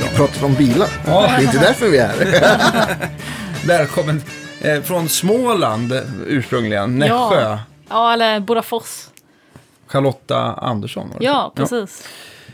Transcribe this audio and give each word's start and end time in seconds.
nog 0.00 0.14
pratat 0.16 0.42
om 0.42 0.54
bilar. 0.54 0.88
Ja. 1.06 1.20
Det 1.22 1.28
är 1.28 1.40
inte 1.42 1.58
därför 1.58 1.88
vi 1.88 1.98
är 1.98 2.08
här. 2.08 2.96
Välkommen 3.66 4.22
eh, 4.60 4.80
från 4.82 5.08
Småland 5.08 5.92
eh, 5.92 6.00
ursprungligen, 6.26 6.98
Nässjö. 6.98 7.40
Ja. 7.40 7.58
Ja, 7.88 8.12
eller 8.12 8.40
Bodafors. 8.40 9.06
Charlotta 9.86 10.38
Andersson. 10.52 11.10
var 11.12 11.18
det 11.18 11.24
Ja, 11.24 11.52
så? 11.56 11.62
precis. 11.62 12.08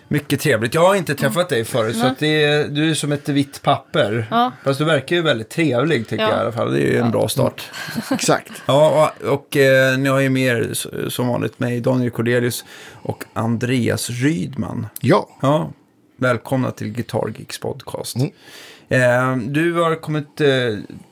Mycket 0.09 0.41
trevligt. 0.41 0.75
Jag 0.75 0.87
har 0.87 0.95
inte 0.95 1.15
träffat 1.15 1.49
dig 1.49 1.65
förut, 1.65 1.97
så 1.97 2.03
Nej. 2.03 2.11
att 2.11 2.19
det 2.19 2.45
är, 2.45 2.69
du 2.69 2.91
är 2.91 2.95
som 2.95 3.13
ett 3.13 3.29
vitt 3.29 3.63
papper. 3.63 4.27
Ja. 4.31 4.53
Fast 4.65 4.79
du 4.79 4.85
verkar 4.85 5.17
ju 5.17 5.23
väldigt 5.23 5.51
trevlig 5.51 6.09
tycker 6.09 6.25
Ja. 6.25 6.31
jag 6.31 6.39
i 6.39 6.41
alla 6.43 6.53
fall. 6.53 6.73
Det 6.73 6.79
är 6.81 6.93
ju 6.93 6.99
en 6.99 7.11
bra 7.11 7.29
start. 7.29 7.63
Exakt. 8.11 8.53
Ja, 8.67 9.11
och, 9.23 9.29
och 9.33 9.57
eh, 9.57 9.99
ni 9.99 10.09
har 10.09 10.19
ju 10.21 10.31
med 10.31 10.43
er 10.57 10.71
som 11.09 11.29
vanligt 11.29 11.59
mig, 11.61 11.81
Daniel 11.81 12.11
Cordelius 12.11 12.65
och 13.03 13.25
Andreas 13.33 14.11
Rydman. 14.11 14.87
Ja. 15.01 15.29
Ja, 15.43 15.71
välkomna 16.21 16.71
till 16.71 16.89
Guitar 16.93 17.33
Geeks 17.39 17.59
podcast. 17.61 18.17
Mm. 18.17 18.31
Eh, 18.89 19.37
du 19.51 19.73
har 19.73 19.95
kommit 19.95 20.41
eh, 20.41 20.49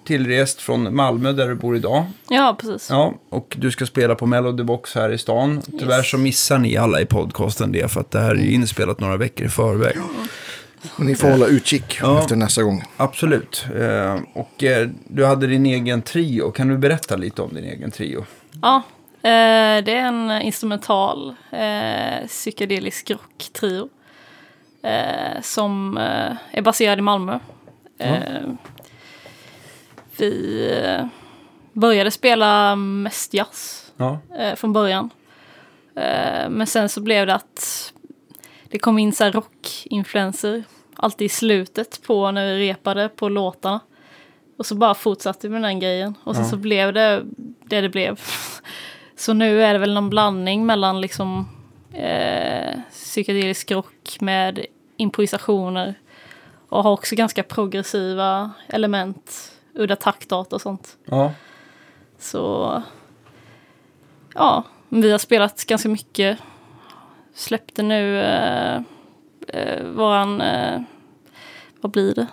tillrest 0.05 0.61
från 0.61 0.97
Malmö 0.97 1.33
där 1.33 1.49
du 1.49 1.55
bor 1.55 1.77
idag. 1.77 2.05
Ja, 2.29 2.57
precis. 2.61 2.91
Ja, 2.91 3.15
och 3.31 3.57
du 3.59 3.71
ska 3.71 3.87
spela 3.87 4.15
på 4.15 4.27
Melody 4.27 4.63
Box 4.63 4.95
här 4.95 5.11
i 5.11 5.19
stan. 5.19 5.63
Tyvärr 5.79 6.03
så 6.03 6.19
missar 6.19 6.59
ni 6.59 6.77
alla 6.77 7.01
i 7.01 7.07
podcasten 7.07 7.73
det 7.73 7.91
för 7.91 8.01
att 8.01 8.11
det 8.11 8.21
här 8.21 8.31
är 8.31 8.51
inspelat 8.51 9.01
några 9.01 9.17
veckor 9.17 9.47
i 9.47 9.49
förväg. 9.49 9.97
Och 10.97 11.05
ni 11.05 11.15
får 11.15 11.31
hålla 11.31 11.47
utkik 11.47 11.99
Ja. 12.03 12.19
efter 12.21 12.37
nästa 12.37 12.63
gång. 12.63 12.85
Absolut. 12.97 13.67
Eh, 13.81 14.17
och 14.35 14.65
eh, 14.65 14.89
du 15.09 15.25
hade 15.25 15.47
din 15.47 15.67
egen 15.67 16.03
trio. 16.03 16.51
Kan 16.51 16.69
du 16.69 16.79
berätta 16.79 17.17
lite 17.17 17.43
om 17.43 17.55
din 17.55 17.65
egen 17.65 17.91
trio? 17.91 18.25
Ja, 18.63 18.77
eh, 19.23 19.85
det 19.85 19.93
är 19.93 20.07
en 20.07 20.31
instrumental 20.43 21.35
eh, 21.53 22.27
psykedelisk 22.27 23.11
rocktrio. 23.11 23.89
Eh, 24.83 25.41
som 25.43 25.99
eh, 25.99 26.33
är 26.53 26.63
baserad 26.63 26.99
i 26.99 27.03
Malmö. 27.03 27.39
Eh, 27.99 28.43
vi 30.19 30.69
eh, 30.85 31.07
började 31.73 32.11
spela 32.11 32.77
mest 32.77 33.35
jazz 33.35 33.93
Ja, 33.97 34.19
eh, 34.39 34.55
från 34.55 34.73
början. 34.73 35.11
Men 36.49 36.67
sen 36.67 36.89
så 36.89 37.01
blev 37.01 37.27
det 37.27 37.35
att 37.35 37.93
det 38.71 38.79
kom 38.79 38.99
in 38.99 39.13
så 39.13 39.25
här 39.25 39.33
rockinfluenser 39.33 40.65
alltid 40.97 41.25
i 41.25 41.29
slutet 41.29 42.03
på 42.07 42.31
när 42.31 42.55
vi 42.55 42.69
repade 42.71 43.09
på 43.09 43.29
låtarna. 43.29 43.81
Och 44.59 44.67
så 44.67 44.75
bara 44.75 44.95
fortsatte 44.95 45.49
vi 45.49 45.53
med 45.53 45.63
den 45.63 45.81
grejen. 45.81 46.15
Och 46.25 46.35
sen 46.35 46.45
Ja. 46.45 46.51
så 46.51 46.57
blev 46.57 46.93
det 46.93 47.23
det 47.65 47.81
det 47.81 47.89
blev. 47.89 48.21
Så 49.17 49.33
nu 49.33 49.63
är 49.63 49.73
det 49.73 49.79
väl 49.79 49.95
någon 49.95 50.11
blandning 50.11 50.67
mellan 50.67 51.01
liksom 51.01 51.49
eh, 51.93 52.81
psykedelisk 52.91 53.71
rock 53.71 54.17
med 54.21 54.67
improvisationer. 54.97 55.95
Och 56.69 56.83
har 56.83 56.91
också 56.93 57.15
ganska 57.17 57.43
progressiva 57.43 58.51
element, 58.69 59.53
udda 59.75 59.97
taktart 59.97 60.53
och 60.53 60.61
sånt. 60.61 60.97
ja. 61.05 61.33
Så 62.19 62.83
ja, 64.35 64.65
vi 64.89 65.11
har 65.11 65.19
spelat 65.19 65.65
ganska 65.65 65.89
mycket. 65.89 66.39
Släppte 67.35 67.83
nu 67.83 68.21
eh, 68.21 68.81
eh, 69.49 69.85
våran, 69.85 70.41
eh, 70.41 70.81
vad 71.81 71.93
blir 71.93 72.15
det? 72.15 72.27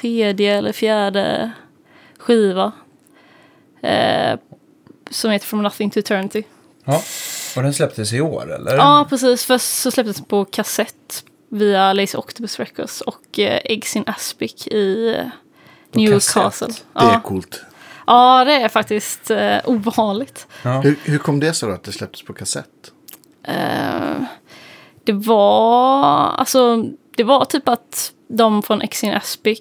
Tredje 0.00 0.58
eller 0.58 0.72
fjärde 0.72 1.50
skiva. 2.18 2.72
Eh, 3.80 4.38
som 5.10 5.30
heter 5.30 5.46
From 5.46 5.62
Nothing 5.62 5.90
to 5.90 5.98
Eternity. 5.98 6.42
ja. 6.84 7.00
Och 7.56 7.62
den 7.62 7.74
släpptes 7.74 8.12
i 8.12 8.20
år 8.20 8.54
eller? 8.54 8.76
Ja, 8.76 9.06
precis. 9.08 9.44
Först 9.44 9.64
så 9.66 9.90
släpptes 9.90 10.20
på 10.26 10.44
kassett 10.44 11.24
via 11.50 11.92
Lazy 11.92 12.18
Octopus 12.18 12.58
Records 12.58 13.00
och 13.00 13.38
eh, 13.38 13.60
Eggs 13.64 13.96
in 13.96 14.04
Aspic 14.06 14.66
i 14.66 15.14
På 15.92 15.98
Newcastle. 15.98 16.42
kassett? 16.42 16.84
Det 16.94 17.00
är 17.00 17.12
Ja. 17.12 17.20
coolt. 17.20 17.60
ja, 18.06 18.44
det 18.44 18.52
är 18.52 18.68
faktiskt 18.68 19.30
eh, 19.30 19.56
ovanligt. 19.64 20.46
Ja. 20.62 20.80
Hur, 20.80 20.98
hur 21.04 21.18
kom 21.18 21.40
det 21.40 21.54
sig 21.54 21.68
då 21.68 21.74
att 21.74 21.84
det 21.84 21.92
släpptes 21.92 22.22
på 22.22 22.32
kassett? 22.32 22.92
Eh, 23.42 24.22
det 25.04 25.12
var, 25.12 26.02
alltså, 26.32 26.84
det 27.16 27.24
var 27.24 27.44
typ 27.44 27.68
att 27.68 28.12
de 28.28 28.62
från 28.62 28.82
Exin 28.82 29.14
Aspic 29.14 29.60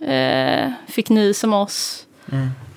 eh, 0.00 0.70
fick 0.88 1.08
nys 1.08 1.44
om 1.44 1.52
oss. 1.52 2.06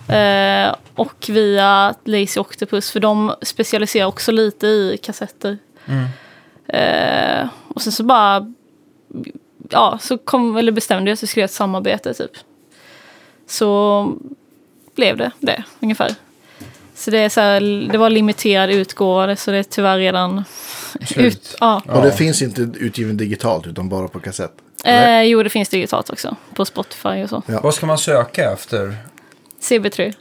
Eh, 0.10 0.76
och 0.96 1.26
via 1.30 1.96
Lazy 2.04 2.40
Octopus, 2.40 2.92
för 2.92 3.00
de 3.00 3.36
specialiserar 3.42 4.06
också 4.06 4.32
lite 4.32 4.68
i 4.68 5.00
kassetter. 5.04 5.58
Mm. 5.86 6.06
Eh, 6.68 7.48
och 7.68 7.82
sen 7.82 7.94
så 7.94 8.04
bara, 8.04 8.54
ja, 9.70 10.00
så 10.02 10.18
kom, 10.18 10.58
eller 10.58 10.72
bestämde 10.72 11.06
vi 11.06 11.12
att 11.12 11.24
vi 11.24 11.28
skulle 11.28 11.42
göra 11.42 11.46
ett 11.46 11.52
samarbete 11.52 12.14
typ. 12.14 12.32
Så 13.48 14.14
blev 14.96 15.18
det 15.18 15.32
det, 15.40 15.64
ungefär. 15.80 16.16
Så 16.96 17.12
det, 17.12 17.18
är 17.18 17.30
så 17.30 17.42
här, 17.42 17.90
det 17.92 17.98
var 17.98 18.10
limiterad 18.10 18.70
utgåva, 18.70 19.36
så 19.36 19.52
det 19.52 19.58
är 19.58 19.64
tyvärr 19.64 19.98
redan 19.98 20.44
Slut. 21.06 21.26
ut. 21.26 21.56
Ja. 21.60 21.82
Och 21.86 22.02
det 22.02 22.12
finns 22.12 22.42
inte 22.42 22.62
utgiven 22.62 23.18
digitalt 23.18 23.68
utan 23.68 23.90
bara 23.90 24.08
på 24.08 24.20
kassett. 24.20 24.54
Eh, 24.86 25.22
jo, 25.22 25.44
det 25.44 25.50
finns 25.50 25.70
digitalt 25.70 26.10
också. 26.10 26.36
På 26.56 26.66
Spotify 26.66 27.24
och 27.24 27.30
så. 27.30 27.44
Ja. 27.46 27.60
Vad 27.64 27.74
ska 27.74 27.86
man 27.86 27.98
söka 27.98 28.52
efter? 28.52 28.96
CB3. 29.62 30.14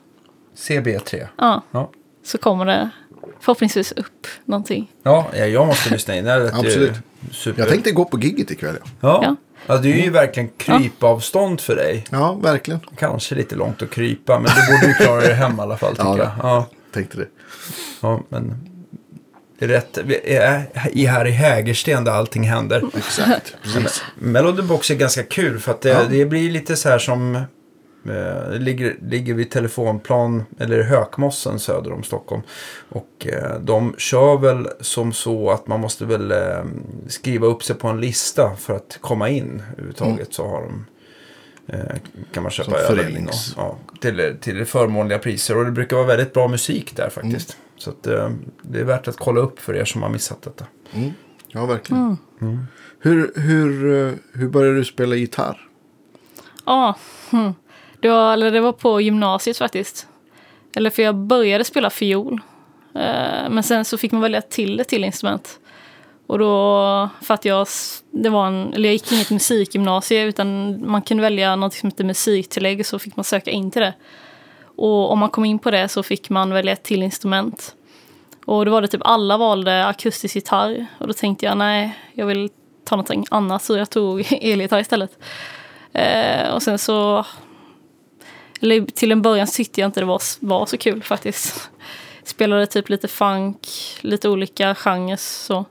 CB3? 0.56 1.26
Ja. 1.38 1.62
Ja. 1.71 1.91
Så 2.25 2.38
kommer 2.38 2.65
det 2.66 2.91
förhoppningsvis 3.41 3.93
upp 3.93 4.26
någonting. 4.44 4.91
Ja, 5.03 5.26
ja, 5.37 5.47
jag 5.47 5.66
måste 5.66 5.91
lyssna 5.91 6.16
in. 6.16 6.25
Det 6.25 6.50
Absolut. 6.54 6.93
Super. 7.32 7.62
Jag 7.62 7.69
tänkte 7.71 7.91
gå 7.93 8.04
på 8.04 8.19
gigget 8.19 8.50
ikväll. 8.50 8.76
Ja, 9.00 9.21
Ja. 9.22 9.37
Ja. 9.66 9.76
det 9.78 9.88
är 9.93 10.04
ju 10.04 10.10
verkligen 10.10 10.49
krypavstånd 10.56 11.60
för 11.60 11.76
dig. 11.76 12.04
ja 12.10 12.32
verkligen. 12.32 12.81
Kanske 12.97 13.34
lite 13.34 13.54
långt 13.56 13.82
att 13.82 13.91
krypa, 13.91 14.38
men 14.38 14.50
du 14.56 14.72
borde 14.72 14.87
ju 14.87 14.94
klara 14.94 15.21
dig 15.21 15.34
hem 15.34 15.59
i 15.59 15.60
alla 15.62 15.76
fall 15.76 15.94
Ja, 15.99 16.19
jag. 16.19 16.31
Ja, 16.43 16.66
Tänkte 16.93 17.16
det. 17.19 17.26
ja, 18.00 18.20
men 18.28 18.55
det 19.59 19.65
är 19.65 19.69
rätt. 19.69 19.99
Vi 20.05 20.34
är 20.37 20.62
i- 20.93 21.06
här 21.06 21.26
i 21.26 21.31
Hägersten 21.31 22.05
där 22.05 22.12
allting 22.12 22.43
händer. 22.43 22.82
Exakt. 22.97 23.56
Precis. 23.62 24.03
Melody 24.19 24.62
Box 24.62 24.91
är 24.91 24.94
ganska 24.94 25.22
kul 25.22 25.59
för 25.60 25.70
att 25.72 25.81
det, 25.81 25.88
Ja. 25.88 26.00
det 26.10 26.25
blir 26.26 26.50
lite 26.50 26.76
så 26.76 26.88
här 26.88 26.99
som 26.99 27.43
eh, 28.05 28.59
ligger, 28.59 28.97
ligger 29.03 29.35
vid 29.35 29.51
telefonplan 29.51 30.45
eller 30.59 30.83
Hökmossen 30.83 31.59
söder 31.59 31.93
om 31.93 32.03
Stockholm. 32.03 32.43
Och 32.89 33.27
eh, 33.27 33.61
de 33.61 33.95
kör 33.99 34.39
väl 34.39 34.69
som 34.81 35.13
så 35.13 35.51
att 35.51 35.67
man 35.67 35.81
måste 35.81 36.05
väl 36.07 36.31
eh, 36.31 36.65
skriva 37.07 37.47
upp 37.47 37.63
sig 37.63 37.77
på 37.77 37.89
en 37.89 38.01
lista 38.01 38.57
för 38.57 38.77
att 38.77 38.99
komma 39.01 39.29
in 39.29 39.63
överhuvudtaget. 39.73 40.35
Så 40.35 40.49
har 40.49 40.63
de 40.63 40.85
kan 42.33 42.43
man 42.43 42.53
köpa 42.53 42.79
öl 42.79 43.01
in 43.01 43.07
och, 43.29 43.33
förenings- 43.35 43.53
ja, 43.57 43.77
till, 44.01 44.37
till 44.41 44.65
förmånliga 44.65 45.19
priser. 45.19 45.57
Och 45.59 45.65
det 45.65 45.71
brukar 45.71 45.97
vara 45.97 46.07
väldigt 46.07 46.33
bra 46.33 46.49
musik 46.49 46.97
där 46.97 47.11
faktiskt. 47.11 47.57
Så 47.77 47.91
att, 47.91 48.03
det 48.63 48.81
är 48.81 48.85
värt 48.85 49.09
att 49.09 49.17
kolla 49.17 49.41
upp 49.41 49.59
för 49.61 49.77
er 49.77 49.85
som 49.85 50.03
har 50.03 50.09
missat 50.09 50.43
detta. 50.43 50.67
Mm. 50.93 51.11
Ja, 51.49 51.67
verkligen. 51.67 52.17
Hur, 53.01 53.33
hur, 53.35 53.97
eh, 54.09 54.15
hur 54.33 54.49
började 54.49 54.77
du 54.77 54.85
spela 54.85 55.15
gitarr? 55.15 55.61
Ja, 56.67 56.97
hm 57.31 57.53
det, 58.01 58.09
var, 58.09 58.33
eller 58.33 58.51
det 58.51 58.61
var 58.61 58.73
på 58.73 59.01
gymnasiet 59.01 59.59
faktiskt. 59.59 60.09
Eller 60.77 60.91
för 60.91 61.03
jag 61.03 61.15
började 61.15 61.65
spela 61.65 61.91
fiol. 61.91 62.41
Eh, 62.95 63.51
men 63.51 63.63
sen 63.63 63.85
så 63.85 63.99
fick 63.99 64.13
man 64.13 64.21
välja 64.21 64.41
till 64.41 64.81
ett 64.81 64.89
till 64.89 65.05
instrument. 65.05 65.59
Och 66.27 66.39
då, 66.39 67.09
för 67.23 67.35
att 67.35 67.45
jag, 67.45 67.67
det 68.11 68.29
var 68.29 68.47
en, 68.47 68.73
eller 68.75 68.89
jag 68.89 68.93
gick 68.93 69.13
inget 69.13 69.31
musikgymnasie 69.31 70.25
utan 70.25 70.79
man 70.91 71.03
kunde 71.03 71.23
välja 71.23 71.57
något 71.57 71.75
som 71.75 71.91
hette 71.91 72.05
musiktillägg 72.05 72.87
så 72.87 72.99
fick 72.99 73.17
man 73.17 73.25
söka 73.25 73.51
in 73.51 73.71
till 73.71 73.83
det. 73.83 73.95
Och 74.77 75.11
om 75.11 75.19
man 75.19 75.31
kom 75.31 75.44
in 75.44 75.59
på 75.59 75.71
det 75.71 75.89
så 75.89 76.03
fick 76.03 76.31
man 76.31 76.51
välja 76.51 76.73
ett 76.73 76.83
till 76.83 77.03
instrument. 77.03 77.75
Och 78.44 78.65
då 78.65 78.71
var 78.71 78.83
det 78.83 78.89
typ 78.89 79.01
alla 79.05 79.37
valde 79.37 79.87
akustisk 79.87 80.35
gitarr. 80.35 80.87
Och 80.99 81.06
då 81.06 81.12
tänkte 81.12 81.47
jag 81.47 81.59
nej, 81.59 81.99
jag 82.12 82.27
vill 82.27 82.51
ta 82.85 82.97
någonting 82.97 83.25
annat 83.31 83.62
så 83.62 83.77
jag 83.77 83.91
tog 83.91 84.21
elgitarr 84.31 84.81
istället. 84.81 85.19
Eh, 85.93 86.55
och 86.55 86.62
sen 86.62 86.79
så... 86.79 87.27
Eller 88.60 88.87
till 88.87 89.12
en 89.12 89.22
början 89.22 89.46
tyckte 89.46 89.81
jag 89.81 89.88
inte 89.88 90.00
det 90.00 90.06
var, 90.06 90.22
var 90.40 90.66
så 90.66 90.78
kul 90.78 91.02
faktiskt. 91.02 91.70
Spelade 92.25 92.66
typ 92.66 92.88
lite 92.88 93.08
funk, 93.08 93.69
lite 94.00 94.28
olika 94.28 94.75
genrer 94.75 95.16
så. 95.16 95.64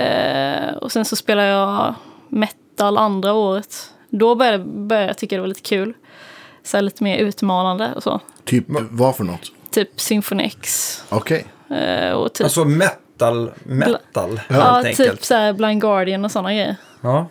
Eh, 0.00 0.74
och 0.76 0.92
sen 0.92 1.04
så 1.04 1.16
spelade 1.16 1.48
jag 1.48 1.94
metal 2.28 2.98
andra 2.98 3.32
året. 3.32 3.90
Då 4.10 4.34
började, 4.34 4.58
började 4.64 5.06
jag 5.06 5.18
tycka 5.18 5.36
det 5.36 5.40
var 5.40 5.48
lite 5.48 5.60
kul. 5.60 5.94
Så 6.62 6.76
här 6.76 6.82
lite 6.82 7.04
mer 7.04 7.18
utmanande 7.18 7.92
och 7.96 8.02
så. 8.02 8.20
Typ 8.44 8.64
vad 8.68 9.16
för 9.16 9.24
något? 9.24 9.52
Typ 9.70 10.00
Symphony 10.00 10.44
X. 10.44 10.96
Okej. 11.08 11.46
Eh, 11.70 12.12
och 12.12 12.32
typ, 12.32 12.44
Alltså 12.44 12.64
metal, 12.64 13.50
metal 13.62 14.40
ja, 14.48 14.54
helt 14.54 14.86
enkelt. 14.86 15.10
typ 15.10 15.24
så 15.24 15.34
här 15.34 15.52
Blind 15.52 15.80
Guardian 15.80 16.24
och 16.24 16.30
sådana 16.30 16.52
grejer. 16.52 16.76
Ja. 17.00 17.28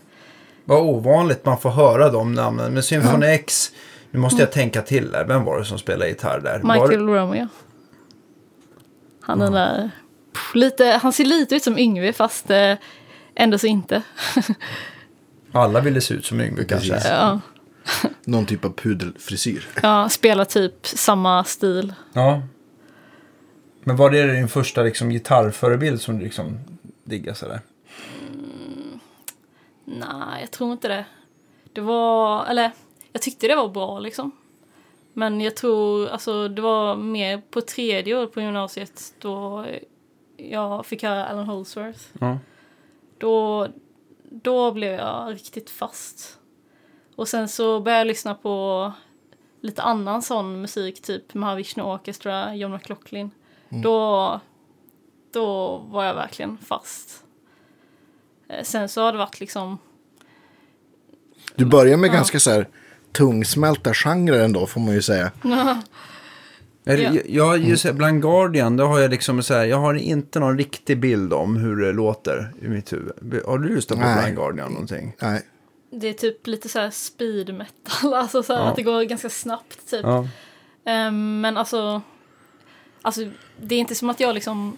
Vad 0.65 0.81
ovanligt 0.81 1.45
man 1.45 1.57
får 1.57 1.69
höra 1.69 2.09
de 2.09 2.33
namnen. 2.33 2.73
Men 2.73 2.83
Symphony 2.83 3.27
X, 3.27 3.71
nu 4.11 4.19
måste 4.19 4.41
jag 4.41 4.51
tänka 4.51 4.81
till 4.81 5.11
där. 5.11 5.25
Vem 5.25 5.43
var 5.45 5.59
det 5.59 5.65
som 5.65 5.77
spelade 5.79 6.09
gitarr 6.09 6.39
där? 6.39 6.59
Var 6.59 6.73
Michael 6.73 7.05
det- 7.05 7.13
Romeo. 7.13 7.47
Han 9.21 9.39
den 9.39 9.51
där... 9.53 9.91
pff, 10.33 10.55
Lite, 10.55 10.85
han 11.01 11.13
ser 11.13 11.25
lite 11.25 11.55
ut 11.55 11.63
som 11.63 11.77
Yngve 11.77 12.13
fast 12.13 12.49
eh, 12.51 12.75
ändå 13.35 13.57
så 13.57 13.67
inte. 13.67 14.03
Alla 15.51 15.79
ville 15.81 16.01
se 16.01 16.13
ut 16.13 16.25
som 16.25 16.41
Yngve 16.41 16.63
kanske. 16.65 17.01
Ja, 17.07 17.39
Någon 18.23 18.45
typ 18.45 18.65
av 18.65 18.73
pudelfrisyr. 18.73 19.67
ja 19.83 20.09
spela 20.09 20.45
typ 20.45 20.85
samma 20.87 21.43
stil. 21.43 21.93
Ja. 22.13 22.41
Men 23.83 23.95
var 23.95 24.09
det 24.09 24.33
din 24.33 24.47
första 24.47 24.83
liksom, 24.83 25.09
gitarrförebild 25.09 26.01
som 26.01 26.17
du 26.17 26.23
liksom 26.23 26.59
diggade 27.03 27.37
sådär? 27.37 27.59
Nej, 29.85 30.41
jag 30.41 30.51
tror 30.51 30.71
inte 30.71 30.87
det. 30.87 31.05
Det 31.73 31.81
var, 31.81 32.45
eller 32.45 32.71
jag 33.19 33.23
tyckte 33.23 33.47
det 33.47 33.55
var 33.55 33.69
bra 33.69 33.99
liksom. 33.99 34.31
Men 35.13 35.41
jag 35.41 35.55
tror, 35.55 36.07
alltså 36.07 36.47
det 36.47 36.61
var 36.61 36.95
mer 36.95 37.41
på 37.51 37.61
tredje 37.61 38.17
år 38.17 38.27
på 38.27 38.41
gymnasiet 38.41 39.13
då 39.19 39.65
jag 40.37 40.85
fick 40.85 41.03
höra 41.03 41.25
Alan 41.27 41.45
Holdsworth. 41.45 41.99
Ja. 42.19 42.37
Då, 43.17 43.67
då 44.29 44.71
blev 44.71 44.91
jag 44.93 45.33
riktigt 45.33 45.69
fast. 45.69 46.39
Och 47.15 47.27
sen 47.27 47.47
så 47.49 47.79
började 47.79 47.99
jag 47.99 48.07
lyssna 48.07 48.35
på 48.35 48.91
lite 49.61 49.81
annan 49.81 50.21
sån 50.21 50.61
musik, 50.61 51.01
typ 51.01 51.33
Mahavishnu 51.33 51.83
Orchestra, 51.83 52.55
John 52.55 52.71
McLaughlin. 52.73 53.31
Då, 53.69 54.39
då 55.33 55.77
var 55.77 56.03
jag 56.03 56.13
verkligen 56.13 56.57
fast. 56.57 57.23
Eh, 58.47 58.63
Sen 58.63 58.89
så 58.89 59.01
har 59.01 59.11
det 59.11 59.17
varit 59.17 59.39
liksom 59.39 59.77
Du 61.55 61.65
börjar 61.65 61.97
med 61.97 62.07
Ja. 62.09 62.13
ganska 62.13 62.39
så 62.39 62.51
här 62.51 62.67
tungsmälta 63.11 63.93
genrer 63.93 64.39
ändå 64.45 64.67
får 64.67 64.81
man 64.81 64.93
ju 64.93 65.01
säga. 65.01 65.31
Ja. 66.83 66.95
jag, 66.95 67.29
jag, 67.29 67.59
just 67.59 67.91
bland 67.93 68.21
Guardian, 68.21 68.77
då 68.77 68.85
har 68.85 68.99
jag 68.99 69.11
liksom 69.11 69.43
så 69.43 69.53
här, 69.53 69.65
jag 69.65 69.77
har 69.77 69.93
inte 69.93 70.39
någon 70.39 70.57
riktig 70.57 70.99
bild 70.99 71.33
om 71.33 71.57
hur 71.57 71.75
det 71.75 71.91
låter 71.91 72.53
i 72.61 72.67
mitt 72.67 72.93
huvud. 72.93 73.43
Har 73.45 73.57
du 73.57 73.75
lyssnat 73.75 73.99
på 73.99 74.05
Nej. 74.05 74.23
Blind 74.23 74.37
Guardian 74.37 74.71
någonting? 74.71 75.15
Nej. 75.21 75.41
Det 75.91 76.07
är 76.07 76.13
typ 76.13 76.47
lite 76.47 76.69
så 76.69 76.79
här 76.79 76.89
speed 76.89 77.53
metal, 77.53 78.13
alltså 78.13 78.43
så 78.43 78.53
här 78.53 78.61
Ja. 78.61 78.67
att 78.69 78.75
det 78.75 78.83
går 78.83 79.03
ganska 79.03 79.29
snabbt 79.29 79.89
typ. 79.89 80.03
Ja. 80.03 80.27
Ehm, 80.85 81.41
men 81.41 81.57
alltså, 81.57 82.01
alltså, 83.01 83.21
det 83.61 83.75
är 83.75 83.79
inte 83.79 83.95
som 83.95 84.09
att 84.09 84.19
jag 84.19 84.35
liksom 84.35 84.77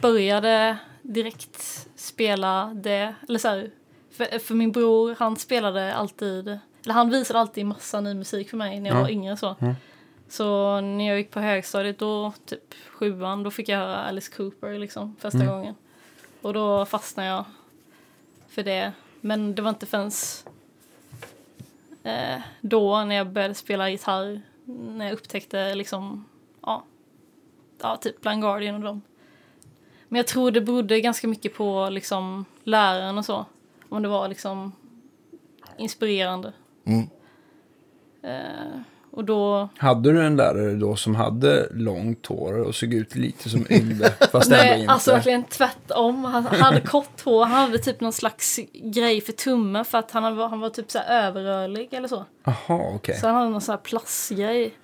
började 0.00 0.76
direkt 1.02 1.86
spela 1.96 2.66
det. 2.74 3.14
Eller 3.28 3.38
så 3.38 3.48
här, 3.48 3.70
för, 4.16 4.38
för 4.38 4.54
min 4.54 4.72
bror, 4.72 5.16
han 5.18 5.36
spelade 5.36 5.94
alltid, 5.94 6.58
eller 6.84 6.94
han 6.94 7.10
visade 7.10 7.38
alltid 7.40 7.66
massa 7.66 8.00
ny 8.00 8.14
musik 8.14 8.50
för 8.50 8.56
mig 8.56 8.80
när 8.80 8.90
jag 8.90 8.98
Ja. 8.98 9.02
var 9.02 9.10
yngre 9.10 9.36
så. 9.36 9.56
Mm. 9.60 9.74
Så 10.28 10.80
när 10.80 11.08
jag 11.08 11.18
gick 11.18 11.30
på 11.30 11.40
högstadiet, 11.40 11.98
då 11.98 12.32
typ 12.46 12.74
sjuan, 12.90 13.42
då 13.42 13.50
fick 13.50 13.68
jag 13.68 13.78
höra 13.78 13.96
Alice 13.96 14.32
Cooper 14.36 14.78
liksom 14.78 15.16
första 15.20 15.38
Mm. 15.38 15.48
gången. 15.50 15.74
Och 16.42 16.52
då 16.54 16.86
fastnade 16.86 17.28
jag 17.28 17.44
för 18.48 18.62
det. 18.62 18.92
Men 19.20 19.54
det 19.54 19.62
var 19.62 19.70
inte 19.70 19.86
förrän 19.86 20.10
eh, 22.02 22.40
då 22.60 23.04
när 23.04 23.14
jag 23.14 23.30
började 23.30 23.54
spela 23.54 23.90
gitarr, 23.90 24.40
när 24.64 25.04
jag 25.04 25.12
upptäckte 25.14 25.74
liksom, 25.74 26.24
ja, 26.62 26.84
ja 27.80 27.96
typ 27.96 28.20
Blind 28.20 28.42
Guardian 28.42 28.74
och 28.74 28.80
dem. 28.80 29.02
Men 30.08 30.16
jag 30.16 30.26
tror 30.26 30.50
det 30.50 30.60
berodde 30.60 31.00
ganska 31.00 31.28
mycket 31.28 31.54
på 31.54 31.88
liksom 31.90 32.44
läraren 32.64 33.18
och 33.18 33.24
så. 33.24 33.44
Om 33.88 34.02
det 34.02 34.08
var 34.08 34.28
liksom 34.28 34.72
inspirerande. 35.76 36.52
Mm. 36.86 37.08
Eh, 38.22 38.80
och 39.12 39.24
då... 39.24 39.68
Hade 39.76 40.12
du 40.12 40.22
en 40.22 40.36
lärare 40.36 40.74
då 40.74 40.96
som 40.96 41.14
hade 41.14 41.68
långt 41.72 42.26
hår 42.26 42.58
och 42.58 42.74
såg 42.74 42.94
ut 42.94 43.14
lite 43.14 43.48
som 43.48 43.66
Yngve, 43.70 44.10
fast 44.32 44.52
ändå 44.52 44.64
Nej, 44.64 44.80
inte? 44.80 44.92
alltså 44.92 45.12
verkligen 45.12 45.44
tvärtom. 45.44 46.24
Han 46.24 46.46
hade 46.46 46.80
kort 46.80 47.20
hår, 47.24 47.44
han 47.44 47.60
hade 47.60 47.78
typ 47.78 48.00
någon 48.00 48.12
slags 48.12 48.60
grej 48.72 49.20
för 49.20 49.32
tummen 49.32 49.84
för 49.84 49.98
att 49.98 50.10
han 50.10 50.36
var, 50.36 50.48
han 50.48 50.60
var 50.60 50.70
typ 50.70 50.90
så 50.90 50.98
här 50.98 51.26
överrörlig 51.26 51.94
eller 51.94 52.08
så. 52.08 52.24
Jaha, 52.44 52.94
okej. 52.94 53.18
Så 53.18 53.26
han 53.26 53.36
hade 53.36 53.50
någon 53.50 53.60
sån 53.60 53.72
här 53.72 53.80
plastgrej. 53.80 54.74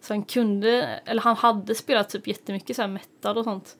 Så 0.00 0.14
han 0.14 0.22
kunde, 0.22 1.00
eller 1.04 1.22
han 1.22 1.36
hade 1.36 1.74
spelat 1.74 2.08
typ 2.08 2.26
jättemycket 2.26 2.76
så 2.76 2.82
här 2.82 2.88
metal 2.88 3.38
och 3.38 3.44
sånt. 3.44 3.76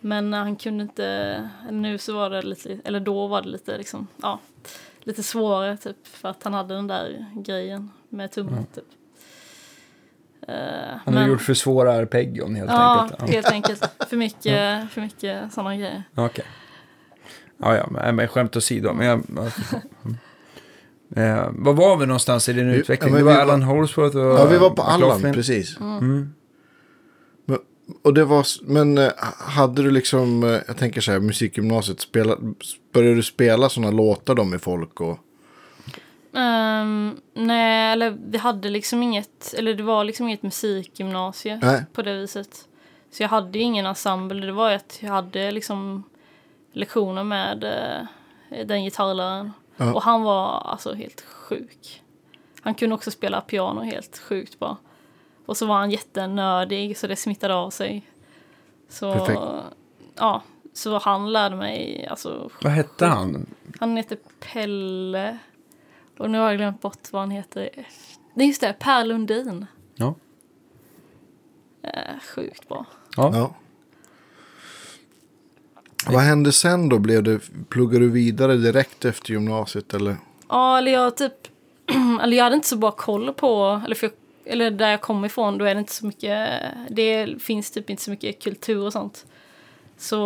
Men 0.00 0.32
han 0.32 0.56
kunde 0.56 0.82
inte, 0.82 1.48
nu 1.70 1.98
så 1.98 2.14
var 2.14 2.30
det 2.30 2.42
lite, 2.42 2.78
eller 2.84 3.00
då 3.00 3.26
var 3.26 3.42
det 3.42 3.48
lite 3.48 3.78
liksom, 3.78 4.06
ja, 4.22 4.40
lite 5.06 5.22
svårare 5.22 5.76
typ. 5.76 6.06
För 6.06 6.28
att 6.28 6.42
han 6.42 6.54
hade 6.54 6.74
den 6.74 6.86
där 6.86 7.26
grejen 7.34 7.90
med 8.08 8.30
tummen 8.32 8.66
typ. 8.74 8.84
Eh, 10.48 10.54
Han 11.04 11.14
har 11.14 11.20
men- 11.22 11.28
gjort 11.28 11.40
för 11.40 11.54
svåra 11.54 11.92
arpeggion 11.92 12.54
helt 12.54 12.70
Ja, 12.70 13.00
enkelt. 13.02 13.20
Ja. 13.20 13.26
helt 13.26 13.46
enkelt. 13.50 13.90
För 14.08 14.16
mycket, 14.16 14.90
för 14.90 15.00
mycket 15.00 15.52
sådana 15.52 15.76
grejer. 15.76 16.02
Okej. 16.14 16.44
Ja, 17.58 17.76
ja, 17.76 18.12
men, 18.12 18.28
skämt 18.28 18.56
åsido. 18.56 18.92
Men 18.92 19.06
jag, 19.06 19.18
eh, 21.16 21.48
var 21.52 21.72
var 21.72 21.96
vi 21.96 22.06
någonstans 22.06 22.48
i 22.48 22.52
din 22.52 22.68
Vi- 22.70 22.76
utveckling? 22.76 23.12
ja, 23.12 23.18
det 23.18 23.24
var 23.24 23.32
vi 23.32 23.36
var- 23.36 23.42
Alan 23.42 23.62
Holdsworth 23.62 24.16
och 24.16 24.22
Ja, 24.38 24.46
vi 24.46 24.58
var 24.58 24.70
på 24.70 24.82
Allan, 24.82 25.32
precis. 25.32 25.80
Mm. 25.80 25.96
Men, 25.98 26.34
och 28.02 28.14
det 28.14 28.24
var, 28.24 28.46
men 28.62 28.98
eh, 28.98 29.12
hade 29.38 29.82
du 29.82 29.90
liksom, 29.90 30.44
eh, 30.44 30.60
jag 30.66 30.76
tänker 30.76 31.00
så 31.00 31.12
här, 31.12 31.20
musikgymnasiet, 31.20 32.00
spela, 32.00 32.36
började 32.92 33.14
du 33.14 33.22
spela 33.22 33.68
sådana 33.68 33.90
låtar 33.90 34.34
då 34.34 34.44
med 34.44 34.62
folk 34.62 35.00
och? 35.00 35.18
Ehm, 36.36 37.16
nej, 37.34 37.92
eller 37.92 38.16
vi 38.26 38.38
hade 38.38 38.68
liksom 38.68 39.02
inget, 39.02 39.54
eller 39.58 39.74
det 39.74 39.82
var 39.82 40.04
liksom 40.04 40.28
inget 40.28 40.42
musikgymnasie 40.42 41.60
Nej. 41.62 41.84
på 41.92 42.02
det 42.02 42.20
viset. 42.20 42.68
Så 43.10 43.22
jag 43.22 43.28
hade 43.28 43.58
ju 43.58 43.64
ingen 43.64 43.86
ensemble, 43.86 44.46
det 44.46 44.52
var 44.52 44.70
ju 44.70 44.76
att 44.76 44.98
jag 45.00 45.10
hade 45.10 45.50
liksom 45.50 46.02
lektioner 46.72 47.24
med 47.24 47.64
eh, 47.64 48.64
den 48.66 48.84
gitarrläraren. 48.84 49.52
Ja. 49.76 49.94
Och 49.94 50.02
han 50.02 50.22
var 50.22 50.60
alltså 50.60 50.94
helt 50.94 51.20
sjuk. 51.20 52.02
Han 52.60 52.74
kunde 52.74 52.94
också 52.94 53.10
spela 53.10 53.40
piano 53.40 53.80
helt 53.80 54.18
sjukt 54.18 54.58
bra. 54.58 54.76
Och 55.46 55.56
så 55.56 55.66
var 55.66 55.76
han 55.78 55.90
jättenördig 55.90 56.98
så 56.98 57.06
det 57.06 57.16
smittade 57.16 57.54
av 57.54 57.70
sig. 57.70 58.02
Så, 58.88 59.12
Perfekt. 59.12 59.40
ja, 60.14 60.42
så 60.72 60.98
han 60.98 61.32
lärde 61.32 61.56
mig, 61.56 62.06
alltså 62.10 62.50
Vad 62.62 62.72
hette 62.72 63.06
han? 63.06 63.46
han 63.80 63.96
heter 63.96 64.18
Pelle. 64.40 65.38
Och 66.18 66.30
nu 66.30 66.38
har 66.38 66.48
jag 66.48 66.56
glömt 66.56 66.80
bort 66.80 67.12
vad 67.12 67.22
han 67.22 67.30
heter. 67.30 67.68
Nej, 68.34 68.46
just 68.46 68.60
det. 68.60 68.72
Per 68.78 69.04
Lundin. 69.04 69.66
Ja. 69.94 70.14
Eh, 71.82 72.20
sjukt 72.34 72.68
bra. 72.68 72.86
Ja. 73.16 73.30
Ja. 73.34 73.54
Vad 76.06 76.22
hände 76.22 76.52
sen 76.52 76.88
då? 76.88 76.98
Blev 76.98 77.22
det, 77.22 77.40
pluggade 77.68 78.04
du 78.04 78.10
vidare 78.10 78.56
direkt 78.56 79.04
efter 79.04 79.30
gymnasiet 79.30 79.94
eller? 79.94 80.16
Ja, 80.48 80.78
eller 80.78 80.92
jag 80.92 81.16
typ... 81.16 81.32
eller 82.22 82.36
jag 82.36 82.44
hade 82.44 82.56
inte 82.56 82.68
så 82.68 82.76
bra 82.76 82.90
koll 82.90 83.32
på... 83.32 83.82
Eller, 83.84 83.94
för, 83.94 84.10
eller 84.46 84.70
där 84.70 84.90
jag 84.90 85.00
kom 85.00 85.24
ifrån, 85.24 85.58
då 85.58 85.64
är 85.64 85.74
det 85.74 85.78
inte 85.78 85.92
så 85.92 86.06
mycket... 86.06 86.62
Det 86.90 87.42
finns 87.42 87.70
typ 87.70 87.90
inte 87.90 88.02
så 88.02 88.10
mycket 88.10 88.42
kultur 88.42 88.82
och 88.82 88.92
sånt. 88.92 89.26
Så 89.98 90.16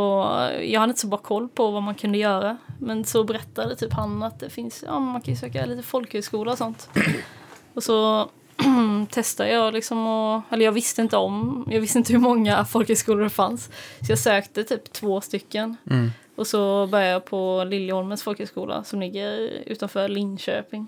jag 0.63 0.81
hade 0.81 0.91
inte 0.91 1.01
så 1.01 1.07
bra 1.07 1.19
koll 1.19 1.49
på 1.49 1.71
vad 1.71 1.83
man 1.83 1.95
kunde 1.95 2.19
göra. 2.19 2.57
Men 2.79 3.05
så 3.05 3.25
berättade 3.25 3.77
typ 3.77 3.93
han 3.93 4.23
att 4.23 4.41
det 4.41 4.51
finns... 4.51 4.85
Ja, 4.87 4.99
man 4.99 5.21
kan 5.21 5.35
ju 5.35 5.41
söka 5.41 5.67
lite 5.67 5.83
folkhögskola 5.83 6.53
och 6.53 6.59
sånt. 6.59 6.89
Och 7.75 7.83
så 7.83 8.29
testade 9.11 9.51
jag 9.51 9.75
liksom 9.75 10.07
och... 10.07 10.43
Eller 10.51 10.65
jag 10.65 10.73
visste 10.73 11.03
inte 11.03 11.17
om... 11.17 11.65
Jag 11.71 11.81
visste 11.81 11.99
inte 11.99 12.13
hur 12.13 12.21
många 12.21 12.65
folkhögskolor 12.71 13.23
det 13.23 13.31
fanns. 13.31 13.71
Så 14.07 14.13
jag 14.13 14.19
sökte 14.19 14.65
typ 14.65 14.93
två 14.93 15.21
stycken. 15.21 15.77
Mm. 15.91 16.11
Och 16.37 16.47
så 16.47 16.87
började 16.87 17.13
jag 17.13 17.25
på 17.25 17.65
Liljeholmens 17.65 18.23
folkhögskola 18.23 18.85
som 18.85 19.01
ligger 19.01 19.29
utanför 19.67 20.09
Linköping. 20.09 20.87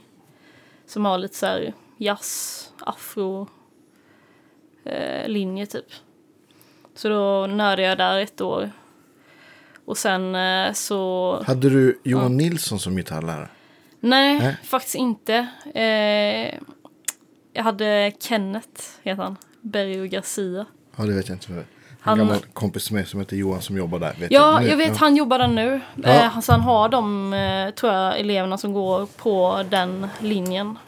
Som 0.87 1.05
har 1.05 1.19
lite 1.19 1.37
så 1.37 1.47
här 1.47 1.73
jazz, 1.97 2.69
afro 2.81 3.49
eh, 4.85 5.29
linje 5.29 5.67
typ. 5.67 5.87
Så 6.95 7.09
då 7.09 7.47
nördade 7.47 7.83
jag 7.83 7.99
där 7.99 8.19
ett 8.21 8.41
år. 8.41 8.71
Och 9.85 9.99
sen 9.99 10.35
eh, 10.35 10.73
så... 10.73 11.43
Hade 11.47 11.71
du 11.71 12.01
Johan 12.05 12.37
Nilsson 12.37 12.79
som 12.79 12.97
gitarrlärare? 12.97 13.49
Nej, 14.01 14.39
Nej. 14.39 14.57
faktiskt 14.65 14.95
inte. 14.95 15.47
Eh, 15.75 16.55
jag 17.53 17.63
hade 17.63 18.13
Kenneth, 18.21 18.83
heter 19.03 19.23
han. 19.23 19.37
Berg 19.61 20.09
Garcia. 20.09 20.67
Ja, 20.97 21.05
det 21.05 21.13
vet 21.13 21.29
jag 21.29 21.37
inte. 21.37 21.53
En 21.53 21.65
Han- 22.01 22.19
gammal 22.19 22.39
kompis 22.53 22.91
med 22.91 23.09
som 23.09 23.21
heter 23.21 23.37
Johan 23.37 23.63
som 23.63 23.77
jobbar 23.77 23.99
där. 23.99 24.15
Vet 24.21 24.33
Ja, 24.33 24.61
Nu- 24.61 24.69
jag 24.69 24.77
vet, 24.77 24.97
han 24.97 25.17
jobbar 25.17 25.39
där 25.39 25.49
nu. 25.49 25.81
Ja. 26.03 26.09
Eh, 26.09 26.41
så 26.41 26.53
han 26.53 26.61
har 26.61 26.89
de, 26.89 27.33
eh, 27.33 27.71
tror 27.75 27.93
jag, 27.93 28.21
eleverna 28.21 28.59
som 28.59 28.73
går 28.73 29.07
på 29.17 29.65
den 29.71 30.07
linjen 30.21 30.79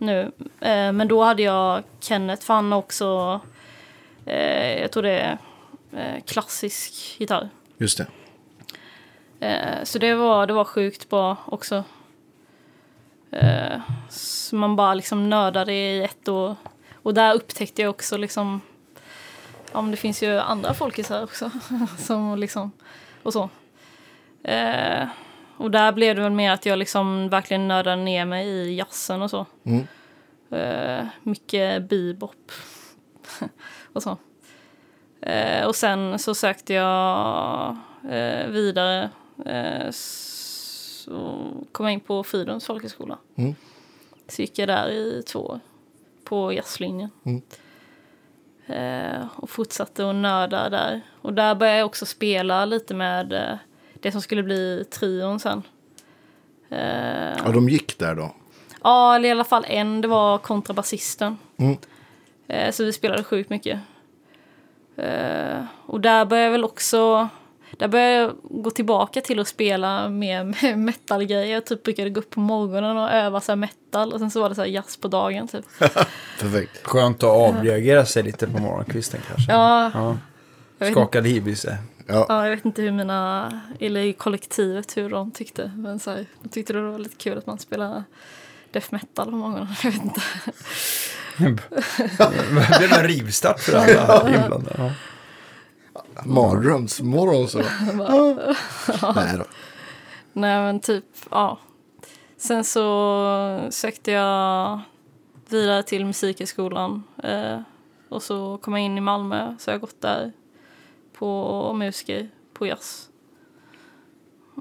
nu. 0.00 0.32
Eh, 0.60 0.92
men 0.92 1.08
då 1.08 1.22
hade 1.22 1.42
jag 1.42 1.82
Kenneth, 2.00 2.46
för 2.46 2.54
han 2.54 2.72
också, 2.72 3.40
eh, 4.26 4.80
jag 4.80 4.92
tror 4.92 5.02
det 5.02 5.20
är 5.20 5.38
eh, 5.92 6.22
klassisk 6.24 7.20
gitarr. 7.20 7.48
Just 7.78 7.98
det. 7.98 8.06
Så 9.84 9.98
det 9.98 10.14
var, 10.14 10.46
det 10.46 10.52
var 10.52 10.64
sjukt 10.64 11.08
bra 11.08 11.36
också. 11.46 11.84
Så 14.08 14.56
man 14.56 14.76
bara 14.76 14.94
liksom 14.94 15.30
nördade 15.30 15.72
i 15.72 16.02
ett 16.02 16.28
år. 16.28 16.56
Och 17.02 17.14
där 17.14 17.34
upptäckte 17.34 17.82
jag 17.82 17.90
också 17.90 18.16
liksom, 18.16 18.60
ja 19.72 19.82
men 19.82 19.90
det 19.90 19.96
finns 19.96 20.22
ju 20.22 20.38
andra 20.38 20.74
folkisar 20.74 21.22
också. 21.22 21.50
som 21.98 22.38
liksom, 22.38 22.72
och 23.22 23.32
så. 23.32 23.50
Och 25.56 25.70
där 25.70 25.92
blev 25.92 26.16
det 26.16 26.22
väl 26.22 26.32
mer 26.32 26.52
att 26.52 26.66
jag 26.66 26.78
liksom 26.78 27.28
verkligen 27.28 27.68
nördade 27.68 28.02
ner 28.02 28.24
mig 28.24 28.48
i 28.48 28.76
jazzen 28.76 29.22
och 29.22 29.30
så. 29.30 29.46
Mm. 29.64 29.86
Eh, 30.50 31.06
mycket 31.22 31.88
bebop 31.88 32.52
och 33.92 34.02
så. 34.02 34.18
Eh, 35.20 35.66
och 35.66 35.76
sen 35.76 36.18
så 36.18 36.34
sökte 36.34 36.74
jag 36.74 37.76
eh, 38.10 38.46
vidare. 38.46 39.10
Så 39.90 41.50
kom 41.72 41.86
jag 41.86 41.92
in 41.92 42.00
på 42.00 42.24
Fridhems 42.24 42.66
folkhögskola. 42.66 43.18
Mm. 43.36 43.54
Så 44.28 44.42
gick 44.42 44.58
jag 44.58 44.68
där 44.68 44.88
i 44.88 45.22
två 45.26 45.40
år 45.40 45.60
på 46.24 46.52
jazzlinjen. 46.52 47.10
Mm. 47.24 47.42
Eh, 48.66 49.26
och 49.36 49.50
fortsatte 49.50 50.10
att 50.10 50.14
nörda 50.14 50.68
där. 50.68 51.00
Och 51.22 51.32
där 51.32 51.54
började 51.54 51.78
jag 51.78 51.86
också 51.86 52.06
spela 52.06 52.64
lite 52.64 52.94
med 52.94 53.58
det 54.06 54.12
som 54.12 54.22
skulle 54.22 54.42
bli 54.42 54.84
trion 54.90 55.40
sen. 55.40 55.62
Eh, 56.70 56.78
Ja, 57.44 57.52
de 57.52 57.68
gick 57.68 57.98
där 57.98 58.14
då. 58.14 58.34
Ja, 58.82 59.14
eller 59.16 59.28
i 59.28 59.32
alla 59.32 59.44
fall 59.44 59.64
en. 59.68 60.00
Det 60.00 60.08
var 60.08 60.38
kontrabasisten. 60.38 61.38
Mm. 61.56 61.76
Eh, 62.48 62.70
så 62.72 62.84
vi 62.84 62.92
spelade 62.92 63.24
sjukt 63.24 63.50
mycket. 63.50 63.80
Eh, 64.96 65.64
och 65.86 66.00
där 66.00 66.24
började 66.24 66.44
jag 66.44 66.52
väl 66.52 66.64
också... 66.64 67.28
Där 67.78 67.88
började 67.88 68.12
jag 68.14 68.32
gå 68.42 68.70
tillbaka 68.70 69.20
till 69.20 69.40
att 69.40 69.48
spela 69.48 70.08
mer 70.08 70.44
med 70.44 70.78
metalgrejer. 70.78 71.54
Jag 71.54 71.66
typ 71.66 71.82
brukade 71.82 72.10
gå 72.10 72.20
upp 72.20 72.30
på 72.30 72.40
morgonen 72.40 72.96
och 72.96 73.10
öva 73.10 73.40
så 73.40 73.52
här 73.52 73.56
metal. 73.56 74.12
Och 74.12 74.18
sen 74.18 74.30
så 74.30 74.40
var 74.40 74.48
det 74.48 74.54
så 74.54 74.60
här 74.60 74.68
jazz 74.68 74.96
på 74.96 75.08
dagen 75.08 75.48
typ. 75.48 75.64
Perfekt. 76.40 76.86
Skönt 76.86 77.22
att 77.22 77.30
avreagera 77.30 78.06
sig 78.06 78.22
lite 78.22 78.46
på 78.46 78.58
morgonkvisten 78.58 79.20
kanske. 79.28 79.52
Ja, 79.52 79.90
Ja. 79.94 80.16
jag 80.78 80.86
vet, 80.86 80.94
Skaka 80.94 81.20
liv 81.20 81.48
i 81.48 81.56
sig. 81.56 81.76
Ja, 82.06 82.26
ja, 82.28 82.44
jag 82.44 82.56
vet 82.56 82.64
inte 82.64 82.82
hur 82.82 82.92
mina... 82.92 83.60
Eller 83.80 84.00
i 84.00 84.12
kollektivet 84.12 84.96
hur 84.96 85.10
de 85.10 85.30
tyckte. 85.30 85.72
Men 85.76 85.98
så 85.98 86.10
här, 86.10 86.26
de 86.42 86.48
tyckte 86.48 86.72
det 86.72 86.80
var 86.80 86.98
lite 86.98 87.16
kul 87.16 87.38
att 87.38 87.46
man 87.46 87.58
spelar 87.58 88.04
death 88.72 88.88
metal 88.90 89.30
på 89.30 89.36
morgonen. 89.36 89.68
Jag 89.82 89.90
vet 89.92 90.04
inte. 90.04 90.20
Det 91.38 92.78
blev 92.78 92.92
en 92.92 93.08
rivstart 93.08 93.60
för 93.60 93.96
alla 93.96 94.34
inblandade. 94.34 94.94
Ja. 96.14 96.22
mardrömsmorgon 96.24 97.48
så. 97.48 97.58
Nej 99.14 99.36
då. 99.38 99.44
Nej 100.32 100.60
men 100.60 100.80
typ, 100.80 101.04
ja. 101.30 101.58
Sen 102.36 102.64
så 102.64 103.66
sökte 103.70 104.10
jag 104.10 104.80
vidare 105.48 105.82
till 105.82 106.06
Musikhögskolan. 106.06 107.02
Eh, 107.22 107.60
och 108.08 108.22
så 108.22 108.58
kom 108.58 108.72
jag 108.72 108.82
in 108.82 108.98
i 108.98 109.00
Malmö, 109.00 109.56
så 109.58 109.70
jag 109.70 109.74
har 109.74 109.80
gått 109.80 110.00
där 110.00 110.32
på 111.18 111.72
musiker, 111.72 112.28
på 112.52 112.66
jazz. 112.66 113.08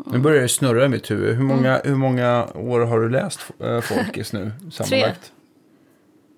Nu 0.05 0.17
börjar 0.19 0.41
det 0.41 0.47
snurra 0.49 0.85
i 0.85 0.89
mitt 0.89 1.11
huvud. 1.11 1.35
Hur 1.35 1.43
många, 1.43 1.81
hur 1.83 1.95
många 1.95 2.47
år 2.55 2.79
har 2.79 2.99
du 2.99 3.09
läst 3.09 3.39
äh, 3.59 3.81
Folkis 3.81 4.33
nu 4.33 4.51
sammanlagt? 4.71 5.31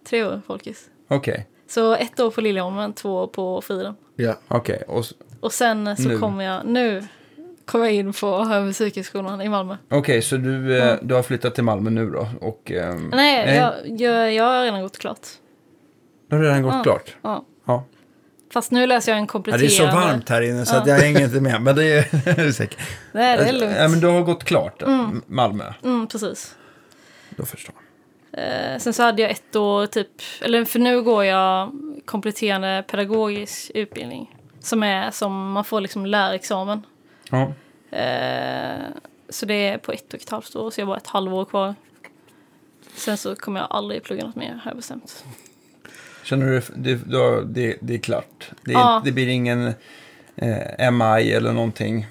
Tre 0.10 0.24
år, 0.26 0.42
folkis. 0.48 0.90
Okej, 1.08 1.48
Så 1.68 1.94
ett 1.96 2.20
år 2.20 2.32
på 2.32 2.42
Liljeholmen, 2.42 2.94
två 2.94 3.16
år 3.16 3.28
på 3.28 3.62
Fridhem. 3.62 3.94
Ja. 4.16 4.36
okej. 4.48 4.84
Och 4.88 5.00
s- 5.00 5.14
Och 5.40 5.54
sen 5.54 5.98
så 5.98 6.08
Nu. 6.10 6.18
kom 6.20 6.40
jag, 6.42 6.66
nu 6.66 7.04
kom 7.66 7.82
jag 7.82 7.94
in 7.94 8.14
på 8.14 8.44
Musikhögskolan 8.46 9.42
i 9.42 9.50
Malmö. 9.50 9.78
Okej, 9.90 10.22
så 10.22 10.38
du, 10.38 10.78
eh, 10.78 10.96
du 11.02 11.16
har 11.16 11.24
flyttat 11.24 11.56
till 11.56 11.64
Malmö 11.64 11.90
nu 11.90 12.10
då? 12.10 12.28
Och, 12.42 12.72
ehm, 12.72 13.10
Nej, 13.14 13.56
Jag, 13.56 13.74
jag, 14.00 14.34
jag 14.34 14.44
har 14.44 14.64
redan 14.64 14.82
gått 14.82 14.98
klart. 14.98 15.28
Det 16.30 16.36
har 16.36 16.44
redan 16.44 16.62
gått 16.64 16.74
Ja. 16.74 16.84
klart? 16.84 17.16
Ja. 17.22 17.46
Ja. 18.48 18.54
Fast 18.54 18.72
nu 18.72 18.88
läser 18.88 19.12
jag 19.12 19.18
en 19.18 19.24
ja. 19.24 19.28
kompletterande. 19.28 19.68
Det 19.68 19.74
är 19.84 19.92
så 19.92 19.96
varmt 20.08 20.30
här 20.30 20.42
inne 20.42 20.66
så 20.66 20.76
att 20.76 20.88
jag 20.88 20.96
hänger 20.96 21.24
inte 21.24 21.42
med. 21.42 21.62
Men 21.62 21.76
det 21.76 21.84
är, 21.86 22.40
är 22.40 22.52
säkert. 22.52 22.80
Nej, 23.12 23.38
det 23.38 23.44
är 23.44 23.54
lugnt. 23.54 23.76
Ja, 23.78 23.88
men 23.88 24.00
du 24.00 24.08
har 24.08 24.22
gått 24.22 24.44
klart, 24.44 24.82
M- 24.82 25.24
Malmö. 25.28 25.74
Mm, 25.84 26.08
precis. 26.08 26.56
Då 27.30 27.46
förstår 27.46 27.76
jag. 27.76 27.84
Eh, 28.74 28.78
sen 28.80 28.94
så 28.94 29.04
hade 29.04 29.22
jag 29.22 29.32
ett 29.32 29.56
år 29.56 29.86
typ, 29.86 30.08
eller 30.42 30.66
för 30.66 30.80
nu 30.80 31.02
går 31.02 31.26
jag 31.26 31.72
kompletterande 32.06 32.84
pedagogisk 32.88 33.72
utbildning. 33.74 34.36
Som 34.60 34.84
är 34.84 35.12
som 35.12 35.52
man 35.52 35.64
får 35.64 35.82
liksom 35.82 36.06
lärarexamen. 36.06 36.86
Ja. 37.30 37.54
Eh, 37.98 38.86
så 39.30 39.46
det 39.46 39.54
är 39.54 39.78
på 39.78 39.92
ett 39.92 40.14
och 40.14 40.20
ett 40.22 40.30
halvt 40.30 40.56
år, 40.56 40.72
så 40.72 40.82
jag 40.82 40.86
har 40.86 40.94
bara 40.94 40.98
ett 40.98 41.08
halvår 41.08 41.46
kvar. 41.46 41.76
Sen 42.96 43.18
så 43.18 43.36
kommer 43.36 43.60
jag 43.60 43.68
aldrig 43.72 44.04
plugga 44.04 44.26
något 44.26 44.36
mer, 44.36 44.60
har 44.64 44.72
jag 44.72 44.76
bestämt. 44.76 45.26
Känner 46.30 46.46
du 46.46 46.62
det, 46.76 47.18
har- 47.18 47.42
det, 47.42 47.78
det 47.82 47.94
är 47.94 47.98
klart? 47.98 48.52
Det, 48.62 48.72
är, 48.72 48.76
Ja. 48.80 49.02
det 49.06 49.12
blir 49.12 49.28
ingen 49.28 49.68
eh, 50.36 50.92
MI 50.92 51.32
eller 51.32 51.54
någonting? 51.54 52.08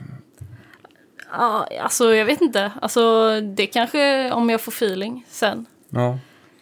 Ja, 1.33 1.69
alltså 1.83 2.15
jag 2.15 2.25
vet 2.25 2.41
inte. 2.41 2.73
Alltså 2.83 3.31
det 3.41 3.67
kanske 3.67 4.33
om 4.33 4.51
jag 4.51 4.61
får 4.61 4.73
feeling 4.73 5.25
sen. 5.29 5.67
Ja. 5.89 6.09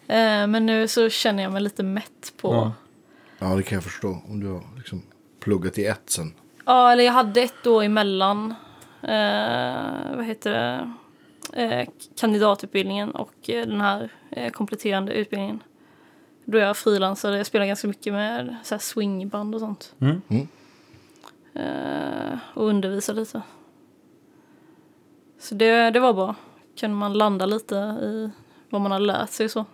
Eh, 0.07 0.47
men 0.47 0.65
nu 0.65 0.87
så 0.87 1.09
känner 1.09 1.43
jag 1.43 1.51
mig 1.51 1.61
lite 1.61 1.83
mätt 1.83 2.33
på... 2.41 2.53
Ja. 2.53 2.73
ja, 3.49 3.55
det 3.55 3.63
kan 3.63 3.75
jag 3.75 3.83
förstå. 3.83 4.21
Om 4.29 4.39
du 4.39 4.47
har 4.47 4.61
liksom 4.77 5.01
pluggat 5.39 5.77
i 5.77 5.85
ett 5.85 6.09
sen. 6.09 6.33
Ja, 6.65 6.91
eller 6.91 7.03
jag 7.03 7.13
hade 7.13 7.41
ett 7.41 7.67
år 7.67 7.83
emellan. 7.83 8.53
Eh, 9.01 10.15
vad 10.15 10.25
heter 10.25 10.51
det? 10.51 10.91
Eh, 11.63 11.87
kandidatutbildningen 12.19 13.11
och 13.11 13.49
eh, 13.49 13.65
den 13.67 13.81
här 13.81 14.09
eh, 14.31 14.51
kompletterande 14.51 15.13
utbildningen. 15.13 15.59
Då 16.45 16.57
jag 16.57 16.77
frilansade, 16.77 17.37
jag 17.37 17.45
spelade 17.45 17.67
ganska 17.67 17.87
mycket 17.87 18.13
med 18.13 18.55
så 18.63 18.75
här 18.75 18.79
swingband 18.79 19.55
och 19.55 19.61
sånt. 19.61 19.95
Mm. 19.99 20.21
Mm. 20.27 20.47
Eh, 21.53 22.39
och 22.53 22.67
undervisade 22.67 23.19
lite. 23.19 23.41
Så 25.39 25.55
det, 25.55 25.91
det 25.91 25.99
var 25.99 26.13
bra. 26.13 26.35
Kunde 26.79 26.95
man 26.95 27.13
landa 27.13 27.45
lite 27.45 27.75
i 27.75 28.29
vad 28.69 28.81
man 28.81 28.91
har 28.91 28.99
lärt 28.99 29.29
sig 29.29 29.45
och 29.45 29.51
så. 29.51 29.65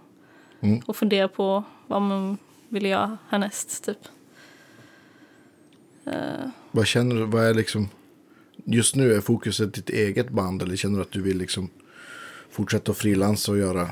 Mm. 0.59 0.81
Och 0.85 0.95
fundera 0.95 1.27
på 1.27 1.63
vad 1.87 2.01
man 2.01 2.37
vill 2.69 2.85
göra 2.85 3.17
härnäst, 3.29 3.83
typ. 3.85 3.97
Eh, 6.05 6.49
Vad 6.71 6.87
känner 6.87 7.15
du? 7.15 7.25
Vad 7.25 7.43
är 7.43 7.53
liksom... 7.53 7.89
Just 8.65 8.95
nu 8.95 9.13
är 9.13 9.21
fokuset 9.21 9.73
ditt 9.73 9.89
eget 9.89 10.29
band 10.29 10.61
eller 10.61 10.75
känner 10.75 10.95
du 10.95 11.01
att 11.01 11.11
du 11.11 11.21
vill 11.21 11.37
liksom 11.37 11.69
fortsätta 12.49 12.91
att 12.91 12.97
frilansa 12.97 13.51
och 13.51 13.57
göra... 13.57 13.89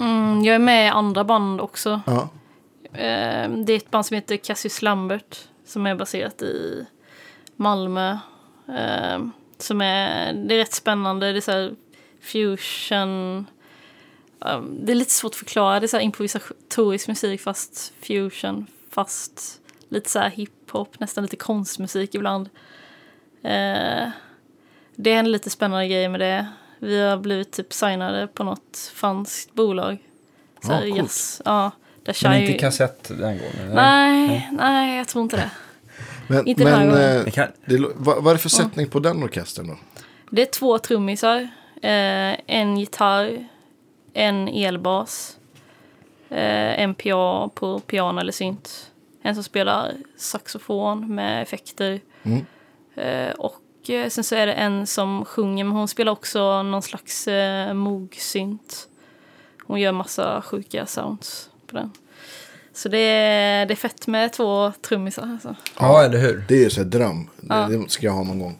Mm, 0.00 0.44
jag 0.44 0.54
är 0.54 0.58
med 0.58 0.86
i 0.86 0.88
andra 0.88 1.24
band 1.24 1.60
också. 1.60 2.00
Ja, 2.06 2.28
Eh, 2.92 3.50
det 3.50 3.72
är 3.72 3.76
ett 3.76 3.90
band 3.90 4.06
som 4.06 4.14
heter 4.14 4.36
Cassius 4.36 4.82
Lambert 4.82 5.38
som 5.64 5.86
är 5.86 5.94
baserat 5.94 6.42
i 6.42 6.86
Malmö. 7.56 8.18
Eh, 8.68 9.18
som 9.58 9.80
är, 9.80 10.32
det 10.32 10.54
är 10.54 10.58
rätt 10.58 10.72
spännande. 10.72 11.32
Det 11.32 11.38
är 11.38 11.40
så 11.40 11.52
här 11.52 11.74
fusion. 12.20 13.46
eh, 14.44 14.62
det 14.62 14.92
är 14.92 14.96
lite 14.96 15.10
svårt 15.10 15.32
att 15.32 15.36
förklara. 15.36 15.80
Det 15.80 15.86
är 15.86 15.88
så 15.88 15.96
här 15.96 16.04
improvisatorisk 16.04 17.08
musik 17.08 17.40
fast 17.40 17.92
fusion. 18.00 18.66
Fast 18.90 19.60
lite 19.88 20.10
så 20.10 20.18
här 20.18 20.30
hiphop, 20.30 21.00
nästan 21.00 21.24
lite 21.24 21.36
konstmusik 21.36 22.14
ibland. 22.14 22.48
Eh, 23.42 24.08
det 24.96 25.10
är 25.10 25.18
en 25.18 25.32
lite 25.32 25.50
spännande 25.50 25.88
grej 25.88 26.08
med 26.08 26.20
det. 26.20 26.46
Vi 26.80 27.00
har 27.00 27.16
blivit 27.16 27.52
typ 27.52 27.72
signade 27.72 28.26
på 28.26 28.44
något 28.44 28.92
franskt 28.94 29.54
bolag. 29.54 29.98
Så 30.62 30.68
coolt. 30.68 30.96
jazz. 30.96 31.42
Ja, 31.44 31.70
där 32.02 32.16
Men 32.22 32.40
inte 32.40 32.52
ju- 32.52 32.58
kassett 32.58 33.04
den 33.08 33.18
gången? 33.18 33.74
Nej, 33.74 34.48
nej, 34.52 34.96
jag 34.98 35.08
tror 35.08 35.22
inte 35.24 35.36
det. 35.36 35.50
men, 36.28 36.46
Inte 36.48 36.64
den 36.64 36.72
här 36.72 36.78
men 36.86 36.88
gången. 36.90 37.26
eh, 37.26 37.46
Det 37.64 37.78
vad, 37.96 38.22
vad 38.24 38.26
är 38.30 38.32
det 38.34 38.38
för 38.42 38.48
sättning 38.48 38.88
på 38.88 38.98
den 39.00 39.22
orkestern 39.24 39.66
då? 39.68 39.76
Det 40.30 40.42
är 40.42 40.46
två 40.46 40.78
trummisar, 40.78 41.40
eh, 41.82 42.36
en 42.46 42.76
gitarr, 42.78 43.48
en 44.12 44.48
elbas, 44.48 45.36
eh, 46.28 46.80
en 46.82 46.94
PA 46.94 47.48
på 47.54 47.80
piano 47.80 48.20
eller 48.20 48.32
synt, 48.32 48.90
en 49.22 49.34
som 49.34 49.44
spelar 49.44 49.92
saxofon 50.16 51.14
med 51.14 51.42
effekter 51.42 52.00
Mm. 52.22 52.46
eh, 52.94 53.32
och 53.34 53.54
sen 54.10 54.24
så 54.24 54.34
är 54.34 54.46
det 54.46 54.52
en 54.52 54.86
som 54.86 55.24
sjunger, 55.24 55.64
men 55.64 55.72
hon 55.76 55.88
spelar 55.88 56.12
också 56.12 56.62
någon 56.62 56.82
slags 56.82 57.28
eh, 57.28 57.74
moog-synt. 57.74 58.86
Hon 59.66 59.80
gör 59.80 59.92
massa 59.92 60.42
sjuka 60.42 60.86
sounds 60.86 61.50
på 61.66 61.76
den. 61.76 61.90
Så 62.72 62.88
det 62.88 62.98
är, 62.98 63.66
det 63.66 63.74
är 63.74 63.76
fett 63.76 64.06
med 64.06 64.32
två 64.32 64.72
trummisar. 64.88 65.22
Alltså. 65.22 65.54
ja, 65.78 66.04
eller 66.04 66.18
hur? 66.18 66.44
Det 66.48 66.64
är 66.64 66.68
så 66.68 66.80
här 66.80 66.88
dröm. 66.88 67.28
Ja. 67.48 67.54
Det, 67.54 67.76
det 67.76 67.90
ska 67.90 68.06
jag 68.06 68.12
ha 68.12 68.24
någon 68.24 68.38
gång. 68.38 68.58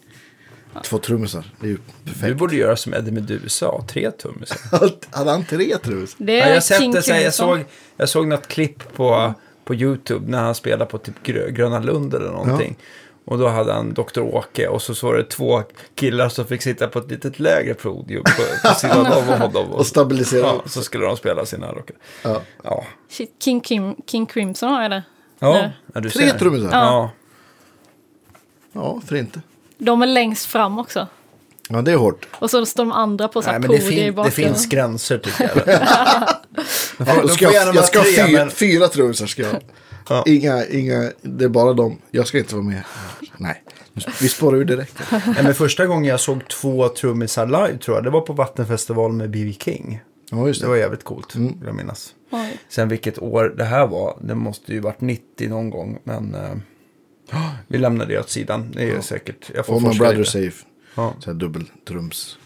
Två 0.85 0.99
trummisar. 0.99 1.45
Det 1.61 1.67
är 1.67 1.71
ju 1.71 1.79
Du 2.05 2.13
perfekt. 2.13 2.37
borde 2.37 2.57
göra 2.57 2.77
som 2.77 2.95
Eddie 2.95 3.11
Meduza, 3.11 3.83
tre 3.89 4.11
trummisar. 4.11 4.59
Hade 5.17 5.31
han 5.31 5.45
tre 5.45 5.77
trummisar? 5.79 6.25
Det 6.25 6.33
Ja, 6.37 6.45
är 6.45 6.49
jag, 6.49 6.55
har 6.57 6.61
sett 6.61 6.79
King 6.81 6.93
det, 6.93 7.03
så 7.03 7.13
här, 7.13 7.21
jag, 7.21 7.35
såg, 7.35 7.65
jag 7.97 8.09
såg 8.09 8.27
något 8.29 8.49
klipp 8.49 8.93
på, 8.97 9.35
på 9.65 9.75
YouTube 9.75 10.31
när 10.31 10.43
han 10.43 10.55
spelade 10.55 10.91
på 10.91 10.99
typ 10.99 11.23
Grö, 11.23 11.51
Gröna 11.51 11.79
Lund 11.79 12.15
eller 12.15 12.31
någonting. 12.31 12.77
Och 13.31 13.39
då 13.39 13.49
hade 13.49 13.73
han 13.73 13.95
Dr. 13.95 14.21
Åke 14.21 14.69
och 14.69 14.83
så 14.83 15.07
var 15.07 15.15
det 15.15 15.25
två 15.25 15.63
killar 15.95 16.29
som 16.29 16.47
fick 16.47 16.63
sitta 16.63 16.89
på 16.89 16.99
ett 16.99 17.11
litet 17.11 17.39
lägre 17.41 17.75
podium 17.75 18.23
på, 18.25 18.69
på 18.69 18.75
sidan 18.75 19.07
av 19.07 19.25
honom. 19.39 19.71
Och 19.73 19.87
stabilisera 19.87 20.41
ja, 20.47 20.63
så 20.67 20.83
skulle 20.83 21.05
de 21.07 21.17
spela 21.17 21.47
sina 21.47 21.73
rockar. 21.73 21.97
Ja. 22.23 22.41
Ja, 22.65 22.85
Shit, 23.11 23.35
King, 23.43 23.61
Kim, 23.61 23.95
King 24.07 24.27
Crimson 24.27 24.69
har 24.71 24.83
jag 24.83 24.91
där. 24.91 25.03
ja, 25.39 25.71
ja 25.95 26.01
du 26.01 26.11
Tre 26.11 26.31
trummisar? 26.33 26.69
Ja. 26.73 27.11
Ja, 28.73 29.01
för 29.07 29.17
inte. 29.17 29.41
De 29.79 30.03
är 30.03 30.07
längst 30.07 30.47
fram 30.47 30.79
också. 30.79 31.07
Ja, 31.69 31.83
det 31.83 31.93
är 31.93 31.97
hårt. 31.97 32.27
Och 32.39 32.51
så 32.51 32.67
står 32.67 32.83
de 32.85 32.93
andra 32.93 33.29
på 33.29 33.43
så 33.43 33.51
Nej, 33.51 33.61
men 33.61 33.71
det, 33.71 33.77
i 33.77 33.81
fin, 33.81 34.07
det 34.07 34.13
bakgrunden. 34.13 34.55
finns 34.55 34.67
gränser 34.67 35.19
tycker 35.19 35.53
jag. 35.67 35.79
Ja, 37.07 37.23
då 37.23 37.29
ska 37.29 37.45
jag, 37.53 37.75
jag 37.75 37.85
ska 37.85 37.99
ha 37.99 38.05
fyra, 38.17 38.27
men- 38.39 38.51
fyra 38.51 38.89
trummisar. 38.89 39.27
Ska 39.27 39.43
jag. 39.43 39.57
Ja. 40.09 40.25
Inga, 40.27 40.67
inga, 40.67 41.11
det 41.23 41.45
är 41.45 41.49
bara 41.49 41.73
dem. 41.73 41.99
Jag 42.11 42.27
ska 42.27 42.39
inte 42.39 42.55
vara 42.55 42.65
med. 42.65 42.83
Nej, 43.37 43.63
vi 44.21 44.29
spårar 44.29 44.57
ur 44.59 44.65
direkt. 44.65 44.95
Nej, 45.11 45.43
men 45.43 45.55
första 45.55 45.87
gången 45.87 46.05
jag 46.05 46.21
såg 46.21 46.49
två 46.49 46.89
trummisar 46.89 47.47
live 47.47 47.79
tror 47.79 47.97
jag, 47.97 48.05
det 48.05 48.11
var 48.11 48.21
på 48.21 48.33
Vattenfestivalen 48.33 49.17
med 49.17 49.31
B.B. 49.31 49.53
King. 49.61 50.01
Ja, 50.31 50.47
just 50.47 50.61
Det 50.61 50.67
var 50.67 50.75
det. 50.75 50.81
jävligt 50.81 51.05
coolt, 51.05 51.37
vill 51.37 51.55
jag 51.65 51.75
minnas. 51.75 52.15
Oj. 52.31 52.59
Sen 52.69 52.89
vilket 52.89 53.19
år 53.19 53.55
det 53.57 53.65
här 53.65 53.87
var, 53.87 54.17
det 54.21 54.35
måste 54.35 54.73
ju 54.73 54.81
varit 54.81 55.01
90 55.01 55.49
någon 55.49 55.71
gång. 55.71 55.99
Men 56.05 56.35
eh, 56.35 56.55
vi 57.69 57.79
lämnar 57.79 58.07
det 58.07 58.19
åt 58.21 58.31
sidan. 58.31 58.71
Det 58.73 58.91
är 58.91 59.01
säkert, 59.01 59.51
jag 59.55 59.67
får 59.67 59.75
Och 59.75 59.83
My 59.83 59.89
forska 59.89 60.05
Brother 60.05 60.19
lite. 60.19 60.31
Safe. 60.31 60.67
Ja. 60.95 61.15
Så 61.19 61.31
här 61.31 61.39
dubbeltrums. 61.39 62.39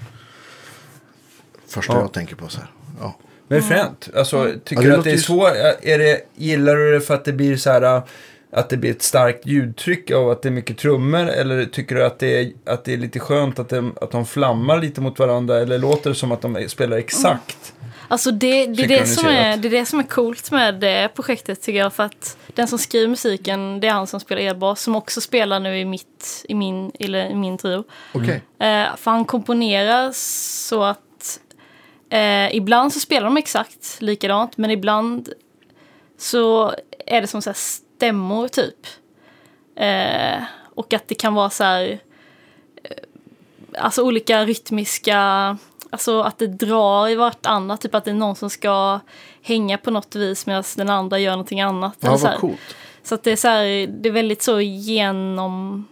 Första 1.66 1.92
Ja. 1.92 2.00
jag 2.00 2.12
tänker 2.12 2.36
på 2.36 2.48
så 2.48 2.58
här. 2.60 2.70
Ja. 3.00 3.18
Men 3.48 3.62
fränt. 3.62 4.08
Alltså, 4.16 4.50
tycker 4.64 4.82
Ja, 4.82 4.88
det 4.88 4.94
du 4.94 4.98
att 4.98 5.04
det 5.04 5.10
är 5.10 5.16
svårt? 5.16 5.52
Är 5.82 5.98
det, 5.98 6.20
gillar 6.34 6.76
du 6.76 6.92
det 6.92 7.00
för 7.00 7.14
att 7.14 7.24
det 7.24 7.32
blir 7.32 7.56
så 7.56 7.70
här... 7.70 8.02
Att 8.56 8.68
det 8.68 8.76
blir 8.76 8.90
ett 8.90 9.02
starkt 9.02 9.46
ljudtryck 9.46 10.10
av 10.10 10.30
att 10.30 10.42
det 10.42 10.48
är 10.48 10.50
mycket 10.50 10.78
trummor? 10.78 11.28
Eller 11.28 11.64
tycker 11.64 11.94
du 11.94 12.04
att 12.04 12.18
det 12.18 12.40
är, 12.40 12.52
att 12.66 12.84
det 12.84 12.92
är 12.92 12.96
lite 12.96 13.20
skönt 13.20 13.58
att, 13.58 13.68
de, 13.68 13.94
att 14.00 14.10
de 14.10 14.26
flammar 14.26 14.80
lite 14.80 15.00
mot 15.00 15.18
varandra? 15.18 15.58
Eller 15.58 15.78
låter 15.78 16.10
det 16.10 16.16
som 16.16 16.32
att 16.32 16.40
de 16.40 16.68
spelar 16.68 16.96
exakt? 16.96 17.74
Alltså 18.08 18.30
det, 18.30 18.66
det, 18.66 18.82
är 18.82 18.88
det, 18.88 19.06
som 19.06 19.28
är, 19.28 19.56
det 19.56 19.68
är 19.68 19.70
det 19.70 19.86
som 19.86 19.98
är 19.98 20.02
coolt 20.02 20.50
med 20.50 20.74
det 20.74 21.08
projektet 21.14 21.62
tycker 21.62 21.78
jag. 21.78 21.92
För 21.92 22.02
att 22.02 22.36
den 22.54 22.68
som 22.68 22.78
skriver 22.78 23.08
musiken, 23.08 23.80
det 23.80 23.86
är 23.86 23.92
han 23.92 24.06
som 24.06 24.20
spelar 24.20 24.42
elbas. 24.42 24.80
Som 24.82 24.96
också 24.96 25.20
spelar 25.20 25.60
nu 25.60 25.78
i, 25.78 25.84
mitt, 25.84 26.44
i, 26.48 26.54
min, 26.54 26.92
eller 27.00 27.30
i 27.30 27.34
min 27.34 27.58
trio. 27.58 27.84
Okej. 28.12 28.42
Eh, 28.58 28.96
för 28.96 29.10
han 29.10 29.24
komponerar 29.24 30.12
så 30.12 30.82
att 30.82 31.00
eh, 32.14 32.56
ibland 32.56 32.92
så 32.92 33.00
spelar 33.00 33.24
de 33.24 33.36
exakt 33.36 33.96
likadant. 34.00 34.56
Men 34.56 34.70
ibland 34.70 35.28
så 36.18 36.74
är 37.06 37.20
det 37.20 37.26
som 37.26 37.42
så 37.42 37.50
här 37.50 37.56
stämmor 37.56 38.48
typ. 38.48 38.86
Eh, 39.76 40.42
och 40.74 40.92
att 40.92 41.08
det 41.08 41.14
kan 41.14 41.34
vara 41.34 41.50
så 41.50 41.64
här, 41.64 42.00
eh, 42.82 42.96
alltså 43.78 44.02
olika 44.02 44.44
rytmiska, 44.44 45.18
alltså 45.90 46.20
att 46.20 46.38
det 46.38 46.46
drar 46.46 47.08
i 47.08 47.14
vartannat. 47.14 47.80
Typ 47.80 47.94
att 47.94 48.04
det 48.04 48.10
är 48.10 48.14
någon 48.14 48.36
som 48.36 48.50
ska 48.50 49.00
hänga 49.42 49.78
på 49.78 49.90
något 49.90 50.16
vis 50.16 50.46
medan 50.46 50.64
den 50.76 50.90
andra 50.90 51.18
gör 51.18 51.32
någonting 51.32 51.60
annat. 51.60 51.96
Ja, 52.00 52.18
så, 52.18 52.54
så 53.02 53.14
att 53.14 53.22
det 53.22 53.32
är 53.32 53.36
så 53.36 53.48
här, 53.48 53.86
det 53.86 54.08
är 54.08 54.12
väldigt 54.12 54.42
så 54.42 54.60
genomtänkt 54.60 55.86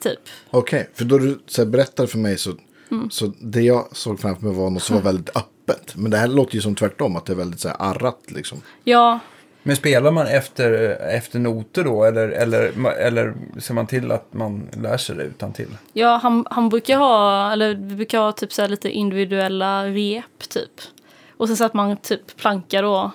typ. 0.00 0.20
Okej, 0.50 0.90
för 0.94 1.04
då 1.04 1.18
du 1.18 1.42
så 1.46 1.62
här, 1.62 1.70
berättar 1.70 2.06
för 2.06 2.18
mig 2.18 2.38
så, 2.38 2.54
Mm. 2.90 3.10
så 3.10 3.32
det 3.40 3.62
jag 3.62 3.96
såg 3.96 4.20
framför 4.20 4.46
mig 4.46 4.54
var 4.54 4.70
något 4.70 4.82
som 4.82 4.96
var 4.96 5.02
väldigt 5.02 5.36
öppet. 5.36 5.96
Men 5.96 6.10
det 6.10 6.16
här 6.16 6.28
låter 6.28 6.54
ju 6.54 6.60
som 6.60 6.74
tvärtom, 6.74 7.16
att 7.16 7.26
det 7.26 7.32
är 7.32 7.36
väldigt 7.36 7.60
så 7.60 7.68
här 7.68 7.76
arrat 7.78 8.20
liksom. 8.26 8.60
Ja, 8.84 9.18
Men 9.62 9.76
spelar 9.76 10.10
man 10.12 10.26
efter, 10.26 10.72
efter 11.16 11.38
noter 11.38 11.84
då? 11.84 12.04
Eller, 12.04 12.28
eller, 12.28 12.90
eller 12.90 13.34
ser 13.60 13.74
man 13.74 13.86
till 13.86 14.10
att 14.12 14.34
man 14.34 14.68
lär 14.82 14.96
sig 14.96 15.16
det 15.16 15.22
utan 15.22 15.52
till? 15.52 15.68
Ja, 15.92 16.20
han, 16.22 16.46
han 16.50 16.68
brukar 16.68 16.96
ha, 16.98 17.52
eller 17.52 17.74
vi 17.74 17.94
brukar 17.94 18.18
ha 18.18 18.32
typ 18.32 18.52
så 18.52 18.62
här 18.62 18.68
lite 18.68 18.90
individuella 18.90 19.84
rep 19.86 20.48
typ. 20.48 20.70
Och 21.36 21.46
sen 21.48 21.56
så 21.56 21.64
att 21.64 21.74
man 21.74 21.96
typ 21.96 22.36
plankar 22.36 22.82
då 22.82 23.10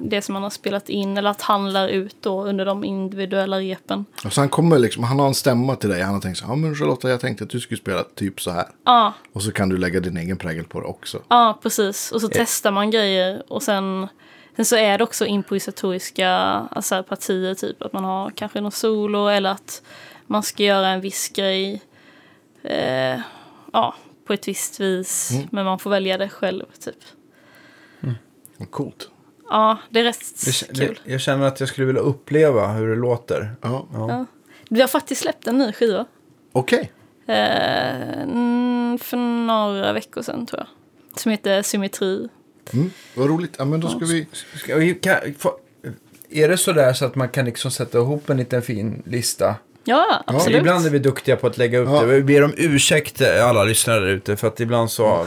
det 0.00 0.22
som 0.22 0.32
man 0.32 0.42
har 0.42 0.50
spelat 0.50 0.88
in 0.88 1.16
eller 1.16 1.30
att 1.30 1.42
han 1.42 1.72
lär 1.72 1.88
ut 1.88 2.16
då 2.20 2.44
under 2.44 2.64
de 2.64 2.84
individuella 2.84 3.58
repen. 3.58 4.04
Och 4.24 4.32
så 4.32 4.40
han 4.40 4.48
kommer 4.48 4.78
liksom, 4.78 5.04
han 5.04 5.18
har 5.18 5.26
en 5.26 5.34
stämma 5.34 5.76
till 5.76 5.88
dig. 5.90 6.02
Han 6.02 6.14
har 6.14 6.20
tänkt 6.20 6.38
så 6.38 6.44
här, 6.44 6.52
ja 6.52 6.56
men 6.56 6.74
Charlotta 6.74 7.10
jag 7.10 7.20
tänkte 7.20 7.44
att 7.44 7.50
du 7.50 7.60
skulle 7.60 7.78
spela 7.78 8.04
typ 8.14 8.40
så 8.40 8.50
här. 8.50 8.66
Ja, 8.84 9.12
Och 9.32 9.42
så 9.42 9.52
kan 9.52 9.68
du 9.68 9.76
lägga 9.76 10.00
din 10.00 10.16
egen 10.16 10.36
prägel 10.36 10.64
på 10.64 10.80
det 10.80 10.86
också. 10.86 11.22
ja 11.28 11.58
precis. 11.62 12.12
Och 12.12 12.20
så 12.20 12.28
testar 12.32 12.70
man 12.70 12.90
grejer 12.90 13.42
och 13.48 13.62
sen, 13.62 14.08
sen 14.56 14.64
så 14.64 14.76
är 14.76 14.98
det 14.98 15.04
också 15.04 15.26
improvisatoriska 15.26 16.30
alltså, 16.70 17.02
partier 17.02 17.54
typ. 17.54 17.82
Att 17.82 17.92
man 17.92 18.04
har 18.04 18.30
kanske 18.30 18.60
någon 18.60 18.72
solo 18.72 19.28
eller 19.28 19.50
att 19.50 19.82
man 20.26 20.42
ska 20.42 20.62
göra 20.62 20.88
en 20.88 21.00
viss 21.00 21.28
grej. 21.28 21.82
Eh, 22.62 23.20
ja, 23.72 23.94
på 24.26 24.32
ett 24.32 24.48
visst 24.48 24.80
vis. 24.80 25.32
Men 25.50 25.64
man 25.64 25.78
får 25.78 25.90
välja 25.90 26.18
det 26.18 26.28
själv 26.28 26.64
typ. 26.84 26.96
Vad 28.60 28.70
Coolt. 28.70 29.10
Ja, 29.48 29.78
det 29.90 30.00
är 30.00 30.04
rätt 30.04 30.18
Det, 30.44 30.78
det, 30.78 30.86
kul. 30.86 31.00
jag 31.04 31.20
känner 31.20 31.46
att 31.46 31.60
jag 31.60 31.68
skulle 31.68 31.86
vilja 31.86 32.02
uppleva 32.02 32.66
hur 32.72 32.88
det 32.88 32.96
låter. 32.96 33.56
Ja, 33.60 33.86
Ja. 33.92 34.26
Vi 34.70 34.80
har 34.80 34.88
faktiskt 34.88 35.20
släppt 35.20 35.46
en 35.46 35.58
ny 35.58 35.72
skiva. 35.72 36.06
okej. 36.52 36.92
Eh, 37.26 38.22
mm, 38.22 38.98
för 38.98 39.16
några 39.16 39.92
veckor 39.92 40.22
sedan 40.22 40.46
tror 40.46 40.60
jag. 40.60 40.68
Som 41.20 41.30
heter 41.32 41.62
Symmetri. 41.62 42.28
Mm, 42.72 42.90
vad 43.14 43.28
roligt. 43.28 43.54
Ja 43.58 43.64
men 43.64 43.80
då 43.80 43.88
ska 43.88 43.98
vi... 43.98 44.26
Ska 44.56 44.76
vi, 44.76 44.94
kan, 44.94 45.16
få, 45.38 45.58
är 46.30 46.48
det 46.48 46.56
sådär 46.56 46.92
så 46.92 47.04
att 47.04 47.14
man 47.14 47.28
kan 47.28 47.44
liksom 47.44 47.70
sätta 47.70 47.98
ihop 47.98 48.30
en 48.30 48.36
liten 48.36 48.62
fin 48.62 49.02
lista? 49.06 49.54
Ja, 49.84 50.22
absolut. 50.26 50.58
Ibland 50.58 50.86
är 50.86 50.90
vi 50.90 50.98
duktiga 50.98 51.36
på 51.36 51.46
att 51.46 51.58
lägga 51.58 51.78
upp 51.78 51.88
Ja. 51.88 52.00
det. 52.00 52.06
Vi 52.06 52.22
ber 52.22 52.44
om 52.44 52.52
ursäkt 52.56 53.20
eh, 53.20 53.46
alla 53.48 53.64
lyssnare 53.64 54.00
där 54.00 54.08
ute 54.08 54.36
för 54.36 54.48
att 54.48 54.60
ibland 54.60 54.90
så 54.90 55.26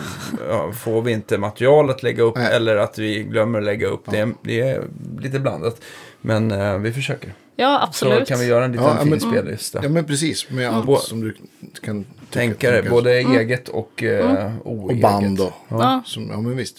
ja, 0.50 0.72
får 0.72 1.02
vi 1.02 1.12
inte 1.12 1.38
material 1.38 1.90
att 1.90 2.04
lägga 2.04 2.24
upp 2.24 2.36
Nej. 2.38 2.56
eller 2.56 2.76
att 2.76 2.98
vi 2.98 3.24
glömmer 3.24 3.60
att 3.60 3.66
lägga 3.66 3.88
upp. 3.88 4.04
Det, 4.12 4.18
är, 4.20 4.34
det 4.42 4.62
är 4.62 4.84
lite 5.20 5.40
blandat. 5.40 5.82
Men 6.22 6.52
eh, 6.52 6.78
vi 6.78 6.94
försöker. 6.94 7.34
Ja, 7.56 7.80
Så 7.80 7.88
absolut. 8.06 8.28
kan 8.28 8.40
vi 8.40 8.46
göra 8.46 8.66
en 8.66 8.72
liten 8.72 8.86
Ja, 8.88 8.98
fin 9.02 9.10
men- 9.10 9.20
spellista. 9.20 9.80
Ja 9.84 9.90
men 9.90 10.06
precis. 10.06 10.50
Med 10.50 10.70
allt 10.70 10.86
Bo- 10.86 10.98
som 10.98 11.22
du 11.22 11.36
kan 11.82 12.06
tänka. 12.30 12.84
både 12.90 13.14
eget 13.20 13.70
och 13.70 14.04
eh, 14.04 14.52
oeget. 14.64 14.96
Och 14.96 14.96
band 15.12 15.38
då. 15.38 15.54
Ja. 15.70 16.04
Som, 16.06 16.30
ja 16.30 16.42
men 16.42 16.58
visst. 16.58 16.78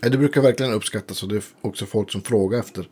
Ja, 0.00 0.08
det 0.08 0.18
brukar 0.18 0.40
verkligen 0.40 0.72
uppskattas 0.72 1.22
och 1.22 1.28
det 1.28 1.36
är 1.36 1.42
också 1.60 1.86
folk 1.86 2.12
som 2.12 2.22
frågar 2.22 2.58
efter. 2.58 2.88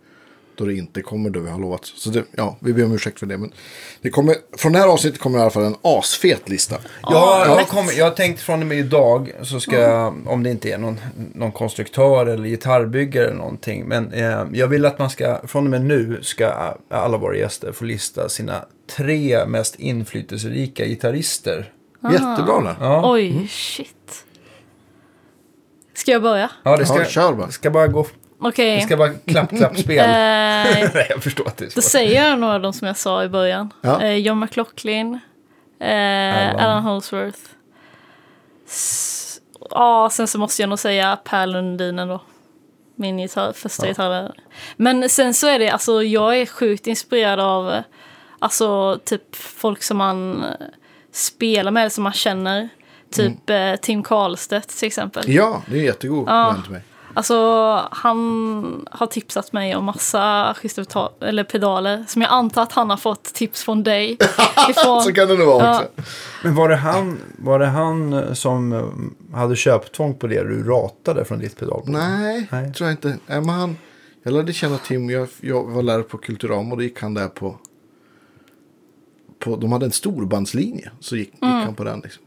Då 0.57 0.65
det 0.65 0.75
inte 0.75 1.03
kommer 1.03 1.31
då 1.31 1.41
vi 1.41 1.51
har 1.51 1.59
lovat. 1.59 1.85
Så 1.85 2.11
det, 2.11 2.25
ja, 2.37 2.57
vi 2.61 2.73
ber 2.73 2.85
om 2.85 2.93
ursäkt 2.93 3.19
för 3.19 3.27
det. 3.27 3.39
Men 3.39 3.53
det 4.01 4.11
kommer, 4.11 4.37
från 4.59 4.73
det 4.73 4.79
här 4.79 4.89
avsnittet 4.89 5.21
kommer 5.21 5.39
i 5.39 5.43
alla 5.43 5.51
fall 5.51 5.65
en 5.65 5.77
asfet 5.83 6.49
lista. 6.49 6.77
Ja, 7.03 7.45
jag, 7.47 7.69
kommer, 7.69 7.93
jag 7.93 8.05
har 8.05 8.11
tänkt 8.11 8.41
från 8.41 8.61
och 8.61 8.67
med 8.67 8.79
idag 8.79 9.33
så 9.43 9.61
ska 9.61 9.77
jag, 9.79 10.15
om 10.27 10.43
det 10.43 10.51
inte 10.51 10.71
är 10.73 10.79
någon, 10.79 11.01
någon 11.35 11.53
konstruktör 11.53 12.27
eller 12.27 12.49
gitarrbyggare 12.49 13.25
eller 13.27 13.37
någonting. 13.37 13.85
Men 13.85 14.13
eh, 14.13 14.45
jag 14.53 14.69
vill 14.69 14.87
att 14.87 14.99
man 14.99 15.11
ska, 15.11 15.41
från 15.47 15.65
och 15.65 15.71
med 15.71 15.85
nu 15.85 16.19
ska 16.23 16.75
alla 16.91 17.19
våra 17.19 17.37
gäster 17.37 17.73
få 17.73 17.85
lista 17.85 18.29
sina 18.29 18.65
tre 18.97 19.47
mest 19.47 19.75
inflytelserika 19.75 20.85
gitarrister. 20.85 21.73
Jättebra 22.13 22.61
där. 22.61 22.77
Ja, 22.81 23.13
Oj, 23.13 23.47
shit. 23.51 24.25
Ska 25.95 26.11
jag 26.11 26.23
börja? 26.23 26.51
ja 26.63 26.77
det 26.77 26.87
ska, 26.87 26.99
Ja, 26.99 27.05
kör 27.05 27.33
bara. 27.33 27.47
det 27.47 27.53
ska 27.53 27.71
bara 27.71 27.87
gå, 27.87 28.07
Okej. 28.41 28.77
det 28.77 28.83
ska 28.83 28.97
vara 28.97 29.13
klapp-klapp-spel. 29.27 29.99
Eh, 30.11 30.91
Nej, 30.95 31.07
jag 31.11 31.23
förstår 31.23 31.47
att 31.49 31.57
det 31.57 31.65
är 31.65 31.67
då 31.67 31.71
svårt. 31.71 31.85
säger 31.85 32.25
jag 32.31 32.39
några 32.39 32.55
av 32.55 32.61
dem 32.63 32.73
som 32.73 32.87
jag 32.87 32.97
sa 32.97 33.25
i 33.25 33.29
början. 33.29 33.73
Ja. 33.81 34.03
Eh, 34.03 34.15
John 34.17 34.39
McLaughlin. 34.41 35.19
Eh, 35.81 35.89
Alan. 36.49 36.61
Alan 36.61 36.83
Holsworth. 36.83 37.39
S- 38.69 39.41
Ja, 39.71 40.09
sen 40.13 40.27
så 40.29 40.39
måste 40.39 40.63
jag 40.63 40.69
nog 40.69 40.79
säga 40.79 41.17
Per 41.25 41.47
Lundin 41.47 41.99
ändå. 41.99 42.23
Min 42.97 43.19
gitarr, 43.19 43.53
första 43.53 43.89
gitarr. 43.89 44.33
Men 44.77 45.09
sen 45.09 45.35
så 45.35 45.47
är 45.47 45.59
det, 45.59 45.71
alltså 45.71 46.03
jag 46.03 46.39
är 46.39 46.47
sjukt 46.47 46.87
inspirerad 46.87 47.41
av 47.41 47.83
alltså 48.39 48.99
typ 49.05 49.37
folk 49.37 49.83
som 49.83 49.97
man 49.97 50.45
spelar 51.13 51.71
med, 51.71 51.93
som 51.93 52.05
man 52.05 52.13
känner. 52.13 52.69
Typ 53.13 53.51
eh, 53.51 53.75
Tim 53.77 54.03
Karlstedt 54.03 54.79
till 54.79 54.87
exempel. 54.87 55.25
Ja, 55.27 55.63
det 55.67 55.79
är 55.79 55.83
jättegod 55.83 56.29
Ja. 56.29 56.51
vän 56.53 56.63
till 56.63 56.73
mig. 56.73 56.83
Alltså 57.17 57.35
han 57.91 58.87
har 58.91 59.07
tipsat 59.07 59.53
mig 59.53 59.77
om 59.77 59.85
massa 59.85 60.55
eller 61.21 61.45
pedaler 61.45 62.05
som 62.09 62.23
jag 62.23 62.31
antar 62.31 62.63
att 62.63 62.73
han 62.73 62.91
har 62.91 62.97
fått 62.97 63.25
tips 63.25 63.63
från 63.63 63.83
dig. 63.83 64.13
Ifrån, 64.71 65.03
Så 65.03 65.13
kan 65.13 65.29
det 65.29 65.37
nog 65.37 65.47
vara 65.47 65.65
Ja. 65.65 65.75
också. 65.77 65.89
Men 66.45 66.55
var 66.55 66.69
det, 66.69 66.77
han, 66.77 67.19
var 67.39 67.59
det 67.59 67.67
han 67.67 68.13
eh, 68.13 68.33
som 68.33 68.73
eh, 68.73 69.37
hade 69.39 69.57
köptvång 69.57 70.15
på 70.15 70.27
det 70.27 70.43
du 70.43 70.63
ratade 70.63 71.25
från 71.25 71.39
ditt 71.39 71.57
pedalbord? 71.59 71.89
Nej, 71.89 72.49
Nej. 72.53 72.73
tror 72.73 72.89
jag 72.89 72.95
inte. 72.95 73.09
Nej, 73.09 73.41
men 73.41 73.49
han, 73.49 73.77
jag 74.23 74.33
lärde 74.35 74.53
känna 74.53 74.79
Tim. 74.79 75.11
Jag, 75.11 75.29
jag 75.41 75.65
var 75.71 75.83
lärare 75.83 76.03
på 76.03 76.19
Kulturama 76.19 76.71
och 76.71 76.77
då 76.77 76.83
gick 76.83 77.01
han 77.03 77.15
där 77.15 77.29
på, 77.29 77.57
på... 79.39 79.57
De 79.57 79.73
hade 79.73 79.87
en 79.87 79.93
storbandslinje. 79.93 80.91
Så 81.01 81.17
gick, 81.17 81.29
gick 81.33 81.43
han 81.43 81.75
på 81.75 81.85
den. 81.85 82.01
Liksom. 82.01 82.23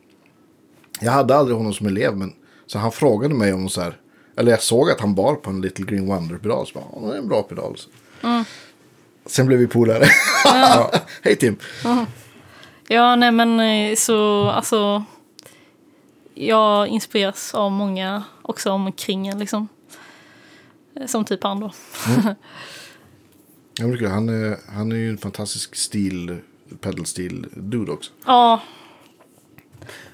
Jag 1.02 1.12
hade 1.12 1.36
aldrig 1.36 1.58
honom 1.58 1.74
som 1.74 1.88
elev. 1.88 2.18
Men, 2.18 2.34
så 2.68 2.80
han 2.80 2.92
frågade 2.92 3.34
mig 3.36 3.54
om 3.54 3.70
så 3.70 3.82
här. 3.82 3.98
Eller 4.40 4.52
jag 4.52 4.62
såg 4.62 4.92
att 4.92 5.00
han 5.00 5.16
bar 5.16 5.36
på 5.36 5.50
en 5.50 5.62
Little 5.62 5.86
Green 5.86 6.08
Wonder-pedal. 6.08 6.68
Så 6.68 6.74
bara, 6.74 6.86
"Ja, 6.96 7.08
det 7.08 7.14
är 7.14 7.18
en 7.20 7.28
bra 7.28 7.44
pedal. 7.44 7.78
Så. 7.78 7.90
Sen 9.26 9.48
blev 9.48 9.60
vi 9.60 9.68
polare. 9.68 10.06
Hej 11.24 11.36
Tim. 11.36 11.58
Ja, 12.88 13.16
nej 13.16 13.32
men 13.32 13.60
eh, 13.60 13.96
så 13.96 14.50
alltså. 14.50 15.04
Jag 16.34 16.88
inspireras 16.88 17.54
av 17.56 17.72
många 17.72 18.24
också 18.42 18.72
omkring 18.72 19.28
en 19.28 19.40
liksom. 19.40 19.68
Eh, 20.96 21.08
Som 21.08 21.26
typ 21.26 21.44
han 21.44 21.60
då. 21.60 21.72
Ja, 23.82 23.86
kul. 23.98 24.06
han, 24.08 24.30
är, 24.30 24.58
han 24.76 24.92
är 24.92 24.96
ju 24.96 25.10
en 25.10 25.18
fantastisk 25.18 25.76
stil, 25.76 26.38
pedal 26.82 27.06
steel 27.06 27.46
dude 27.56 27.92
också. 27.92 28.12
Ja, 28.26 28.62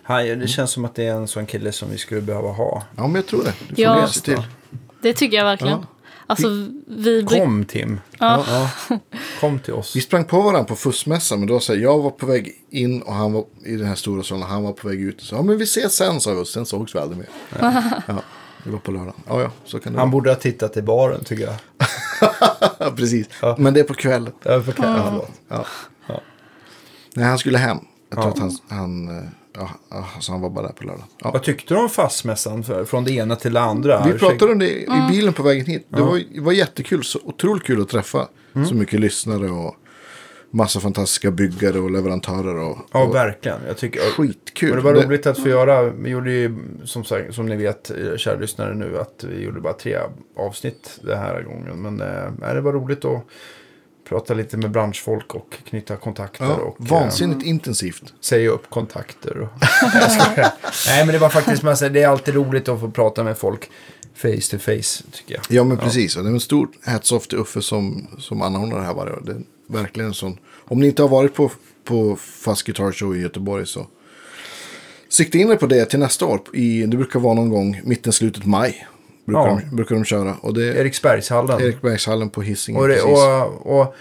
Han, 0.08 0.26
det 0.40 0.48
känns 0.48 0.72
som 0.72 0.86
att 0.86 0.96
det 0.96 1.04
är 1.06 1.14
en 1.14 1.28
sån 1.28 1.46
kille 1.46 1.72
som 1.72 1.90
vi 1.90 1.98
skulle 1.98 2.22
behöva 2.22 2.50
ha. 2.52 2.84
Ja, 2.96 3.02
men 3.04 3.16
jag 3.16 3.26
tror 3.26 3.44
det. 3.44 3.54
Du 3.70 3.76
får 3.76 3.84
Ja. 3.84 4.08
se 4.08 4.20
till. 4.22 4.44
det 5.02 5.14
tycker 5.14 5.38
jag 5.38 5.46
verkligen. 5.46 5.80
Ja. 5.80 5.86
Alltså, 6.28 6.48
vi... 6.88 7.26
Kom 7.30 7.66
Tim. 7.66 8.00
Ja. 8.20 8.46
Ja. 8.90 9.00
Kom 9.40 9.60
till 9.60 9.74
oss. 9.74 9.96
Vi 9.96 10.02
sprang 10.02 10.26
på 10.26 10.42
varandra 10.42 10.64
på 10.64 10.76
fussmässan, 10.76 11.40
men 11.40 11.48
då 11.48 11.60
så 11.60 11.74
här, 11.74 11.80
jag 11.80 12.00
var 12.00 12.10
på 12.12 12.26
väg 12.26 12.52
in 12.70 13.02
och 13.02 13.14
han 13.14 13.34
var 13.34 13.46
i 13.66 13.76
den 13.76 13.88
här 13.88 13.96
stora 13.96 14.24
salen 14.24 14.44
han 14.44 14.64
var 14.64 14.74
på 14.74 14.88
väg 14.88 15.02
ut. 15.02 15.22
Så, 15.22 15.36
ja, 15.36 15.42
men 15.42 15.58
vi 15.58 15.64
ses 15.64 15.96
sen, 15.96 16.22
sa 16.22 16.34
vi 16.34 16.42
och 16.42 16.48
sen 16.48 16.66
sågs 16.66 16.96
vi 16.96 17.00
aldrig 17.00 17.18
mer. 17.18 17.28
Ja, 18.08 18.16
det 18.64 18.70
var 18.72 18.80
på 18.80 18.92
lördagen. 18.92 19.14
Ja, 19.28 19.42
ja, 19.42 19.52
så 19.66 19.80
kan 19.80 19.94
det 19.94 20.00
Han 20.00 20.08
vara. 20.10 20.12
borde 20.12 20.30
ha 20.30 20.36
tittat 20.36 20.78
i 20.78 20.82
baren 20.82 21.24
tycker 21.24 21.44
jag. 21.44 21.56
Ja, 22.80 22.92
precis. 22.96 23.28
Ja. 23.42 23.56
Men 23.60 23.74
det 23.74 23.80
är 23.80 23.84
på 23.84 23.94
kvällen. 23.94 24.34
Ja, 24.44 24.62
för 24.62 24.72
kan, 24.72 24.96
ja. 24.96 25.26
Ja. 25.48 25.66
Ja. 26.08 26.22
Nej, 27.14 27.26
han 27.26 27.38
skulle 27.38 27.58
hem. 27.58 27.78
Jag 28.10 28.22
tror 28.22 28.26
Ja. 28.26 28.32
att 28.34 28.40
han, 28.40 28.78
han, 28.78 29.18
eh, 29.18 29.24
ja, 29.58 29.70
ja, 29.90 30.06
så 30.20 30.32
han 30.32 30.42
var 30.42 30.50
bara 30.50 30.66
där 30.68 30.74
på 30.74 30.84
lördagen. 30.84 31.06
Ja. 31.20 31.32
Vad 31.32 31.44
tyckte 31.44 31.74
du 31.74 31.80
om 31.80 31.90
fastmässan? 31.90 32.64
För, 32.64 32.86
från 32.86 33.04
det 33.04 33.12
ena 33.12 33.36
till 33.36 33.54
det 33.54 33.62
andra? 33.62 34.06
Vi 34.06 34.20
pratade 34.20 34.52
om 34.52 34.60
det 34.60 34.70
i 34.70 34.86
Mm. 34.86 35.12
bilen 35.12 35.34
på 35.34 35.44
vägen 35.44 35.66
hit. 35.66 35.86
Det 35.90 36.02
var, 36.02 36.22
det 36.34 36.40
var 36.42 36.52
jättekul. 36.52 37.04
Så 37.04 37.20
otroligt 37.24 37.64
kul 37.64 37.82
att 37.82 37.90
träffa 37.90 38.28
Mm. 38.56 38.68
så 38.68 38.76
mycket 38.76 39.00
lyssnare 39.00 39.50
och 39.50 39.76
massa 40.52 40.80
fantastiska 40.80 41.32
byggare 41.32 41.80
och 41.80 41.92
leverantörer. 41.92 42.56
Och, 42.56 42.78
Ja, 42.92 43.04
och 43.04 43.16
verkligen. 43.16 43.58
Jag 43.68 43.78
tycker, 43.78 44.00
skitkul. 44.02 44.70
Och 44.72 44.76
det 44.76 44.82
var 44.82 44.94
roligt 44.94 45.26
att 45.28 45.40
få 45.40 45.50
göra. 45.50 45.84
Vi 45.84 46.10
gjorde 46.10 46.32
ju, 46.32 46.56
som, 46.84 47.04
sagt, 47.04 47.34
som 47.36 47.46
ni 47.46 47.56
vet, 47.56 47.90
eh, 47.92 48.18
kära 48.18 48.40
lyssnare 48.40 48.76
nu, 48.76 48.98
att 49.00 49.24
vi 49.30 49.44
gjorde 49.44 49.62
bara 49.62 49.74
tre 49.74 49.98
avsnitt 50.38 51.00
den 51.04 51.18
här 51.20 51.42
gången. 51.42 51.82
Men 51.82 52.02
eh, 52.02 52.54
det 52.54 52.62
var 52.62 52.74
roligt 52.74 53.06
att 53.06 53.22
prata 54.10 54.34
lite 54.34 54.58
med 54.58 54.72
branschfolk 54.72 55.36
och 55.36 55.58
knyta 55.70 55.96
kontakter. 55.96 56.46
Ja, 56.46 56.54
och, 56.54 56.82
eh, 56.82 56.88
vansinnigt 56.88 57.44
intensivt. 57.44 58.14
säga 58.22 58.50
upp 58.50 58.70
kontakter. 58.70 59.38
Och. 59.38 59.50
Nej, 60.88 61.06
men 61.06 61.08
det 61.08 61.18
var 61.18 61.30
faktiskt 61.30 61.64
massa, 61.64 61.90
det 61.90 62.02
är 62.02 62.08
alltid 62.08 62.34
roligt 62.34 62.70
att 62.70 62.80
få 62.80 62.92
prata 62.92 63.24
med 63.24 63.38
folk 63.38 63.70
face 64.16 64.52
to 64.52 64.58
face, 64.58 65.04
tycker 65.12 65.36
jag. 65.36 65.44
Ja, 65.50 65.64
men 65.64 65.78
precis. 65.78 66.18
Och 66.18 66.24
det 66.24 66.30
är 66.30 66.34
en 66.34 66.40
stor 66.40 66.70
hats-off 66.84 67.28
till 67.28 67.38
Uffe 67.38 67.62
som, 67.62 68.08
som 68.20 68.42
anordnar 68.42 68.78
det 68.78 68.86
här 68.86 68.94
varje 68.94 69.14
år. 69.14 69.22
Det 69.26 69.32
är 69.32 69.42
verkligen 69.68 70.08
en 70.08 70.14
sån. 70.14 70.38
Om 70.68 70.80
ni 70.80 70.88
inte 70.88 71.02
har 71.02 71.10
varit 71.10 71.34
på, 71.34 71.52
på 71.84 72.16
Fast 72.16 72.64
Guitar 72.64 72.92
Show 72.92 73.16
i 73.16 73.20
Göteborg 73.20 73.68
så 73.68 73.88
sikta 75.10 75.38
in 75.38 75.52
er 75.52 75.56
på 75.56 75.66
det 75.66 75.86
till 75.86 76.00
nästa 76.00 76.26
år. 76.26 76.42
I, 76.54 76.86
det 76.86 76.98
brukar 76.98 77.20
vara 77.20 77.34
någon 77.34 77.50
gång 77.50 77.82
mitten, 77.84 78.14
slutet 78.14 78.46
maj. 78.46 78.88
Brukar, 79.26 79.42
Ja. 79.48 79.62
de, 79.70 79.76
brukar 79.76 79.96
de 79.96 80.06
köra. 80.06 80.36
Och 80.42 80.54
det 80.54 80.64
är 80.70 80.76
Eriksbergshallen. 80.76 81.62
Eriksbergshallen 81.62 82.30
på 82.30 82.42
Hisingen. 82.42 82.82
Och 82.82 82.88
det, 82.88 82.94
precis. 82.94 83.10
och, 83.10 83.80
och 83.80 83.96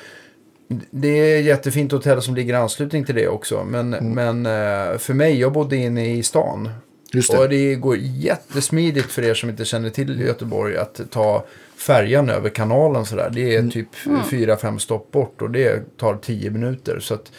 det 0.90 1.08
är 1.08 1.38
ett 1.40 1.44
jättefint 1.44 1.92
hotell 1.92 2.22
som 2.22 2.34
ligger 2.34 2.54
i 2.54 2.56
anslutning 2.56 3.04
till 3.04 3.14
det 3.14 3.28
också. 3.28 3.64
Men, 3.64 3.90
men 3.90 4.46
eh, 4.46 4.98
för 4.98 5.14
mig, 5.14 5.40
jag 5.40 5.52
bodde 5.52 5.76
inne 5.76 6.14
i 6.16 6.22
stan. 6.22 6.60
Mm. 6.60 6.72
Just 7.12 7.32
det. 7.32 7.38
Och 7.38 7.48
det 7.48 7.74
går 7.74 7.96
jättesmidigt 8.00 9.06
för 9.12 9.22
er 9.24 9.34
som 9.34 9.50
inte 9.50 9.64
känner 9.64 9.90
till 9.90 10.20
Göteborg 10.20 10.76
att 10.76 11.00
ta 11.10 11.44
färjan 11.76 12.30
över 12.30 12.48
kanalen 12.50 13.04
sådär. 13.04 13.30
Det 13.34 13.54
är 13.54 13.58
Mm. 13.58 13.70
typ 13.70 13.88
fyra, 14.30 14.56
fem 14.56 14.78
stopp 14.78 15.10
bort 15.10 15.42
och 15.42 15.50
det 15.50 15.96
tar 15.98 16.14
tio 16.16 16.50
minuter. 16.50 16.98
Så 17.00 17.14
att, 17.14 17.32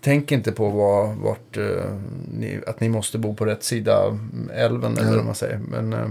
tänk 0.00 0.32
inte 0.32 0.52
på 0.52 0.68
var, 0.68 1.14
vart, 1.14 1.56
eh, 1.56 1.64
ni, 2.38 2.60
att 2.66 2.80
ni 2.80 2.88
måste 2.88 3.18
bo 3.18 3.34
på 3.34 3.44
rätt 3.44 3.62
sida 3.62 4.18
älven 4.54 4.98
eller 4.98 5.16
vad 5.16 5.24
man 5.24 5.34
säger. 5.34 5.58
Men, 5.68 5.92
eh, 5.92 6.08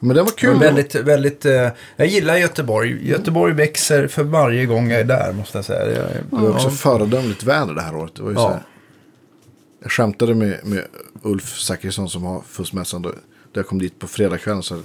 Men 0.00 0.16
det 0.16 0.22
var 0.22 0.30
kul. 0.30 0.50
men 0.50 0.58
väldigt, 0.60 0.94
väldigt, 0.94 1.44
eh, 1.44 1.68
jag 1.96 2.06
gillar 2.06 2.36
Göteborg. 2.36 3.08
Göteborg 3.08 3.54
växer 3.54 4.06
för 4.08 4.22
varje 4.22 4.66
gång 4.66 4.90
jag 4.90 5.00
är 5.00 5.04
där 5.04 5.32
måste 5.32 5.58
jag 5.58 5.64
säga. 5.64 5.84
Det 5.84 6.22
var 6.30 6.50
också 6.50 6.70
föredömligt 6.70 7.42
väder 7.42 7.74
det 7.74 7.80
här 7.82 7.96
året. 7.96 8.14
Det 8.14 8.22
var 8.22 8.30
ju 8.30 8.36
Ja. 8.36 8.42
så 8.42 8.48
här, 8.48 8.62
jag 9.82 9.92
skämtade 9.92 10.34
med, 10.34 10.58
med 10.64 10.84
Ulf 11.22 11.58
Zachrisson 11.58 12.08
som 12.08 12.22
har 12.24 12.40
fussmässan. 12.48 13.02
Då, 13.02 13.08
då 13.52 13.60
jag 13.60 13.66
kom 13.66 13.78
dit 13.78 13.98
på 13.98 14.06
fredagskvällen. 14.06 14.62
Så 14.62 14.80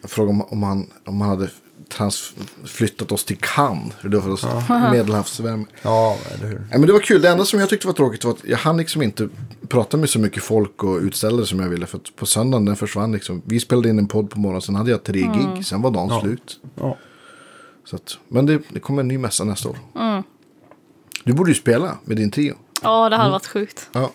jag 0.00 0.10
frågade 0.10 0.30
om, 0.30 0.42
om, 0.42 0.62
han, 0.62 0.90
om 1.04 1.20
han 1.20 1.30
hade 1.30 1.48
trans, 1.88 2.34
flyttat 2.64 3.12
oss 3.12 3.24
till 3.24 3.36
Cannes. 3.40 3.94
Det 4.02 4.18
var 4.18 4.38
ja. 4.68 4.90
medelhavsvärme. 4.90 5.64
ja, 5.82 6.16
eller 6.34 6.46
hur. 6.46 6.66
Ja, 6.70 6.78
men 6.78 6.86
det 6.86 6.92
var 6.92 7.00
kul. 7.00 7.22
Det 7.22 7.28
enda 7.28 7.44
som 7.44 7.60
jag 7.60 7.68
tyckte 7.68 7.86
var 7.86 7.94
tråkigt 7.94 8.24
var 8.24 8.32
att 8.32 8.44
jag 8.44 8.58
hann 8.58 8.76
liksom 8.76 9.02
inte 9.02 9.28
prata 9.68 9.96
med 9.96 10.10
så 10.10 10.18
mycket 10.18 10.42
folk 10.42 10.84
och 10.84 10.98
utställare 10.98 11.46
som 11.46 11.60
jag 11.60 11.68
ville. 11.68 11.86
För 11.86 11.98
att 11.98 12.16
på 12.16 12.26
söndagen 12.26 12.64
den 12.64 12.76
försvann 12.76 13.12
liksom. 13.12 13.42
Vi 13.44 13.60
spelade 13.60 13.88
in 13.88 13.98
en 13.98 14.08
podd 14.08 14.30
på 14.30 14.38
morgonen. 14.38 14.62
Sen 14.62 14.74
hade 14.74 14.90
jag 14.90 15.02
tre 15.04 15.20
gig. 15.20 15.66
Sen 15.66 15.82
var 15.82 15.90
dagen 15.90 16.08
Ja. 16.08 16.20
slut. 16.20 16.60
Ja. 16.74 16.96
Så 17.84 17.96
att, 17.96 18.18
men 18.28 18.46
det, 18.46 18.60
det 18.68 18.80
kommer 18.80 19.00
en 19.00 19.08
ny 19.08 19.18
mässa 19.18 19.44
nästa 19.44 19.68
år. 19.68 19.76
Du 21.24 21.32
borde 21.32 21.50
ju 21.50 21.54
spela 21.54 21.98
med 22.04 22.16
din 22.16 22.30
trio. 22.30 22.54
ja, 22.82 23.08
det 23.08 23.16
hade 23.16 23.30
varit 23.30 23.46
sjukt. 23.46 23.88
Ja. 23.92 24.10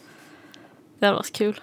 Det 1.00 1.06
hade 1.06 1.16
varit 1.16 1.32
kul. 1.34 1.60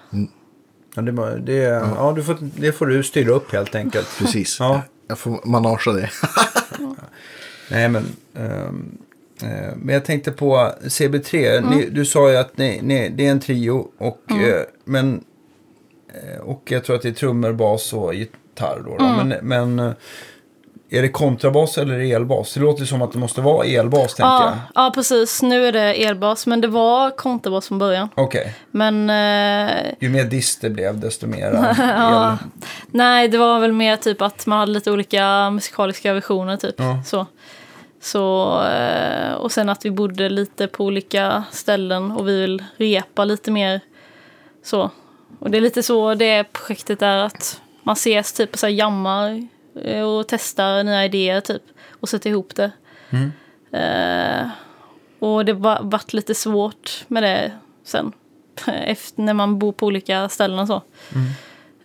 Ja, 0.94 1.02
det, 1.02 1.40
det, 1.40 1.52
ja. 1.52 2.12
du 2.16 2.22
får, 2.24 2.36
det 2.40 2.72
får 2.72 2.86
du 2.86 3.02
styra 3.02 3.32
upp 3.32 3.52
helt 3.52 3.74
enkelt. 3.74 4.08
Precis. 4.18 4.56
Ja. 4.60 4.82
Jag 5.08 5.18
får 5.18 5.40
managea 5.44 5.92
det. 5.92 6.10
Nej, 7.70 7.88
men, 7.88 8.04
eh, 8.34 8.72
men 9.76 9.94
jag 9.94 10.04
tänkte 10.04 10.32
på 10.32 10.72
CB3. 10.82 11.70
Ni, 11.70 11.90
du 11.90 12.04
sa 12.04 12.30
ju 12.30 12.36
att 12.36 12.58
ni, 12.58 12.80
ni, 12.82 13.08
det 13.08 13.26
är 13.26 13.30
en 13.30 13.40
trio. 13.40 13.88
Och, 13.98 14.30
eh, 14.30 14.62
men, 14.84 15.24
eh, 16.08 16.40
och 16.40 16.62
jag 16.64 16.84
tror 16.84 16.96
att 16.96 17.02
det 17.02 17.08
är 17.08 17.12
trummor, 17.12 17.52
bas 17.52 17.92
och 17.92 18.14
gitarr. 18.14 18.82
Då, 18.84 18.96
då. 18.96 19.04
Men, 19.04 19.34
men 19.42 19.78
eh, 19.78 19.92
är 20.90 21.02
det 21.02 21.08
kontrabas 21.08 21.78
eller 21.78 21.98
elbas? 22.14 22.54
Det 22.54 22.60
låter 22.60 22.84
som 22.84 23.02
att 23.02 23.12
det 23.12 23.18
måste 23.18 23.40
vara 23.40 23.66
elbas, 23.66 24.14
tänker 24.14 24.30
jag. 24.30 24.42
Ja, 24.42 24.58
ja, 24.74 24.92
precis. 24.94 25.42
Nu 25.42 25.66
är 25.66 25.72
det 25.72 25.92
elbas, 26.04 26.46
men 26.46 26.60
det 26.60 26.68
var 26.68 27.10
kontrabas 27.10 27.68
från 27.68 27.78
början. 27.78 28.08
Okej. 28.14 28.54
Men 28.70 29.10
eh, 29.10 29.76
Ju 30.00 30.08
mer 30.08 30.24
dist 30.24 30.60
det 30.60 30.70
blev, 30.70 31.00
desto 31.00 31.26
mer 31.26 31.52
Ja. 31.78 32.32
el. 32.32 32.36
nej, 32.90 33.28
det 33.28 33.38
var 33.38 33.60
väl 33.60 33.72
mer 33.72 33.96
typ 33.96 34.22
att 34.22 34.46
man 34.46 34.58
hade 34.58 34.72
lite 34.72 34.90
olika 34.90 35.50
musikaliska 35.50 36.12
versioner 36.14 36.56
typ. 36.56 36.74
Ja. 36.78 37.02
Så. 37.06 37.26
Så, 38.00 38.54
eh, 38.64 39.32
och 39.32 39.52
sen 39.52 39.68
att 39.68 39.84
vi 39.84 39.90
bodde 39.90 40.28
lite 40.28 40.66
på 40.66 40.84
olika 40.84 41.44
ställen 41.50 42.10
och 42.12 42.28
vi 42.28 42.40
vill 42.40 42.64
repa 42.76 43.24
lite 43.24 43.50
mer 43.50 43.80
så. 44.64 44.90
Och 45.38 45.50
det 45.50 45.58
är 45.58 45.60
lite 45.62 45.82
så 45.82 46.14
det 46.14 46.44
projektet 46.52 47.02
är 47.02 47.16
att 47.16 47.60
man 47.82 47.92
ses 47.92 48.32
typ 48.32 48.52
och 48.52 48.58
så 48.58 48.68
jammar 48.68 49.48
och 50.04 50.26
testar 50.28 50.84
nya 50.84 51.04
idéer 51.04 51.40
typ 51.40 51.62
och 52.00 52.08
sätter 52.08 52.30
ihop 52.30 52.54
det. 52.54 52.70
Mm. 53.10 53.32
Eh, 53.72 54.48
och 55.18 55.44
det 55.44 55.52
var 55.52 55.78
varit 55.82 56.12
lite 56.12 56.34
svårt 56.34 57.04
med 57.08 57.22
det 57.22 57.52
sen. 57.84 58.12
Efter 58.66 59.22
när 59.22 59.34
man 59.34 59.58
bor 59.58 59.72
på 59.72 59.86
olika 59.86 60.28
ställen 60.28 60.58
och 60.58 60.66
så. 60.66 60.82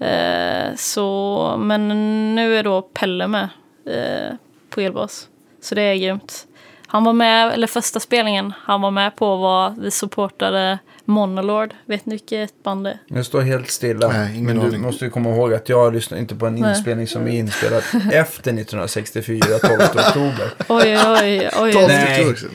Eh, 0.06 0.76
så 0.76 1.56
men 1.60 1.88
nu 2.36 2.58
är 2.58 2.64
då 2.64 2.82
Pelle 2.82 3.28
med 3.28 3.50
eh, 3.86 4.36
på 4.70 4.82
elbas. 4.82 5.30
Så 5.62 5.76
det 5.76 5.82
är 5.82 5.96
grymt. 5.96 6.48
Han 6.88 7.04
var 7.04 7.14
med, 7.14 7.54
eller 7.54 7.68
första 7.68 8.00
spelningen, 8.00 8.54
han 8.58 8.82
var 8.82 8.92
med 8.92 9.16
på 9.16 9.36
vad 9.36 9.80
vi 9.80 9.92
supportade 9.92 10.80
Monolord. 11.06 11.74
Vet 11.86 12.06
ni 12.06 12.14
vilket 12.16 12.64
band 12.64 12.84
det 12.84 12.90
är? 12.90 13.00
Jag 13.08 13.26
står 13.26 13.42
helt 13.42 13.70
stilla. 13.70 14.08
Nej, 14.08 14.42
men 14.42 14.60
du 14.72 14.78
måste 14.78 15.06
ju 15.06 15.12
komma 15.12 15.30
ihåg 15.30 15.54
att 15.54 15.70
jag 15.70 15.94
lyssnar 15.94 16.18
inte 16.18 16.36
på 16.36 16.46
en 16.46 16.56
Nej. 16.56 16.70
inspelning 16.70 17.08
som 17.08 17.28
är 17.28 17.32
inspelad 17.32 17.84
efter 18.12 18.54
1964, 18.54 19.40
12 19.60 19.74
oktober. 19.74 20.54
Oj, 20.70 20.98
oj, 21.08 21.50
oj. 21.62 21.74
Ta 21.74 21.80
oj. 21.80 21.86
Nej. 21.88 22.24
det 22.24 22.32
också. 22.32 22.48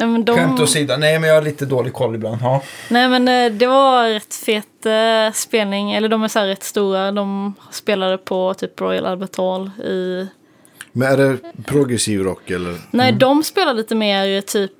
Nej, 0.00 0.08
men 0.08 0.24
de, 0.24 0.36
Skämt 0.36 0.60
åsido. 0.60 0.96
Nej, 0.96 1.18
men 1.18 1.28
jag 1.28 1.36
har 1.36 1.42
lite 1.42 1.66
dålig 1.66 1.92
koll 1.92 2.14
ibland. 2.14 2.38
Ja. 2.42 2.62
nej 2.88 3.08
men 3.08 3.28
eh, 3.28 3.52
det 3.58 3.66
var 3.66 4.08
rätt 4.08 4.34
fet 4.34 4.86
eh, 4.86 5.32
spelning. 5.34 5.92
Eller 5.92 6.08
de 6.08 6.22
är 6.22 6.28
så 6.28 6.38
här 6.38 6.46
rätt 6.46 6.62
stora. 6.62 7.12
De 7.12 7.54
spelade 7.70 8.18
på 8.18 8.54
typ 8.54 8.80
Royal 8.80 9.06
Albert 9.06 9.36
Hall 9.36 9.70
i... 9.84 10.26
Men 10.92 11.12
är 11.12 11.16
det 11.16 11.38
progressiv 11.64 12.22
rock 12.22 12.50
eller? 12.50 12.76
Nej, 12.90 13.12
de 13.12 13.42
spelar 13.42 13.74
lite 13.74 13.94
mer 13.94 14.40
typ, 14.40 14.72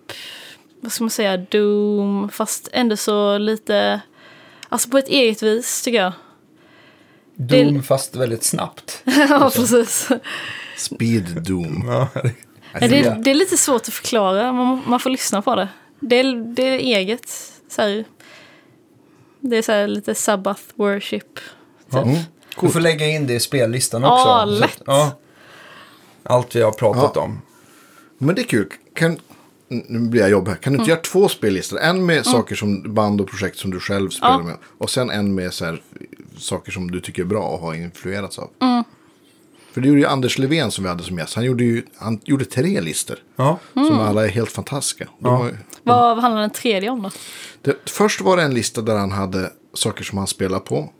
vad 0.80 0.92
ska 0.92 1.04
man 1.04 1.10
säga, 1.10 1.36
Doom. 1.36 2.28
Fast 2.32 2.68
ändå 2.72 2.96
så 2.96 3.38
lite, 3.38 4.00
alltså 4.68 4.90
på 4.90 4.98
ett 4.98 5.08
eget 5.08 5.42
vis 5.42 5.82
tycker 5.82 5.98
jag. 6.02 6.12
Doom 7.34 7.82
fast 7.82 8.16
väldigt 8.16 8.44
snabbt. 8.44 9.02
ja, 9.28 9.50
precis. 9.54 10.08
Speed 10.76 11.42
Doom. 11.42 11.84
Ja, 11.88 12.08
det, 12.80 13.22
det 13.24 13.30
är 13.30 13.34
lite 13.34 13.56
svårt 13.56 13.82
att 13.88 13.94
förklara, 13.94 14.52
man, 14.52 14.82
man 14.86 15.00
får 15.00 15.10
lyssna 15.10 15.42
på 15.42 15.54
det. 15.54 15.68
Det 16.00 16.16
är, 16.20 16.54
det 16.54 16.62
är 16.62 16.78
eget. 16.78 17.28
Så 17.68 17.82
här, 17.82 18.04
det 19.40 19.56
är 19.56 19.62
så 19.62 19.72
här 19.72 19.86
lite 19.88 20.14
Sabbath 20.14 20.62
worship. 20.74 21.34
Typ. 21.90 21.94
Mm. 22.02 22.16
Du 22.60 22.68
får 22.68 22.80
lägga 22.80 23.06
in 23.06 23.26
det 23.26 23.34
i 23.34 23.40
spellistan 23.40 24.04
också. 24.04 24.14
Ja, 24.28 24.44
Så 24.46 24.52
att- 24.54 24.60
lätt. 24.60 24.82
ja. 24.86 25.18
Allt 26.22 26.56
vi 26.56 26.62
har 26.62 26.72
pratat 26.72 27.12
Ja. 27.14 27.20
om. 27.22 27.42
Men 28.18 28.34
det 28.34 28.42
är 28.42 28.46
kul. 28.46 28.68
Kan, 28.94 29.18
nu 29.70 29.98
blir 29.98 30.20
jag 30.20 30.30
jobb 30.30 30.48
här. 30.48 30.54
Kan 30.56 30.72
du 30.72 30.78
inte 30.78 30.90
göra 30.90 31.00
två 31.00 31.28
spellistor? 31.28 31.78
En 31.80 32.06
med 32.06 32.26
saker 32.26 32.54
som 32.54 32.94
band 32.94 33.20
och 33.20 33.28
projekt 33.28 33.58
som 33.58 33.70
du 33.70 33.80
själv 33.80 34.10
spelar 34.10 34.32
Ja. 34.32 34.42
med. 34.42 34.56
Och 34.78 34.90
sen 34.90 35.10
en 35.10 35.34
med 35.34 35.54
så 35.54 35.64
här, 35.64 35.82
saker 36.38 36.72
som 36.72 36.90
du 36.90 37.00
tycker 37.00 37.22
är 37.22 37.26
bra 37.26 37.42
och 37.42 37.58
har 37.58 37.74
influerats 37.74 38.38
av. 38.38 38.50
För 38.58 38.84
För 39.74 39.80
det 39.80 39.88
gjorde 39.88 40.00
ju 40.00 40.06
Anders 40.06 40.38
Levén 40.38 40.70
som 40.70 40.84
vi 40.84 40.88
hade 40.90 41.02
som 41.02 41.18
gäst. 41.18 41.34
Han 41.34 41.44
gjorde 41.44 41.64
ju 41.64 41.82
han 41.96 42.20
gjorde 42.24 42.44
tre 42.44 42.80
listor. 42.80 43.16
Ja. 43.36 43.58
Som 43.74 43.98
alla 43.98 44.24
är 44.24 44.28
helt 44.28 44.52
fantastiska. 44.52 45.08
Har 45.22 45.46
ju- 45.48 45.56
Vad 45.82 46.18
handlar 46.18 46.40
den 46.40 46.50
tredje 46.50 46.90
om 46.90 47.02
då? 47.02 47.10
det, 47.62 47.76
först 47.90 48.20
var 48.20 48.36
det 48.36 48.42
en 48.42 48.54
lista 48.54 48.80
där 48.82 48.96
han 48.96 49.12
hade 49.12 49.50
saker 49.74 50.04
som 50.04 50.18
han 50.18 50.26
spelade 50.26 50.60
på. 50.64 50.90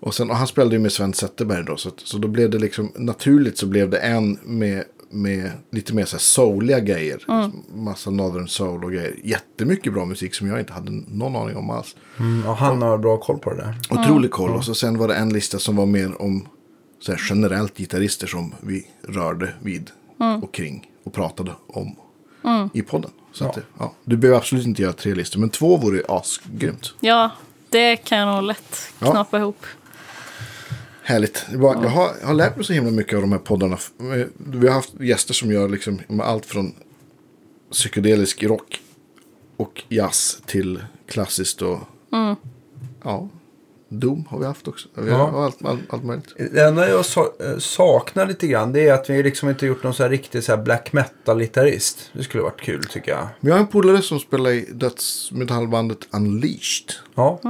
Och, 0.00 0.14
sen, 0.14 0.30
och 0.30 0.36
han 0.36 0.46
spelade 0.46 0.76
ju 0.76 0.82
med 0.82 0.92
Sven 0.92 1.14
Zetterberg 1.14 1.64
då. 1.64 1.76
Så, 1.76 1.90
så 2.04 2.18
då 2.18 2.28
blev 2.28 2.50
det 2.50 2.58
liksom 2.58 2.92
naturligt 2.96 3.58
så 3.58 3.66
blev 3.66 3.90
det 3.90 3.98
en 3.98 4.38
med, 4.44 4.84
med 5.10 5.50
lite 5.70 5.94
mer 5.94 6.04
så 6.04 6.16
här 6.16 6.20
souliga 6.20 6.80
grejer. 6.80 7.24
Massa 7.74 8.10
Northern 8.10 8.48
Soul 8.48 8.84
och 8.84 8.92
grejer. 8.92 9.14
Jättemycket 9.24 9.92
bra 9.92 10.04
musik 10.04 10.34
som 10.34 10.48
jag 10.48 10.60
inte 10.60 10.72
hade 10.72 10.90
någon 11.08 11.36
aning 11.36 11.56
om 11.56 11.70
alls. 11.70 11.96
Mm, 12.18 12.46
och 12.46 12.56
han 12.56 12.82
har 12.82 12.98
bra 12.98 13.16
koll 13.16 13.38
på 13.38 13.50
det 13.50 13.56
där. 13.56 13.74
Otrolig 14.00 14.30
koll. 14.30 14.50
Och 14.50 14.64
så 14.64 14.74
sen 14.74 14.98
var 14.98 15.08
det 15.08 15.14
en 15.14 15.28
lista 15.32 15.58
som 15.58 15.76
var 15.76 15.86
mer 15.86 16.22
om 16.22 16.48
så 17.00 17.12
här, 17.12 17.20
generellt 17.30 17.78
gitarrister 17.78 18.26
som 18.26 18.54
vi 18.60 18.86
rörde 19.08 19.54
vid 19.62 19.90
och 20.42 20.54
kring 20.54 20.90
och 21.04 21.12
pratade 21.12 21.50
om 21.66 21.94
i 22.74 22.82
podden. 22.82 23.10
Så 23.32 23.44
att, 23.44 23.56
Ja. 23.56 23.62
det- 23.62 23.66
ja, 23.84 23.92
du 24.04 24.16
behöver 24.16 24.38
absolut 24.38 24.66
inte 24.66 24.82
göra 24.82 24.92
tre 24.92 25.14
listor, 25.14 25.40
men 25.40 25.50
två 25.50 25.76
vore 25.76 26.02
asgrymt. 26.08 26.94
Ja, 27.00 27.30
det 27.68 27.96
kan 27.96 28.18
jag 28.18 28.34
nog 28.34 28.42
lätt 28.44 28.76
Ja. 28.98 29.10
knappa 29.10 29.38
ihop. 29.38 29.66
Härligt. 31.08 31.46
Det 31.50 31.56
var, 31.56 31.74
jag, 31.74 31.90
har, 31.90 32.10
jag 32.20 32.26
har 32.26 32.34
lärt 32.34 32.56
mig 32.56 32.64
så 32.64 32.72
himla 32.72 32.90
mycket 32.90 33.14
av 33.14 33.20
de 33.20 33.32
här 33.32 33.38
poddarna. 33.38 33.78
Vi 34.36 34.66
har 34.66 34.74
haft 34.74 35.00
gäster 35.00 35.34
som 35.34 35.52
gör 35.52 35.68
liksom 35.68 36.00
allt 36.22 36.46
från 36.46 36.74
psykedelisk 37.72 38.42
rock 38.42 38.80
och 39.56 39.82
jazz 39.88 40.42
till 40.46 40.82
klassiskt 41.06 41.62
och 41.62 41.78
ja, 43.04 43.28
Doom 43.88 44.24
har 44.30 44.38
vi 44.38 44.44
haft 44.46 44.68
också. 44.68 44.88
Vi 44.94 45.10
har 45.10 45.18
Ja. 45.18 45.44
allt, 45.44 45.64
allt, 45.64 45.80
allt 45.88 46.04
möjligt. 46.04 46.34
Det 46.52 46.64
enda 46.64 46.88
jag 46.88 46.98
eh, 46.98 47.58
saknar 47.58 48.26
lite 48.26 48.46
grann 48.46 48.72
det 48.72 48.88
är 48.88 48.92
att 48.94 49.10
vi 49.10 49.22
liksom 49.22 49.48
inte 49.48 49.66
gjort 49.66 49.82
någon 49.82 49.94
så 49.94 50.02
här 50.02 50.10
riktig 50.10 50.44
så 50.44 50.56
här 50.56 50.62
black 50.62 50.92
metal-gitarrist. 50.92 52.10
Det 52.12 52.22
skulle 52.22 52.42
varit 52.42 52.60
kul 52.60 52.84
tycker 52.84 53.10
jag. 53.10 53.28
Vi 53.40 53.50
har 53.50 53.58
en 53.58 53.66
polare 53.66 54.02
som 54.02 54.20
spelar 54.20 54.50
i 54.50 54.68
dödsmetallbandet 54.72 55.98
Unleashed. 56.10 56.92
Ja, 57.14 57.40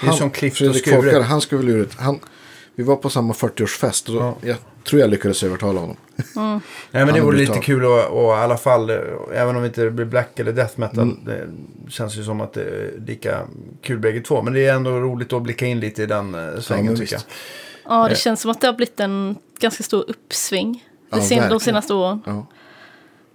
det 0.00 0.06
är 0.06 0.12
som 0.12 0.30
klippt 0.30 0.60
och 0.60 0.76
skuret. 0.76 1.26
han 1.26 1.40
skulle 1.40 1.62
vilja 1.62 1.82
ut. 1.82 1.94
Han, 1.94 2.20
vi 2.76 2.82
var 2.82 2.96
på 2.96 3.10
samma 3.10 3.32
40-årsfest 3.32 4.08
och 4.08 4.14
då, 4.14 4.34
jag 4.48 4.56
tror 4.84 5.00
jag 5.00 5.10
lyckades 5.10 5.42
övertala 5.42 5.80
honom. 5.80 5.96
Nej, 6.16 6.60
men 6.90 7.06
det 7.06 7.12
Han 7.12 7.20
vore 7.20 7.36
lite 7.36 7.58
kul 7.58 7.84
att 7.84 8.08
och 8.10 8.28
i 8.30 8.36
alla 8.36 8.56
fall, 8.56 8.90
eh, 8.90 8.96
även 9.32 9.56
om 9.56 9.62
det 9.62 9.68
inte 9.68 9.90
blir 9.90 10.06
black 10.06 10.38
eller 10.38 10.52
death 10.52 10.80
metal, 10.80 10.98
Mm. 11.02 11.24
det 11.24 11.46
känns 11.90 12.16
ju 12.16 12.24
som 12.24 12.40
att 12.40 12.52
det 12.52 12.60
är 12.62 13.00
lika 13.06 13.46
kul 13.82 13.98
bägge 13.98 14.20
två. 14.20 14.42
Men 14.42 14.52
det 14.52 14.66
är 14.66 14.74
ändå 14.74 14.90
roligt 14.90 15.32
att 15.32 15.42
blicka 15.42 15.66
in 15.66 15.80
lite 15.80 16.02
i 16.02 16.06
den 16.06 16.34
eh, 16.34 16.60
svängen 16.60 16.86
men 16.86 16.96
tycker 16.96 17.14
jag. 17.14 17.22
Ja, 17.84 18.08
det 18.08 18.14
känns 18.14 18.40
som 18.40 18.50
att 18.50 18.60
det 18.60 18.66
har 18.66 18.74
blivit 18.74 19.00
en 19.00 19.36
ganska 19.60 19.82
stor 19.82 20.04
uppsving 20.08 20.84
Ja, 21.10 21.20
sen, 21.20 21.50
de 21.50 21.60
senaste 21.60 21.94
åren. 21.94 22.22
Ja. 22.26 22.46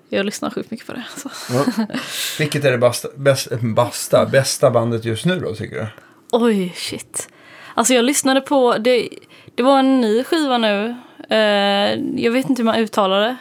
Jag 0.09 0.25
lyssnar 0.25 0.49
sjukt 0.49 0.71
mycket 0.71 0.87
på 0.87 0.93
det. 0.93 1.03
Så. 1.17 1.29
Ja. 1.53 1.65
Vilket 2.39 2.65
är 2.65 2.71
det 2.71 2.77
bästa, 2.77 3.07
bästa, 3.15 3.57
bästa, 3.57 4.25
bästa 4.25 4.71
bandet 4.71 5.05
just 5.05 5.25
nu 5.25 5.39
då 5.39 5.55
tycker 5.55 5.75
du? 5.75 5.87
Oj, 6.31 6.73
shit. 6.75 7.29
Alltså 7.73 7.93
jag 7.93 8.05
lyssnade 8.05 8.41
på, 8.41 8.77
det, 8.77 9.09
det 9.55 9.63
var 9.63 9.79
en 9.79 10.01
ny 10.01 10.23
skiva 10.23 10.57
nu. 10.57 10.95
Eh, 11.29 11.37
jag 12.23 12.31
vet 12.31 12.49
inte 12.49 12.59
hur 12.61 12.65
man 12.65 12.75
uttalar 12.75 13.21
det, 13.21 13.35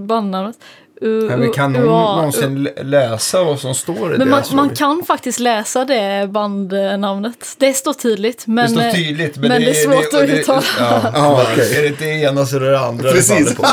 bandnamnet. 0.06 0.56
U- 1.00 1.26
Men 1.28 1.40
vi 1.40 1.48
kan 1.48 1.76
U- 1.76 1.78
någon, 1.78 1.88
UA 1.88 2.16
någonsin 2.16 2.62
lä- 2.62 2.82
läsa 2.82 3.44
vad 3.44 3.60
som 3.60 3.74
står 3.74 4.14
i 4.14 4.18
Men 4.18 4.28
man, 4.30 4.38
deras 4.38 4.52
man 4.52 4.70
kan 4.70 5.02
faktiskt 5.06 5.38
läsa 5.40 5.84
det 5.84 6.28
bandnamnet. 6.30 7.54
Det 7.58 7.74
står 7.74 7.92
tydligt. 7.92 8.46
Men, 8.46 8.64
Det 8.64 8.70
står 8.70 8.82
eh, 8.82 8.92
tydligt, 8.92 9.36
men, 9.36 9.48
men 9.48 9.60
det 9.62 9.70
är 9.70 9.74
svårt 9.74 10.10
det, 10.10 10.20
att 10.22 10.26
det- 10.28 10.40
uttala. 10.40 10.62
Ja, 10.78 11.00
Ja, 11.14 11.42
okej. 11.52 11.76
Är 11.78 11.82
det 11.82 11.88
inte 11.88 12.04
det 12.04 12.10
ena 12.22 12.46
så 12.46 12.56
är 12.56 12.60
det 12.60 12.70
det 12.70 12.80
andra. 12.80 13.06
det 13.08 13.12
Precis. 13.14 13.56
på. 13.56 13.62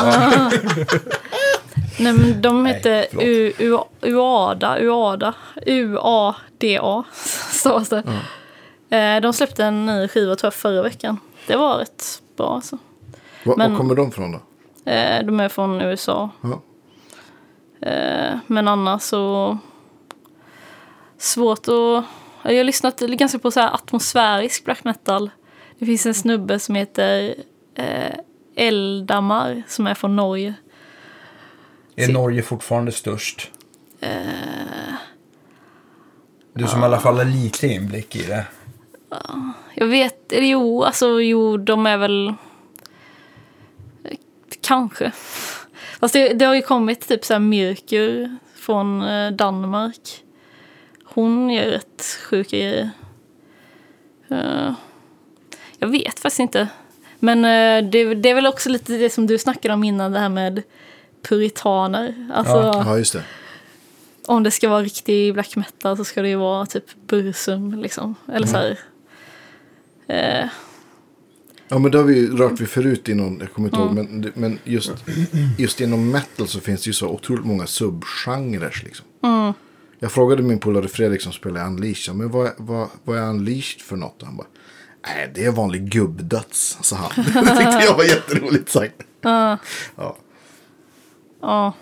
Nej, 1.98 2.12
men 2.12 2.42
de 2.42 2.74
förlåt. 2.82 3.24
U- 3.24 3.52
U- 3.58 3.78
Uada, 4.12 4.78
Uada, 4.80 5.34
U-A-D-A 5.66 7.04
stavas 7.52 7.88
det. 7.88 8.02
Eh, 8.96 9.20
De 9.20 9.32
släppte 9.32 9.64
en 9.64 9.86
ny 9.86 10.08
skiva 10.08 10.36
tror 10.36 10.46
jag 10.46 10.54
förra 10.54 10.82
veckan. 10.82 11.18
Det 11.46 11.56
var 11.56 11.78
rätt 11.78 12.22
bra 12.36 12.54
alltså. 12.54 12.78
Var, 13.44 13.56
Men- 13.56 13.70
var 13.72 13.78
kommer 13.78 13.94
de 13.94 14.12
från 14.12 14.32
då? 14.32 14.38
Eh, 14.90 15.24
De 15.24 15.40
är 15.40 15.48
från 15.48 15.80
USA. 15.80 16.30
Ja. 16.42 16.62
Eh, 17.88 18.38
Men 18.46 18.68
annars 18.68 19.02
så... 19.02 19.58
Svårt 21.18 21.58
att... 21.68 22.04
Jag 22.42 22.56
har 22.56 22.64
lyssnat 22.64 23.00
ganska 23.00 23.38
på 23.38 23.50
så 23.50 23.60
här 23.60 23.74
atmosfärisk 23.74 24.64
black 24.64 24.84
metal. 24.84 25.30
Det 25.78 25.86
finns 25.86 26.06
en 26.06 26.14
snubbe 26.14 26.58
som 26.58 26.74
heter 26.74 27.34
eh, 27.74 28.14
Eldamar 28.56 29.62
som 29.68 29.86
är 29.86 29.94
från 29.94 30.16
Norge. 30.16 30.54
Är 31.96 32.12
Norge 32.12 32.42
fortfarande 32.42 32.92
störst? 32.92 33.50
Du 36.52 36.66
som 36.66 36.80
i 36.82 36.84
alla 36.84 37.00
fall 37.00 37.16
har 37.16 37.24
lite 37.24 37.66
inblick 37.66 38.16
i 38.16 38.22
det. 38.26 38.46
Jag 39.74 39.86
vet, 39.86 40.32
eller 40.32 40.46
jo, 40.46 40.84
alltså 40.84 41.20
jo, 41.20 41.56
de 41.56 41.86
är 41.86 41.96
väl... 41.96 42.34
Kanske. 44.60 45.12
Fast 46.00 46.14
det, 46.14 46.32
det 46.32 46.44
har 46.44 46.54
ju 46.54 46.62
kommit 46.62 47.08
typ 47.08 47.24
så 47.24 47.32
här 47.32 47.40
Myrkur 47.40 48.36
från 48.54 49.02
eh, 49.02 49.30
Danmark. 49.30 50.24
Hon 51.04 51.50
gör 51.50 51.66
rätt 51.66 52.18
sjuka 52.24 52.56
grejer. 52.56 52.90
Eh, 54.28 54.72
jag 55.78 55.88
vet 55.88 56.18
faktiskt 56.18 56.40
inte. 56.40 56.68
Men 57.18 57.38
eh, 57.38 57.90
det, 57.90 58.14
det 58.14 58.30
är 58.30 58.34
väl 58.34 58.46
också 58.46 58.68
lite 58.68 58.92
det 58.92 59.10
som 59.10 59.26
du 59.26 59.38
snackade 59.38 59.74
om 59.74 59.84
innan, 59.84 60.12
det 60.12 60.18
här 60.18 60.28
med 60.28 60.62
puritaner. 61.28 62.30
Alltså, 62.34 62.56
Ja, 62.56 62.98
just 62.98 63.12
det. 63.12 63.22
om 64.26 64.42
det 64.42 64.50
ska 64.50 64.68
vara 64.68 64.82
riktig 64.82 65.34
black 65.34 65.56
metal 65.56 65.96
så 65.96 66.04
ska 66.04 66.22
det 66.22 66.28
ju 66.28 66.36
vara 66.36 66.66
typ 66.66 66.84
Bursum 67.06 67.78
liksom. 67.82 68.14
Eller 68.32 68.46
så 68.46 68.56
här. 68.56 68.78
Eh, 70.10 70.48
Ja, 71.72 71.78
men 71.78 71.90
det 71.90 71.98
har 71.98 72.04
vi 72.04 72.28
rört 72.28 72.60
vid 72.60 72.68
förut 72.68 73.08
i 73.08 73.14
någon, 73.14 73.38
jag 73.40 73.52
kommer 73.52 73.68
inte 73.68 73.78
ihåg, 73.80 73.94
men, 73.94 74.32
men 74.34 74.58
just, 74.64 74.92
just 75.58 75.80
inom 75.80 76.10
metal 76.10 76.48
så 76.48 76.60
finns 76.60 76.82
det 76.82 76.86
ju 76.86 76.92
så 76.92 77.08
otroligt 77.08 77.46
många 77.46 77.66
subgenrer 77.66 78.80
liksom. 78.84 79.06
Jag 79.98 80.12
frågade 80.12 80.42
min 80.42 80.58
polare 80.58 80.88
Fredrik 80.88 81.22
som 81.22 81.32
spelar 81.32 81.66
Unleashed, 81.66 82.16
men 82.16 82.30
vad, 82.30 82.50
vad, 82.56 82.88
vad 83.04 83.18
är 83.18 83.22
Unleashed 83.22 83.80
för 83.80 83.96
något? 83.96 84.20
Och 84.22 84.26
han 84.28 84.36
bara, 84.36 84.46
nej 85.06 85.30
det 85.34 85.44
är 85.44 85.50
vanlig 85.50 85.90
gubbdöds, 85.90 86.78
sa 86.82 86.96
han. 86.96 87.10
det 87.16 87.56
tyckte 87.56 87.84
jag 87.84 87.96
var 87.96 88.04
jätteroligt 88.04 88.68
sagt. 88.68 88.94
Ja. 89.22 89.58
ja. 91.40 91.74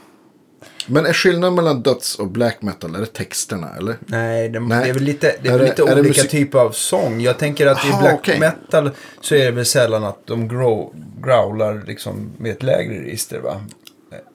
Men 0.90 1.06
är 1.06 1.12
skillnaden 1.12 1.54
mellan 1.54 1.82
döds 1.82 2.14
och 2.18 2.28
black 2.28 2.62
metal, 2.62 2.94
är 2.94 2.98
det 3.00 3.06
texterna 3.06 3.68
eller? 3.78 3.96
Nej, 4.06 4.48
det, 4.48 4.60
Nej. 4.60 4.82
det 4.84 4.88
är 4.90 4.94
väl 4.94 5.02
lite, 5.02 5.34
det 5.42 5.48
är 5.48 5.52
Är 5.54 5.58
väl 5.58 5.66
det- 5.66 5.70
lite 5.70 5.82
är 5.82 5.86
det 5.94 6.00
olika 6.00 6.20
musik- 6.22 6.30
typer 6.30 6.58
av 6.58 6.70
sång. 6.70 7.20
Jag 7.20 7.38
tänker 7.38 7.66
att 7.66 7.84
i 7.84 7.88
Aha, 7.90 8.00
black 8.00 8.14
okej. 8.14 8.40
metal 8.40 8.90
så 9.20 9.34
är 9.34 9.44
det 9.44 9.50
väl 9.50 9.66
sällan 9.66 10.04
att 10.04 10.26
de 10.26 10.48
grow, 10.48 10.94
growlar 11.22 11.82
liksom 11.86 12.30
med 12.38 12.52
ett 12.52 12.62
lägre 12.62 12.94
register 13.00 13.38
va? 13.38 13.60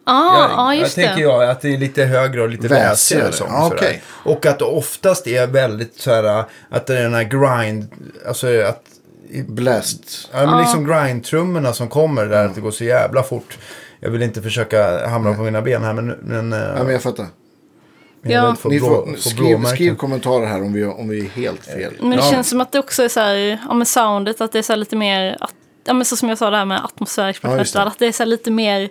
Ah, 0.05 0.39
jag, 0.41 0.51
ja, 0.51 0.75
just 0.75 0.97
jag 0.97 1.05
tänker 1.07 1.23
det. 1.27 1.33
jag 1.33 1.49
att 1.49 1.61
det 1.61 1.73
är 1.73 1.77
lite 1.77 2.03
högre 2.05 2.41
och 2.41 2.49
lite 2.49 2.67
Väsigare. 2.67 3.31
sång. 3.31 3.47
Sådär. 3.47 3.75
okej. 3.75 4.01
Och 4.07 4.45
att 4.45 4.59
det 4.59 4.65
oftast 4.65 5.27
är 5.27 5.47
väldigt 5.47 5.95
så 5.99 6.11
här 6.11 6.43
att 6.69 6.85
det 6.85 6.97
är 6.97 7.03
den 7.03 7.13
här 7.13 7.23
grind, 7.23 7.87
alltså 8.27 8.47
att 8.61 8.81
Blast. 9.47 10.29
Ja, 10.33 10.45
men 10.45 10.59
liksom 10.61 10.87
grind-trummorna 10.87 11.73
som 11.73 11.87
kommer 11.87 12.25
där, 12.25 12.45
att 12.45 12.55
det 12.55 12.61
går 12.61 12.71
så 12.71 12.83
jävla 12.83 13.23
fort. 13.23 13.57
Jag 14.03 14.09
vill 14.09 14.21
inte 14.21 14.41
försöka 14.41 15.07
hamna 15.07 15.33
på 15.33 15.41
mina 15.41 15.61
ben 15.61 15.83
här, 15.83 15.93
men, 15.93 16.07
men, 16.07 16.53
eh, 16.53 16.59
Ja, 16.59 16.83
men 16.83 16.93
jag 16.93 17.01
fattar. 17.01 17.25
Ja. 18.21 18.55
för 18.55 18.69
Ni 18.69 18.79
blå, 18.79 18.87
får, 18.87 19.13
för 19.13 19.29
skriv, 19.29 19.63
skriv 19.65 19.95
kommentarer 19.95 20.45
här 20.45 20.61
om 20.63 20.73
vi, 20.73 20.85
om 20.85 21.09
vi 21.09 21.19
är 21.25 21.29
helt 21.29 21.65
fel. 21.65 21.93
Men 21.99 22.09
det 22.09 22.15
Ja. 22.15 22.31
känns 22.31 22.49
som 22.49 22.61
att 22.61 22.71
det 22.71 22.79
också 22.79 23.03
är 23.03 23.07
så 23.07 23.19
här, 23.19 23.59
ja 23.67 23.73
men 23.73 23.85
soundet, 23.85 24.41
att 24.41 24.51
det 24.51 24.57
är 24.59 24.63
så 24.63 24.73
här 24.73 24.77
lite 24.77 24.95
mer, 24.95 25.37
att, 25.39 25.53
ja 25.85 25.93
men 25.93 26.05
så 26.05 26.15
som 26.15 26.29
jag 26.29 26.37
sa 26.37 26.49
det 26.49 26.57
här 26.57 26.65
med 26.65 26.85
atmosfärisk 26.85 27.41
black 27.41 27.67
Ja, 27.73 27.81
att 27.81 27.99
det 27.99 28.05
är 28.07 28.11
så 28.11 28.23
här 28.23 28.27
lite 28.29 28.51
mer, 28.51 28.89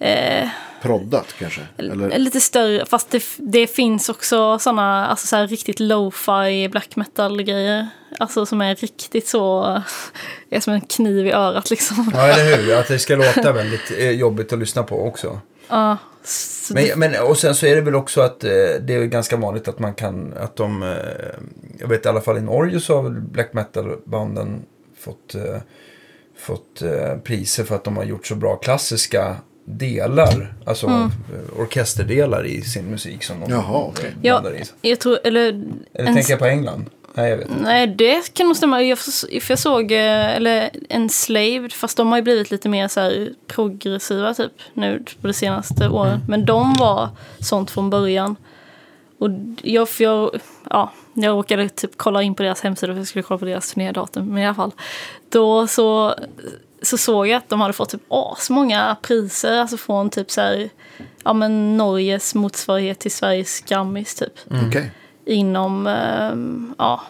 eh, 0.00 0.48
Proddat 0.82 1.34
kanske? 1.38 1.60
Eller? 1.76 2.18
lite 2.18 2.40
större, 2.40 2.86
fast 2.86 3.10
det, 3.10 3.22
det 3.36 3.66
finns 3.66 4.08
också 4.08 4.58
sådana, 4.58 5.06
alltså 5.06 5.26
så 5.26 5.46
riktigt 5.46 5.80
lo-fi 5.80 6.68
black 6.68 6.96
metal 6.96 7.42
grejer. 7.42 7.88
Alltså 8.18 8.46
som 8.46 8.60
är 8.60 8.74
riktigt 8.74 9.28
så, 9.28 9.64
är 10.50 10.60
som 10.60 10.72
en 10.72 10.80
kniv 10.80 11.26
i 11.26 11.32
örat 11.32 11.70
liksom. 11.70 12.10
Ja, 12.14 12.22
eller 12.26 12.56
hur? 12.56 12.74
Att 12.74 12.88
det 12.88 12.98
ska 12.98 13.16
låta 13.16 13.52
väldigt 13.52 13.90
eh, 13.98 14.10
jobbigt 14.10 14.52
att 14.52 14.58
lyssna 14.58 14.82
på 14.82 15.06
också. 15.06 15.40
Ja, 15.70 15.96
det- 16.68 16.96
Men, 16.96 17.12
men, 17.12 17.22
och 17.22 17.38
sen 17.38 17.54
så 17.54 17.66
är 17.66 17.74
det 17.76 17.80
väl 17.82 17.94
också 17.94 18.20
att 18.20 18.44
eh, 18.44 18.50
det 18.80 18.94
är 18.94 19.04
ganska 19.04 19.36
vanligt 19.36 19.68
att 19.68 19.78
man 19.78 19.94
kan, 19.94 20.34
att 20.40 20.56
de, 20.56 20.82
eh, 20.82 20.88
jag 21.78 21.88
vet 21.88 22.06
i 22.06 22.08
alla 22.08 22.20
fall 22.20 22.38
i 22.38 22.40
Norge 22.40 22.80
så 22.80 22.96
har 22.96 23.02
väl 23.02 23.12
black 23.20 23.52
metal-banden 23.52 24.62
fått, 25.00 25.34
fått 26.38 26.82
eh, 26.82 27.16
priser 27.24 27.64
för 27.64 27.74
att 27.74 27.84
de 27.84 27.96
har 27.96 28.04
gjort 28.04 28.26
så 28.26 28.34
bra 28.34 28.56
klassiska 28.56 29.36
delar, 29.76 30.54
alltså 30.64 30.86
eh, 30.86 31.60
orkesterdelar 31.60 32.46
i 32.46 32.62
sin 32.62 32.84
musik 32.84 33.24
som 33.24 33.40
de 33.40 33.50
Jaha, 33.50 33.78
okej. 33.78 34.14
Ja, 34.22 34.42
i. 34.82 34.90
jag 34.90 35.00
tror, 35.00 35.18
eller... 35.24 35.48
Eller 35.94 36.08
en- 36.08 36.14
tänker 36.14 36.30
jag 36.32 36.38
på 36.38 36.46
England? 36.46 36.84
Nej, 37.14 37.30
jag 37.30 37.36
vet 37.36 37.48
inte. 37.48 37.62
Nej, 37.62 37.86
det 37.86 38.34
kan 38.34 38.46
nog 38.46 38.56
stämma. 38.56 38.82
Jag, 38.82 38.98
för 38.98 39.50
jag 39.50 39.58
såg 39.58 39.92
eh, 39.92 40.36
eller, 40.36 40.70
Enslaved, 40.88 41.72
fast 41.72 41.96
de 41.96 42.08
har 42.08 42.16
ju 42.16 42.22
blivit 42.22 42.50
lite 42.50 42.68
mer 42.68 42.88
så 42.88 43.00
här, 43.00 43.32
progressiva 43.46 44.34
typ 44.34 44.52
nu 44.74 45.02
på 45.20 45.26
de 45.26 45.32
senaste 45.32 45.88
åren. 45.88 46.20
Men 46.28 46.44
de 46.44 46.74
var 46.74 47.08
sånt 47.40 47.70
från 47.70 47.90
början. 47.90 48.36
Och 49.18 49.30
jag, 49.62 49.88
för 49.88 50.04
jag, 50.04 50.30
ja, 50.70 50.92
jag 51.14 51.32
råkade 51.32 51.68
typ 51.68 51.90
kolla 51.96 52.22
in 52.22 52.34
på 52.34 52.42
deras 52.42 52.60
hemsida 52.60 52.92
för 52.92 52.98
jag 52.98 53.06
skulle 53.06 53.22
kolla 53.22 53.38
på 53.38 53.44
deras 53.44 53.72
turnédatum. 53.72 54.26
Men 54.26 54.42
i 54.42 54.46
alla 54.46 54.54
fall. 54.54 54.72
Då 55.28 55.66
så, 55.66 56.14
så 56.82 56.98
såg 56.98 57.26
jag 57.26 57.36
att 57.36 57.48
de 57.48 57.60
hade 57.60 57.72
fått 57.72 57.88
typ 57.88 58.02
asmånga 58.08 58.96
priser. 59.02 59.60
Alltså 59.60 59.76
från 59.76 60.10
typ 60.10 60.30
så 60.30 60.40
här, 60.40 60.70
ja 61.24 61.32
men 61.32 61.76
Norges 61.76 62.34
motsvarighet 62.34 62.98
till 62.98 63.10
Sveriges 63.10 63.60
Grammis 63.60 64.14
typ 64.14 64.32
Okej. 64.68 64.92
inom 65.24 65.86
ehm, 65.86 66.74
ja, 66.78 67.02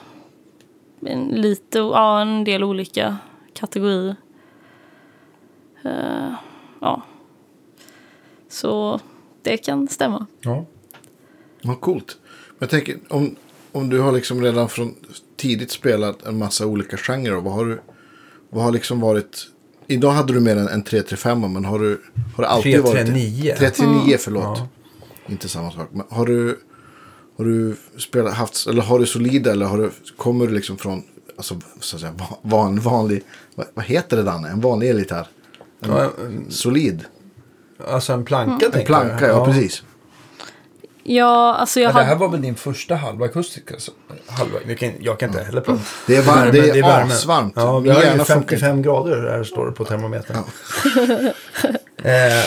lite, 1.31 1.79
ja, 1.79 2.21
en 2.21 2.45
del 2.45 2.65
olika 2.65 3.17
kategorier. 3.55 4.17
Eh, 5.85 6.33
ja. 6.81 7.03
Så 8.49 9.01
det 9.43 9.57
kan 9.57 9.89
stämma. 9.89 10.27
Ja. 10.41 10.65
Vad 11.63 11.81
coolt. 11.81 12.19
Jag 12.59 12.71
tänker, 12.71 12.99
om, 13.09 13.37
om 13.73 13.89
du 13.89 14.01
har 14.01 14.13
liksom 14.13 14.43
redan 14.43 14.69
från 14.69 14.95
tidigt 15.37 15.71
spelat 15.71 16.27
en 16.27 16.39
massa 16.39 16.67
olika 16.67 16.97
genrer. 16.97 17.41
Vad 17.41 17.53
har 17.53 17.65
du, 17.65 17.81
vad 18.51 18.65
har 18.65 18.73
liksom 18.73 19.01
varit... 19.01 19.47
Idag 19.91 20.11
hade 20.11 20.33
du 20.33 20.41
mer 20.41 20.57
än 20.57 20.69
en 20.69 20.83
335 20.83 21.53
men 21.53 21.65
har 21.65 21.79
du, 21.79 22.01
har 22.37 22.45
det 22.45 22.49
alltid 22.51 22.81
varit... 22.81 22.93
339. 22.93 23.55
339, 23.59 24.17
förlåt. 24.21 24.45
Ja. 24.59 24.69
Inte 25.29 25.49
samma 25.49 25.71
sak. 25.71 25.89
Men 25.93 26.07
har 26.11 26.27
du, 26.27 26.59
har 27.39 27.45
du 27.45 27.77
spelat, 27.99 28.35
haft, 28.35 28.67
eller 28.67 28.83
har 28.83 28.99
du 28.99 29.07
solida 29.07 29.53
eller 29.53 29.67
har 29.67 29.79
du, 29.79 29.91
kommer 30.17 30.47
du 30.47 30.53
liksom 30.55 30.77
från, 30.79 31.03
alltså, 31.37 31.61
så 31.81 31.97
att 31.97 32.01
säga, 32.01 32.13
va- 32.13 32.39
van, 32.43 32.81
vanlig, 32.81 33.23
vad, 33.55 33.67
vad 33.75 33.85
heter 33.85 34.17
det 34.17 34.23
Danne? 34.23 34.49
En 34.49 34.61
vanlig 34.61 34.91
elgitarr? 34.91 35.27
En 35.81 35.91
Ja, 35.91 36.11
en- 36.27 36.51
solid? 36.51 37.05
Alltså 37.89 38.13
en 38.13 38.25
planka 38.25 38.67
Mm. 38.67 38.81
En 38.81 38.87
planka, 38.87 39.27
ja, 39.29 39.45
precis. 39.45 39.83
Ja, 41.11 41.55
alltså 41.55 41.81
jag 41.81 41.89
Men 41.89 41.95
det 41.95 42.01
här 42.03 42.09
hade... 42.09 42.21
var 42.21 42.29
väl 42.29 42.43
din 42.43 42.55
första 42.55 42.95
halvakustiska? 42.95 43.75
så- 43.79 43.93
Halva, 44.27 44.59
jag, 44.69 44.79
kan, 44.79 44.93
jag 45.01 45.19
kan 45.19 45.29
inte 45.29 45.43
heller 45.43 45.61
prata. 45.61 45.81
Det 46.07 46.17
är, 46.17 46.23
var, 46.23 46.35
Värme, 46.37 46.51
det 46.51 46.59
är, 46.79 46.83
värme. 46.83 47.13
asvarmt. 47.13 47.53
Ja, 47.57 47.79
vi 47.79 47.91
har 47.91 48.01
ju 48.01 48.07
hjärna 48.07 48.25
funkar 48.25 48.41
55 48.57 48.83
grader 48.83 49.31
här 49.31 49.45
står 49.45 49.67
det 49.67 49.73
på 49.73 49.85
termometern. 49.85 50.37
eh, 52.05 52.39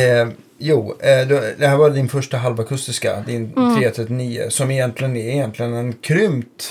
eh, 0.00 0.28
jo, 0.58 0.96
eh, 1.00 1.28
det 1.58 1.66
här 1.66 1.76
var 1.76 1.90
din 1.90 2.08
första 2.08 2.36
halvakustiska, 2.36 3.20
din 3.26 3.52
Mm. 3.56 3.74
339. 3.74 4.46
Som 4.50 4.70
egentligen 4.70 5.16
är 5.16 5.30
egentligen 5.30 5.74
en 5.74 5.92
krympt 5.92 6.64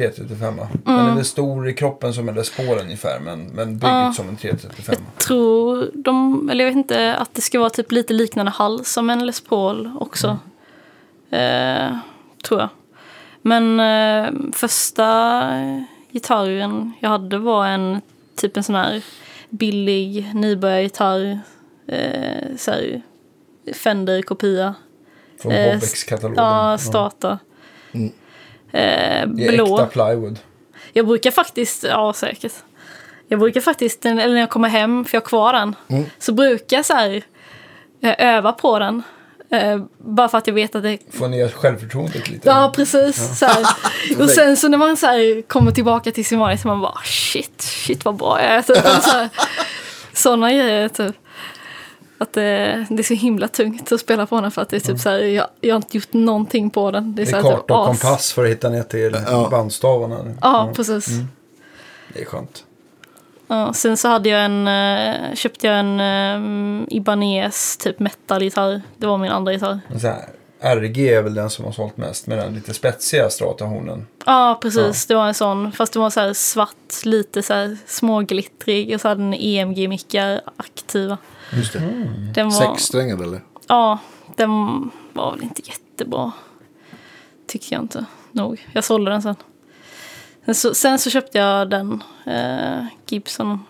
335. 0.00 0.56
Den 0.84 0.94
Mm. 0.94 1.06
är 1.06 1.14
väl 1.14 1.24
stor 1.24 1.68
i 1.68 1.72
kroppen 1.74 2.14
som 2.14 2.28
en 2.28 2.34
Les 2.34 2.56
Paul 2.56 2.78
ungefär, 2.80 3.20
men, 3.20 3.46
men 3.46 3.78
byggd 3.78 4.14
som 4.16 4.28
en 4.28 4.36
335. 4.36 4.94
tror 5.18 5.90
de, 5.94 6.48
eller 6.50 6.64
jag 6.64 6.70
vet 6.70 6.76
inte, 6.76 7.14
att 7.16 7.34
det 7.34 7.40
ska 7.40 7.58
vara 7.58 7.70
typ 7.70 7.92
lite 7.92 8.12
liknande 8.12 8.52
hals 8.52 8.92
som 8.92 9.10
en 9.10 9.26
Les 9.26 9.40
Paul 9.40 9.90
också. 10.00 10.38
Eh, 11.30 11.96
tror 12.44 12.60
jag. 12.60 12.68
Men 13.42 13.80
eh, 13.80 14.30
första 14.52 15.42
gitarren 16.12 16.92
jag 17.00 17.10
hade 17.10 17.38
var 17.38 17.66
en 17.66 18.00
typ 18.36 18.56
en 18.56 18.62
sån 18.64 18.74
här 18.74 19.02
billig 19.50 20.30
nybörjargitarr. 20.34 21.40
Eh, 21.86 22.56
så 22.58 22.70
här, 22.70 23.02
Fender-kopia. 23.74 24.74
Från 25.42 25.52
eh, 25.52 25.64
Hobbex-katalogen. 25.72 26.44
Ja, 26.44 26.78
Stata. 26.78 27.38
Eh, 28.72 29.28
Det 29.28 29.46
är 29.46 29.52
blå. 29.52 29.80
äkta 29.80 29.86
plywood. 29.86 30.38
Jag 30.92 31.06
brukar 31.06 31.30
faktiskt, 31.30 31.82
ja 31.84 32.12
säkert. 32.12 32.52
Jag 33.28 33.40
brukar 33.40 33.60
faktiskt, 33.60 34.06
eller 34.06 34.28
när 34.28 34.40
jag 34.40 34.50
kommer 34.50 34.68
hem, 34.68 35.04
för 35.04 35.16
jag 35.16 35.20
har 35.20 35.26
kvar 35.26 35.52
den, 35.52 35.74
Mm. 35.88 36.04
så 36.18 36.32
brukar 36.32 36.76
jag 36.76 36.86
så 36.86 36.94
här, 36.94 37.22
eh, 38.02 38.14
öva 38.18 38.52
på 38.52 38.78
den. 38.78 39.02
Eh, 39.52 39.78
bara 39.98 40.28
för 40.28 40.38
att 40.38 40.46
jag 40.46 40.54
vet 40.54 40.74
att 40.74 40.82
det... 40.82 40.98
Få 41.10 41.28
ner 41.28 41.48
självförtroendet 41.48 42.30
lite. 42.30 42.48
Ja, 42.48 42.72
precis. 42.76 43.40
Här. 43.42 43.66
Och 44.22 44.30
sen 44.30 44.56
så 44.56 44.68
när 44.68 44.78
man 44.78 44.96
så 44.96 45.06
här, 45.06 45.42
kommer 45.48 45.72
tillbaka 45.72 46.10
till 46.10 46.24
sin 46.24 46.38
vanliga 46.38 46.58
så 46.58 46.68
man 46.68 46.80
bara 46.80 46.98
shit, 47.04 47.62
shit 47.62 48.04
vad 48.04 48.16
bra 48.16 48.42
jag 48.42 48.50
är. 48.50 48.62
Typ. 48.62 48.84
Sådana 50.12 50.50
grejer 50.52 50.88
typ. 50.88 51.16
Att 52.22 52.32
det, 52.32 52.86
det 52.90 52.98
är 52.98 53.02
så 53.02 53.14
himla 53.14 53.48
tungt 53.48 53.92
att 53.92 54.00
spela 54.00 54.26
på 54.26 54.40
den 54.40 54.50
för 54.50 54.62
att 54.62 54.68
det 54.68 54.76
är 54.76 54.80
typ 54.80 54.98
så 55.00 55.08
här, 55.08 55.18
jag, 55.18 55.46
jag 55.60 55.74
har 55.74 55.76
inte 55.76 55.96
gjort 55.96 56.12
någonting 56.12 56.70
på 56.70 56.90
den. 56.90 57.14
Det 57.14 57.22
är, 57.22 57.26
Det 57.26 57.32
är 57.32 57.36
här, 57.36 57.42
karta 57.42 57.74
och 57.74 57.80
as- 57.80 57.86
kompass 57.86 58.32
för 58.32 58.44
att 58.44 58.50
hitta 58.50 58.68
ner 58.68 58.82
till 58.82 59.16
Ja. 59.26 59.48
bandstavarna. 59.50 60.34
Ja, 60.40 60.72
precis. 60.76 61.06
Det 62.14 62.20
är 62.20 62.24
skönt. 62.24 62.64
Ja, 63.46 63.72
sen 63.72 63.96
så 63.96 64.08
hade 64.08 64.28
jag 64.28 64.44
en, 64.44 64.68
eh, 64.68 65.34
köpte 65.34 65.66
jag 65.66 65.78
en 65.78 66.00
um, 66.00 66.86
Ibanez 66.90 67.76
typ 67.76 67.98
metal-gitarr. 67.98 68.82
Det 68.96 69.06
var 69.06 69.18
min 69.18 69.30
andra 69.30 69.52
gitarr. 69.52 69.80
RG 70.60 71.08
är 71.08 71.22
väl 71.22 71.34
den 71.34 71.50
som 71.50 71.64
har 71.64 71.72
sålt 71.72 71.96
mest 71.96 72.26
med 72.26 72.38
den 72.38 72.54
lite 72.54 72.74
spetsiga 72.74 73.30
stratahornen. 73.30 74.06
Ja, 74.26 74.58
precis. 74.62 75.06
Det 75.06 75.14
var 75.14 75.26
en 75.28 75.34
sån. 75.34 75.72
Fast 75.72 75.92
det 75.92 75.98
var 75.98 76.10
så 76.10 76.20
här 76.20 76.32
svart, 76.32 77.04
lite 77.04 77.42
så 77.42 77.54
här 77.54 77.76
småglittrig. 77.86 78.94
Och 78.94 79.00
så 79.00 79.08
hade 79.08 79.22
den 79.22 79.34
EMG-mickar 79.34 80.40
aktiva. 80.56 81.18
Just 81.52 81.72
det. 81.72 81.80
Den 82.34 82.48
var, 82.48 82.60
Sexsträngad 82.66 83.22
eller? 83.22 83.40
Ja, 83.66 83.98
den 84.36 84.50
var 85.12 85.32
väl 85.32 85.42
inte 85.42 85.62
jättebra. 85.64 86.32
Tyckte 87.46 87.74
jag 87.74 87.82
inte 87.82 88.04
nog. 88.32 88.66
Jag 88.72 88.84
sålde 88.84 89.10
den 89.10 89.22
sen. 89.22 89.36
Sen 90.44 90.54
så, 90.54 90.74
sen 90.74 90.98
så 90.98 91.10
köpte 91.10 91.38
jag 91.38 91.70
den, 91.70 92.02
eh, 92.26 92.84
Gibson. 93.08 93.64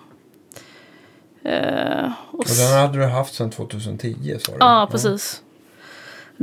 Eh, 1.45 2.11
och 2.31 2.39
Och 2.39 2.45
den 2.59 2.79
hade 2.81 2.99
du 2.99 3.05
haft 3.07 3.35
sedan 3.35 3.51
2010 3.51 4.37
sa 4.41 4.53
du? 4.53 4.59
Ja, 4.61 4.89
precis. 4.91 5.43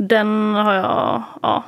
Den 0.00 0.54
har 0.54 0.74
jag, 0.74 1.22
ja. 1.42 1.64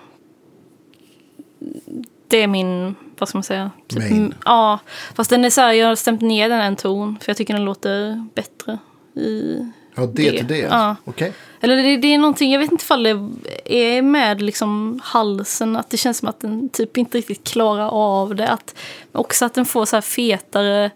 Det 2.29 2.43
är 2.43 2.47
min, 2.47 2.95
vad 3.19 3.29
ska 3.29 3.38
man 3.38 3.43
säga? 3.43 3.71
Main. 3.97 4.12
m- 4.12 4.35
Ja, 4.45 4.79
fast 5.14 5.31
den 5.31 5.45
är 5.45 5.51
så 5.51 5.61
här, 5.61 5.73
jag 5.73 5.88
har 5.88 5.95
stämt 5.95 6.21
ner 6.21 6.49
den 6.49 6.61
en 6.61 6.77
ton. 6.77 7.19
För 7.21 7.31
jag 7.31 7.37
tycker 7.37 7.55
den 7.55 7.64
låter 7.64 8.25
bättre 8.35 8.79
i... 9.14 9.66
Ja, 9.95 10.07
Det, 10.07 10.31
till 10.31 10.47
det. 10.47 10.59
ja. 10.59 10.97
Okej. 11.05 11.33
Eller 11.61 11.77
det, 11.77 11.97
det 11.97 12.14
är 12.14 12.19
någonting, 12.19 12.53
jag 12.53 12.61
vet 12.61 12.73
inte 12.73 12.83
ifall 12.83 13.03
det 13.03 13.19
är 13.64 14.03
med 14.03 14.43
liksom 14.43 15.01
halsen. 15.05 15.77
Att 15.77 15.90
det 15.90 15.97
känns 15.97 16.19
som 16.19 16.29
att 16.29 16.40
den 16.40 16.69
typ 16.69 16.97
inte 16.97 17.19
riktigt 17.19 17.45
klarar 17.49 17.88
av 17.88 18.35
det. 18.35 18.49
Att, 18.49 18.75
också 19.12 19.45
att 19.45 19.55
den 19.55 19.64
får 19.64 19.85
så 19.85 19.97
här 19.97 20.01
fetare, 20.01 20.90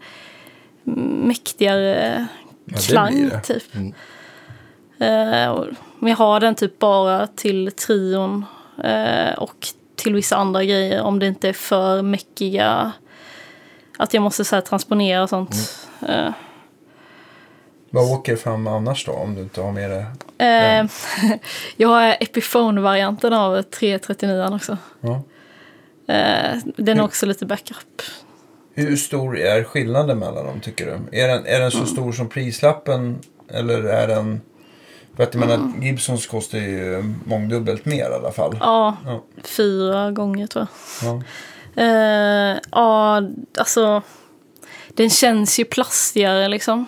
mäktigare 0.85 2.27
det 2.65 2.87
klang 2.89 3.29
det. 3.29 3.41
typ. 3.41 3.75
Eh, 4.99 5.49
och- 5.49 5.67
men 6.05 6.11
jag 6.11 6.17
har 6.17 6.41
den 6.41 6.55
typ 6.55 6.79
bara 6.79 7.27
till 7.27 7.73
trion 7.73 8.45
eh, 8.85 9.33
och 9.39 9.67
till 9.97 10.15
vissa 10.15 10.37
andra 10.37 10.65
grejer 10.65 11.03
om 11.03 11.19
det 11.19 11.27
inte 11.27 11.49
är 11.49 11.53
för 11.53 12.03
mäckiga. 12.03 12.93
Att 13.99 14.15
jag 14.15 14.23
måste 14.23 14.45
så 14.45 14.55
här 14.55 14.61
transponera 14.63 15.23
och 15.23 15.29
sånt. 15.29 15.55
Eh, 16.09 16.31
Vad 17.91 18.13
åker 18.13 18.37
fram 18.37 18.67
annars 18.67 19.07
då 19.07 19.13
om 19.13 19.35
du 19.35 19.43
inte 19.43 19.61
har 19.61 19.73
med 19.73 19.91
det? 19.91 20.07
eh, 20.45 20.87
jag 21.77 21.89
har 21.89 22.17
Epiphone-varianten 22.21 23.33
av 23.33 23.63
339 23.63 24.51
också. 24.53 24.77
Ja. 25.01 25.23
Eh, 26.15 26.59
den 26.77 26.99
är 26.99 27.05
också 27.05 27.27
lite 27.27 27.47
backup. 27.47 28.03
Hur 28.75 28.97
stor 28.97 29.39
är 29.39 29.65
skillnaden 29.65 30.19
mellan 30.19 30.47
dem 30.47 30.61
tycker 30.61 30.87
du? 30.87 31.19
Är 31.19 31.29
den, 31.29 31.47
är 31.47 31.61
den 31.61 31.71
så 31.71 31.87
stor 31.87 32.13
som 32.13 32.29
prislappen 32.29 33.19
eller 33.49 33.83
är 33.85 34.09
den... 34.09 34.41
För 35.17 35.23
att 35.23 35.35
jag 35.35 35.41
menar, 35.47 35.73
Gibsons 35.83 36.27
kostar 36.27 36.59
ju 36.59 37.15
mångdubbelt 37.25 37.85
mer 37.85 38.11
i 38.11 38.15
alla 38.15 38.33
fall. 38.33 38.57
Ja, 38.61 38.97
Ja. 39.07 39.25
fyra 39.45 40.11
gånger 40.11 40.47
tror 40.47 40.67
jag. 41.03 41.09
Ja. 41.11 41.23
Eh, 41.83 42.59
ja, 42.71 43.23
alltså. 43.59 44.03
Den 44.89 45.11
känns 45.11 45.61
ju 45.61 45.65
plastigare 45.65 46.49
liksom. 46.49 46.87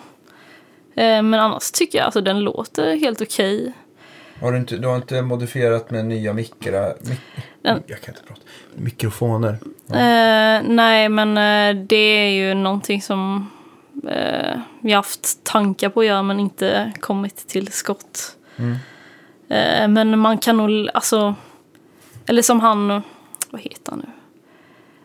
Eh, 0.95 1.21
men 1.21 1.33
annars 1.33 1.71
tycker 1.71 1.97
jag 1.97 2.05
alltså 2.05 2.21
den 2.21 2.39
låter 2.39 2.95
helt 2.95 3.21
okej. 3.21 3.73
Har 4.41 4.51
du, 4.51 4.57
inte, 4.57 4.77
du 4.77 4.87
har 4.87 4.95
inte 4.95 5.21
modifierat 5.21 5.91
med 5.91 6.05
nya 6.05 6.33
mikra, 6.33 6.87
mik, 7.01 7.19
Den- 7.61 7.83
jag 7.87 8.01
kan 8.01 8.13
inte 8.15 8.27
prata. 8.27 8.41
mikrofoner? 8.75 9.57
Eh, 9.89 10.61
nej, 10.67 11.09
men 11.09 11.33
det 11.87 11.95
är 11.95 12.29
ju 12.29 12.53
någonting 12.53 13.01
som 13.01 13.49
eh, 14.09 14.59
jag 14.81 14.95
haft 14.95 15.43
tankar 15.43 15.89
på 15.89 15.99
att 15.99 16.05
göra 16.05 16.23
men 16.23 16.39
inte 16.39 16.91
kommit 16.99 17.47
till 17.47 17.71
skott. 17.71 18.35
Eh, 19.49 19.87
men 19.87 20.19
man 20.19 20.37
kan 20.37 20.57
nog, 20.57 20.89
alltså, 20.93 21.35
eller 22.25 22.41
som 22.41 22.59
han, 22.59 23.01
vad 23.49 23.61
heter 23.61 23.91
han 23.91 23.99
nu? 23.99 24.11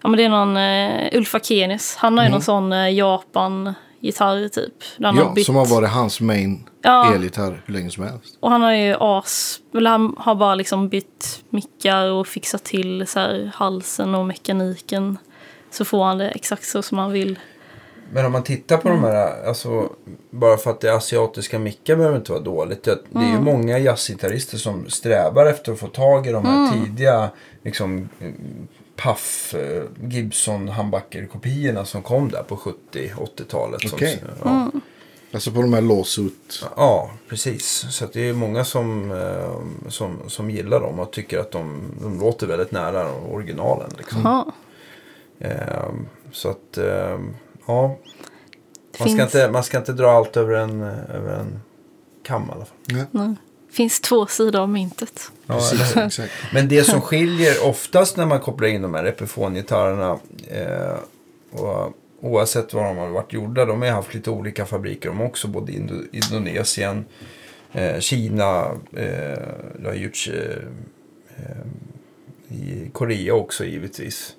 Ja 0.02 0.08
men 0.08 0.16
det 0.16 0.24
är 0.24 0.28
någon 0.28 0.56
uh, 0.56 1.18
Ulf 1.18 1.34
Akenius. 1.34 1.96
Han 1.96 2.18
har 2.18 2.24
ju 2.24 2.30
någon 2.30 2.42
sån 2.42 2.72
uh, 2.72 2.92
Japan 2.92 3.74
gitarr 4.00 4.48
typ. 4.48 4.74
Han 5.02 5.18
har 5.18 5.24
Ja, 5.24 5.32
bytt. 5.32 5.46
som 5.46 5.56
har 5.56 5.66
varit 5.66 5.90
hans 5.90 6.20
main 6.20 6.68
Ja. 6.82 7.14
elgitarr 7.14 7.62
hur 7.66 7.74
länge 7.74 7.90
som 7.90 8.04
helst. 8.04 8.36
Och 8.40 8.50
han 8.50 8.62
har 8.62 8.72
ju 8.72 8.96
as... 9.00 9.60
Eller 9.74 9.90
han 9.90 10.14
har 10.18 10.34
bara 10.34 10.54
liksom 10.54 10.88
bytt 10.88 11.44
mickar 11.50 12.10
och 12.10 12.26
fixat 12.26 12.64
till 12.64 13.06
så 13.06 13.18
här 13.20 13.52
halsen 13.54 14.14
och 14.14 14.26
mekaniken. 14.26 15.18
Så 15.70 15.84
får 15.84 16.04
han 16.04 16.18
det 16.18 16.28
exakt 16.30 16.64
så 16.64 16.82
som 16.82 16.98
han 16.98 17.12
vill. 17.12 17.38
Men 18.12 18.26
om 18.26 18.32
man 18.32 18.42
tittar 18.42 18.76
på 18.76 18.88
de 18.88 19.04
här, 19.04 19.46
alltså, 19.46 19.88
bara 20.30 20.56
för 20.56 20.70
att 20.70 20.80
det 20.80 20.88
är 20.88 20.92
asiatiska 20.92 21.58
mickar 21.58 21.96
behöver 21.96 22.16
inte 22.16 22.32
vara 22.32 22.42
dåligt. 22.42 22.82
Det, 22.84 22.98
det 23.10 23.18
är 23.18 23.30
ju 23.30 23.40
många 23.40 23.78
jazzgitarrister 23.78 24.58
som 24.58 24.90
strävar 24.90 25.46
efter 25.46 25.72
att 25.72 25.78
få 25.78 25.86
tag 25.88 26.26
i 26.26 26.32
de 26.32 26.44
här 26.46 26.72
tidiga 26.72 27.30
liksom, 27.62 28.08
mm, 28.20 28.34
Puff, 28.96 29.54
eh, 29.54 29.82
Gibson, 30.08 30.68
Humbucker-kopiorna 30.68 31.84
som 31.84 32.02
kom 32.02 32.30
där 32.30 32.42
på 32.42 32.56
70-80-talet. 32.56 33.80
som- 33.80 33.90
Okej. 33.94 34.22
Ja. 34.44 34.70
Alltså 35.34 35.50
på 35.50 35.62
de 35.62 35.72
här 35.72 35.80
lawsuit. 35.80 36.64
Ja, 36.76 37.10
precis. 37.28 37.86
Så 37.90 38.04
att 38.04 38.12
det 38.12 38.28
är 38.28 38.32
många 38.32 38.64
som, 38.64 39.12
eh, 39.12 39.88
som, 39.90 40.18
som 40.26 40.50
gillar 40.50 40.80
dem 40.80 40.98
och 41.00 41.12
tycker 41.12 41.38
att 41.38 41.50
de, 41.50 41.80
de 42.02 42.20
låter 42.20 42.46
väldigt 42.46 42.72
nära 42.72 43.12
originalen. 43.32 43.90
Liksom. 43.98 44.22
Eh, 45.38 45.90
så 46.32 46.48
att, 46.48 46.78
eh, 46.78 47.18
ja. 47.66 47.88
Man 47.88 47.96
ska, 48.94 49.04
finns, 49.04 49.20
inte, 49.20 49.50
man 49.50 49.64
ska 49.64 49.78
inte 49.78 49.92
dra 49.92 50.10
allt 50.10 50.36
över 50.36 50.54
en, 50.54 50.82
över 50.82 51.32
en 51.40 51.60
kam 52.22 52.42
i 52.42 52.52
alla 52.52 52.64
fall. 52.64 52.76
Ja, 52.86 53.04
nej. 53.10 53.34
finns 53.70 54.00
två 54.00 54.26
sidor 54.26 54.60
av 54.60 54.68
myntet. 54.68 55.30
Ja, 55.46 55.54
precis, 55.54 55.96
exakt. 55.96 56.32
Men 56.52 56.68
det 56.68 56.84
som 56.84 57.00
skiljer 57.00 57.66
oftast 57.66 58.16
när 58.16 58.26
man 58.26 58.40
kopplar 58.40 58.68
in 58.68 58.82
de 58.82 58.94
här 58.94 59.04
Epiphone-gitarrerna 59.04 60.18
eh, 60.50 60.96
och 61.60 61.92
oavsett 62.20 62.74
var 62.74 62.84
de 62.84 62.96
har 62.96 63.08
varit 63.08 63.32
gjorda, 63.32 63.64
de 63.64 63.82
har 63.82 63.88
haft 63.88 64.14
lite 64.14 64.30
olika 64.30 64.66
fabriker 64.66 65.08
de 65.08 65.20
också, 65.20 65.48
både 65.48 65.72
i 65.72 65.78
Indo- 65.78 66.06
Indonesien, 66.12 67.04
eh, 67.72 67.98
Kina, 67.98 68.64
eh, 68.96 69.42
det 69.78 69.84
har 69.86 69.94
gjorts 69.94 70.28
eh, 70.28 70.56
eh, 71.36 71.66
i 72.56 72.90
Korea 72.92 73.34
också 73.34 73.64
givetvis. 73.64 74.34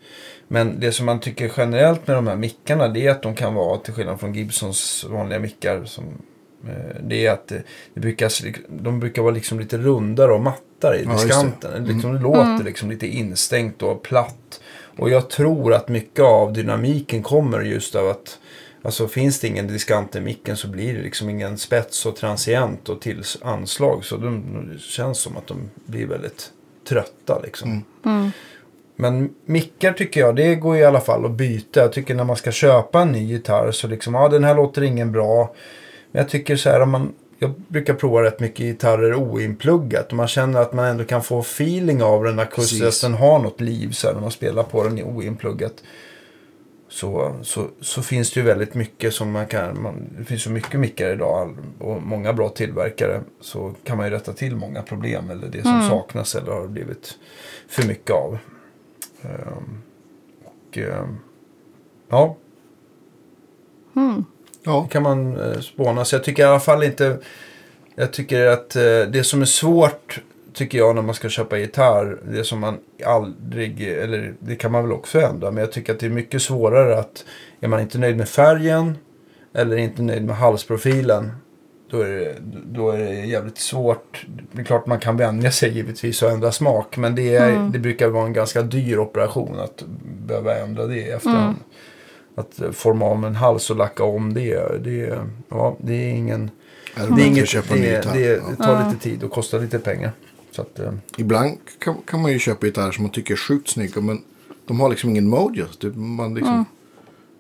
Men 0.53 0.79
det 0.79 0.91
som 0.91 1.05
man 1.05 1.19
tycker 1.19 1.51
generellt 1.57 2.07
med 2.07 2.17
de 2.17 2.27
här 2.27 2.35
mickarna 2.35 2.87
det 2.87 3.07
är 3.07 3.11
att 3.11 3.21
de 3.21 3.35
kan 3.35 3.53
vara, 3.53 3.77
till 3.77 3.93
skillnad 3.93 4.19
från 4.19 4.33
Gibsons 4.33 5.05
vanliga 5.09 5.39
mickar, 5.39 5.85
som, 5.85 6.03
eh, 6.67 6.95
det 7.03 7.25
är 7.25 7.31
att 7.31 7.47
det, 7.47 7.63
det 7.93 7.99
brukar, 7.99 8.31
de 8.83 8.99
brukar 8.99 9.21
vara 9.21 9.33
liksom 9.33 9.59
lite 9.59 9.77
rundare 9.77 10.33
och 10.33 10.41
mattare 10.41 10.99
i 10.99 11.03
Ja, 11.03 11.11
just 11.11 11.21
det. 11.21 11.27
diskanten. 11.27 11.85
Liksom, 11.85 12.13
Det 12.13 12.19
låter 12.19 12.63
liksom 12.63 12.89
lite 12.89 13.07
instängt 13.07 13.81
och 13.81 14.03
platt. 14.03 14.61
Och 14.97 15.09
jag 15.09 15.29
tror 15.29 15.73
att 15.73 15.89
mycket 15.89 16.25
av 16.25 16.53
dynamiken 16.53 17.23
kommer 17.23 17.61
just 17.61 17.95
av 17.95 18.09
att 18.09 18.39
Alltså 18.85 19.07
finns 19.07 19.39
det 19.39 19.47
ingen 19.47 19.67
diskant 19.67 20.15
i 20.15 20.21
micken 20.21 20.57
så 20.57 20.67
blir 20.67 20.93
det 20.93 21.01
liksom 21.01 21.29
ingen 21.29 21.57
spets 21.57 22.05
och 22.05 22.15
transient 22.15 22.89
och 22.89 23.01
till 23.01 23.23
anslag. 23.41 24.05
Så 24.05 24.17
de, 24.17 24.43
det 24.73 24.79
känns 24.79 25.19
som 25.19 25.37
att 25.37 25.47
de 25.47 25.69
blir 25.85 26.07
väldigt 26.07 26.51
trötta 26.89 27.39
liksom. 27.43 27.83
Men 28.95 29.29
mickar 29.45 29.93
tycker 29.93 30.21
jag, 30.21 30.35
det 30.35 30.55
går 30.55 30.77
i 30.77 30.83
alla 30.83 31.01
fall 31.01 31.25
att 31.25 31.31
byta. 31.31 31.79
Jag 31.79 31.93
tycker 31.93 32.15
när 32.15 32.23
man 32.23 32.35
ska 32.35 32.51
köpa 32.51 33.01
en 33.01 33.11
ny 33.11 33.23
gitarr 33.23 33.71
så 33.71 33.87
liksom, 33.87 34.13
ja 34.13 34.29
den 34.29 34.43
här 34.43 34.55
låter 34.55 34.81
ingen 34.81 35.11
bra. 35.11 35.53
Men 36.11 36.19
jag 36.19 36.29
tycker 36.29 36.55
så 36.55 36.69
här 36.69 36.81
om 36.81 36.89
man, 36.89 37.13
jag 37.39 37.53
brukar 37.67 37.93
prova 37.93 38.23
rätt 38.23 38.39
mycket 38.39 38.59
gitarrer 38.59 39.15
oinpluggat. 39.15 40.07
Och 40.07 40.17
man 40.17 40.27
känner 40.27 40.61
att 40.61 40.73
man 40.73 40.85
ändå 40.85 41.03
kan 41.03 41.23
få 41.23 41.39
feeling 41.39 42.03
av 42.03 42.23
den 42.23 42.39
akustiskt. 42.39 42.85
Att 42.85 43.11
den 43.11 43.19
har 43.19 43.39
något 43.39 43.61
liv 43.61 43.91
så 43.91 44.07
här 44.07 44.13
när 44.13 44.21
man 44.21 44.31
spelar 44.31 44.63
på 44.63 44.83
den 44.83 44.99
i 44.99 45.03
oinpluggat. 45.03 45.73
Så, 46.89 47.35
så, 47.41 47.67
så 47.81 48.01
finns 48.01 48.33
det 48.33 48.39
ju 48.39 48.45
väldigt 48.45 48.73
mycket 48.73 49.13
som 49.13 49.31
man 49.31 49.47
kan, 49.47 49.81
man, 49.81 50.09
det 50.17 50.25
finns 50.25 50.43
så 50.43 50.49
mycket 50.49 50.79
mickar 50.79 51.13
idag 51.13 51.57
och 51.79 52.01
många 52.01 52.33
bra 52.33 52.49
tillverkare. 52.49 53.21
Så 53.41 53.73
kan 53.83 53.97
man 53.97 54.05
ju 54.05 54.11
rätta 54.11 54.33
till 54.33 54.55
många 54.55 54.81
problem 54.81 55.29
eller 55.29 55.47
det 55.47 55.61
som 55.63 55.87
saknas 55.89 56.35
eller 56.35 56.51
har 56.51 56.67
blivit 56.67 57.17
för 57.67 57.87
mycket 57.87 58.11
av. 58.11 58.37
Ehm, 59.23 59.81
och 60.43 60.77
ehm, 60.77 61.17
ja, 62.09 62.37
Ja, 64.63 64.85
det 64.87 64.93
kan 64.93 65.03
man 65.03 65.39
eh, 65.39 65.59
spåna. 65.59 66.05
Så 66.05 66.15
jag 66.15 66.23
tycker 66.23 66.43
i 66.43 66.45
alla 66.45 66.59
fall 66.59 66.83
inte... 66.83 67.17
Jag 67.95 68.13
tycker 68.13 68.45
att 68.45 68.75
eh, 68.75 68.81
det 69.11 69.25
som 69.25 69.41
är 69.41 69.45
svårt, 69.45 70.21
tycker 70.53 70.77
jag, 70.77 70.95
när 70.95 71.01
man 71.01 71.15
ska 71.15 71.29
köpa 71.29 71.57
gitarr. 71.57 72.19
Det 72.27 72.43
som 72.43 72.59
man 72.59 72.77
aldrig, 73.05 73.81
eller 73.81 74.33
det 74.39 74.55
kan 74.55 74.71
man 74.71 74.83
väl 74.83 74.91
också 74.91 75.21
ändra. 75.21 75.51
Men 75.51 75.61
jag 75.61 75.71
tycker 75.71 75.93
att 75.93 75.99
det 75.99 76.05
är 76.05 76.09
mycket 76.09 76.41
svårare 76.41 76.99
att, 76.99 77.25
är 77.59 77.67
man 77.67 77.79
inte 77.79 77.97
nöjd 77.97 78.17
med 78.17 78.29
färgen. 78.29 78.97
Eller 79.53 79.77
inte 79.77 80.01
nöjd 80.01 80.25
med 80.25 80.35
halsprofilen. 80.35 81.31
Då 81.93 82.01
är, 82.01 82.09
det, 82.09 82.35
då 82.65 82.89
är 82.89 82.97
det 82.97 83.25
jävligt 83.25 83.57
svårt. 83.57 84.25
Det 84.51 84.61
är 84.61 84.65
klart 84.65 84.85
man 84.85 84.99
kan 84.99 85.17
vänja 85.17 85.51
sig 85.51 85.71
givetvis 85.71 86.21
och 86.21 86.31
ändra 86.31 86.51
smak. 86.51 86.97
Men 86.97 87.15
det, 87.15 87.35
är, 87.35 87.69
det 87.73 87.79
brukar 87.79 88.07
vara 88.07 88.25
en 88.25 88.33
ganska 88.33 88.61
dyr 88.61 88.97
operation 88.97 89.59
att 89.59 89.83
behöva 90.27 90.57
ändra 90.57 90.87
det 90.87 90.95
i 90.95 91.09
efterhand. 91.09 91.55
Att 92.35 92.61
eh, 92.61 92.71
forma 92.71 93.05
om 93.05 93.23
en 93.23 93.35
hals 93.35 93.69
och 93.69 93.75
lacka 93.75 94.03
om 94.03 94.33
det. 94.33 94.83
Det, 94.83 95.19
ja, 95.49 95.77
det 95.81 95.93
är 95.93 96.09
ingen... 96.09 96.51
är 96.95 97.15
det 97.15 97.21
är 97.21 97.25
inget, 97.25 97.69
det, 97.69 98.13
det, 98.13 98.41
det 98.49 98.55
tar 98.55 98.89
lite 98.89 99.03
tid 99.03 99.23
och 99.23 99.31
kostar 99.31 99.59
lite 99.59 99.79
pengar. 99.79 100.11
Så 100.51 100.61
att, 100.61 100.79
eh, 100.79 100.93
Ibland 101.17 101.57
kan, 101.79 101.95
kan 102.05 102.21
man 102.21 102.31
ju 102.31 102.39
köpa 102.39 102.65
gitarrer 102.65 102.91
som 102.91 103.03
man 103.03 103.11
tycker 103.11 103.33
är 103.33 103.37
sjukt 103.37 103.69
snygga. 103.69 104.01
Men 104.01 104.21
de 104.67 104.79
har 104.79 104.89
liksom 104.89 105.09
ingen 105.09 105.29
mojo. 105.29 105.65
Det, 105.81 105.95
man 105.95 106.33
liksom, 106.33 106.65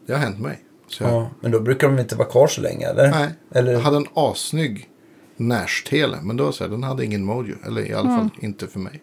det 0.05 0.13
har 0.13 0.19
hänt 0.19 0.39
mig. 0.39 0.62
Så 0.93 1.03
jag, 1.03 1.13
ja. 1.13 1.29
Men 1.39 1.51
då 1.51 1.59
brukar 1.59 1.87
de 1.87 1.99
inte 1.99 2.15
vara 2.15 2.27
kvar 2.27 2.47
så 2.47 2.61
länge 2.61 2.87
eller? 2.87 3.11
Nej, 3.11 3.29
Eller, 3.51 3.71
jag 3.71 3.79
hade 3.79 3.97
en 3.97 4.07
assnygg 4.13 4.89
Nash-tele. 5.37 6.17
Men 6.21 6.37
då 6.37 6.51
så 6.51 6.63
här, 6.63 6.71
den 6.71 6.83
hade 6.83 7.05
ingen 7.05 7.25
mojo. 7.25 7.55
Eller 7.67 7.89
i 7.89 7.93
alla 7.93 8.09
fall 8.09 8.29
inte 8.41 8.67
för 8.67 8.79
mig. 8.79 9.01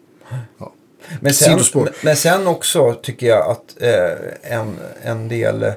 Ja. 0.57 0.73
Men 1.19 1.33
sen, 1.33 1.59
men 2.03 2.15
sen 2.15 2.47
också 2.47 2.93
tycker 2.93 3.27
jag 3.27 3.51
att 3.51 3.81
eh, 3.81 4.57
en, 4.57 4.75
en 5.03 5.27
del 5.27 5.71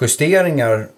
justeringar 0.00 0.88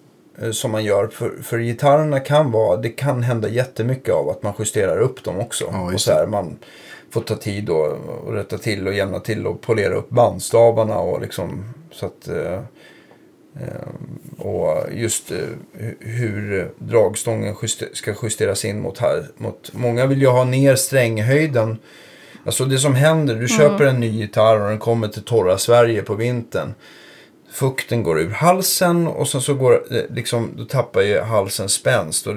eh, 0.41 0.51
som 0.51 0.71
man 0.71 0.83
gör 0.83 1.07
för, 1.07 1.31
för 1.43 1.59
gitarrerna 1.59 2.19
kan 2.19 2.51
vara, 2.51 2.77
det 2.77 2.89
kan 2.89 3.23
hända 3.23 3.49
jättemycket 3.49 4.13
av 4.13 4.29
att 4.29 4.43
man 4.43 4.53
justerar 4.59 4.99
upp 4.99 5.23
dem 5.23 5.39
också. 5.39 5.65
Ja, 5.71 5.93
och 5.93 6.01
så 6.01 6.11
här, 6.11 6.27
man 6.27 6.57
får 7.11 7.21
ta 7.21 7.35
tid 7.35 7.69
och, 7.69 7.87
och 8.25 8.33
rätta 8.33 8.57
till 8.57 8.87
och 8.87 8.93
jämna 8.93 9.19
till 9.19 9.47
och 9.47 9.61
polera 9.61 9.95
upp 9.95 10.09
bandstavarna 10.09 10.99
och 10.99 11.21
liksom 11.21 11.63
så 11.91 12.05
att 12.05 12.27
eh, 12.27 12.59
och 14.37 14.93
just 14.93 15.31
eh, 15.31 15.37
hu- 15.73 15.95
hur 15.99 16.71
dragstången 16.77 17.55
ska 17.93 18.13
justeras 18.23 18.65
in 18.65 18.81
mot 18.81 18.97
här. 18.97 19.25
Mot, 19.37 19.73
många 19.73 20.05
vill 20.05 20.21
ju 20.21 20.27
ha 20.27 20.43
ner 20.43 20.75
stränghöjden 20.75 21.77
Alltså 22.45 22.65
det 22.65 22.77
som 22.77 22.95
händer, 22.95 23.35
du 23.35 23.47
köper 23.47 23.85
en 23.85 23.99
ny 23.99 24.07
gitarr 24.07 24.59
och 24.61 24.69
den 24.69 24.79
kommer 24.79 25.07
till 25.07 25.23
torra 25.23 25.57
Sverige 25.57 26.01
på 26.01 26.15
vintern. 26.15 26.73
Fukten 27.51 28.03
går 28.03 28.19
ur 28.19 28.29
halsen 28.29 29.07
och 29.07 29.27
sen 29.27 29.41
så 29.41 29.53
går 29.53 29.83
det 29.89 30.07
liksom, 30.09 30.53
då 30.57 30.65
tappar 30.65 31.01
ju 31.01 31.19
halsen 31.19 31.69
spänst 31.69 32.27
och 32.27 32.35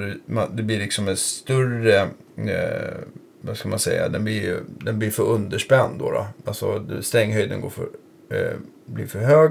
det, 0.50 0.62
blir 0.62 0.78
liksom 0.78 1.08
en 1.08 1.16
större, 1.16 2.00
eh, 2.36 2.94
vad 3.40 3.56
ska 3.56 3.68
man 3.68 3.78
säga, 3.78 4.08
den 4.08 4.24
blir, 4.24 4.60
den 4.80 4.98
blir 4.98 5.10
för 5.10 5.22
underspänd 5.22 5.98
då. 5.98 6.10
då. 6.10 6.26
Alltså 6.44 6.86
stränghöjden 7.00 7.60
går 7.60 7.70
för, 7.70 7.88
eh, 8.30 8.56
blir 8.86 9.06
för 9.06 9.18
hög. 9.18 9.50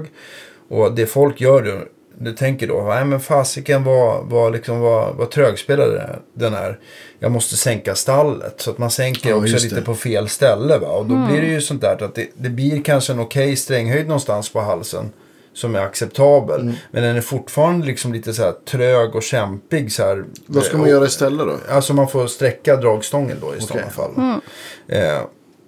Och 0.72 0.92
det 0.94 1.06
folk 1.06 1.40
gör 1.40 1.62
då, 1.62 1.78
det 2.24 2.32
tänker 2.32 2.66
då, 2.66 2.82
nej 2.88 3.04
men 3.04 3.20
fasiken 3.20 3.84
vad, 3.84 4.24
vad, 4.26 4.52
liksom, 4.52 4.80
vad, 4.80 5.16
vad 5.16 5.30
trögspelad 5.30 6.18
den 6.34 6.54
är-. 6.54 6.78
Jag 7.18 7.30
måste 7.32 7.56
sänka 7.56 7.94
stallet. 7.94 8.60
Så 8.60 8.70
att 8.70 8.78
man 8.78 8.90
sänker 8.90 9.30
Ja, 9.30 9.36
också 9.36 9.56
lite 9.56 9.74
det. 9.74 9.82
på 9.82 9.94
fel 9.94 10.28
ställe. 10.28 10.78
Va? 10.78 10.88
Och 10.88 11.06
då 11.06 11.26
blir 11.26 11.40
det 11.40 11.46
ju 11.46 11.60
sånt 11.60 11.80
där 11.80 12.02
att 12.02 12.14
det, 12.14 12.28
det 12.34 12.48
blir 12.48 12.82
kanske 12.82 13.12
en 13.12 13.20
okej 13.20 13.56
stränghöjd 13.56 14.06
någonstans 14.06 14.52
på 14.52 14.60
halsen. 14.60 15.12
Som 15.54 15.74
är 15.74 15.80
acceptabel. 15.80 16.60
Mm. 16.60 16.74
Men 16.90 17.02
den 17.02 17.16
är 17.16 17.20
fortfarande 17.20 17.86
liksom 17.86 18.12
lite 18.12 18.34
så 18.34 18.42
här 18.42 18.52
trög 18.52 19.14
och 19.14 19.22
kämpig. 19.22 19.92
Så 19.92 20.02
här, 20.02 20.24
Vad 20.46 20.64
ska 20.64 20.78
man 20.78 20.88
göra 20.88 21.04
istället 21.04 21.46
då? 21.46 21.56
Alltså 21.70 21.94
man 21.94 22.08
får 22.08 22.26
sträcka 22.26 22.76
dragstången 22.76 23.36
då 23.40 23.46
i 23.46 23.50
Okej. 23.50 23.60
sådana 23.60 23.90
fall. 23.90 24.40
Eh, 24.88 25.20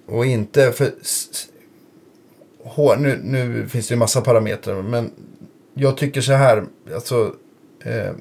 och 0.07 0.25
inte 0.25 0.71
för... 0.71 0.89
hår, 2.65 2.95
nu, 2.95 3.19
nu 3.23 3.67
finns 3.67 3.87
det 3.87 3.93
ju 3.93 3.99
massa 3.99 4.21
parametrar 4.21 4.81
men 4.81 5.11
jag 5.73 5.97
tycker 5.97 6.21
så 6.21 6.33
här. 6.33 6.63
Alltså, 6.93 7.35
eh, 7.83 8.11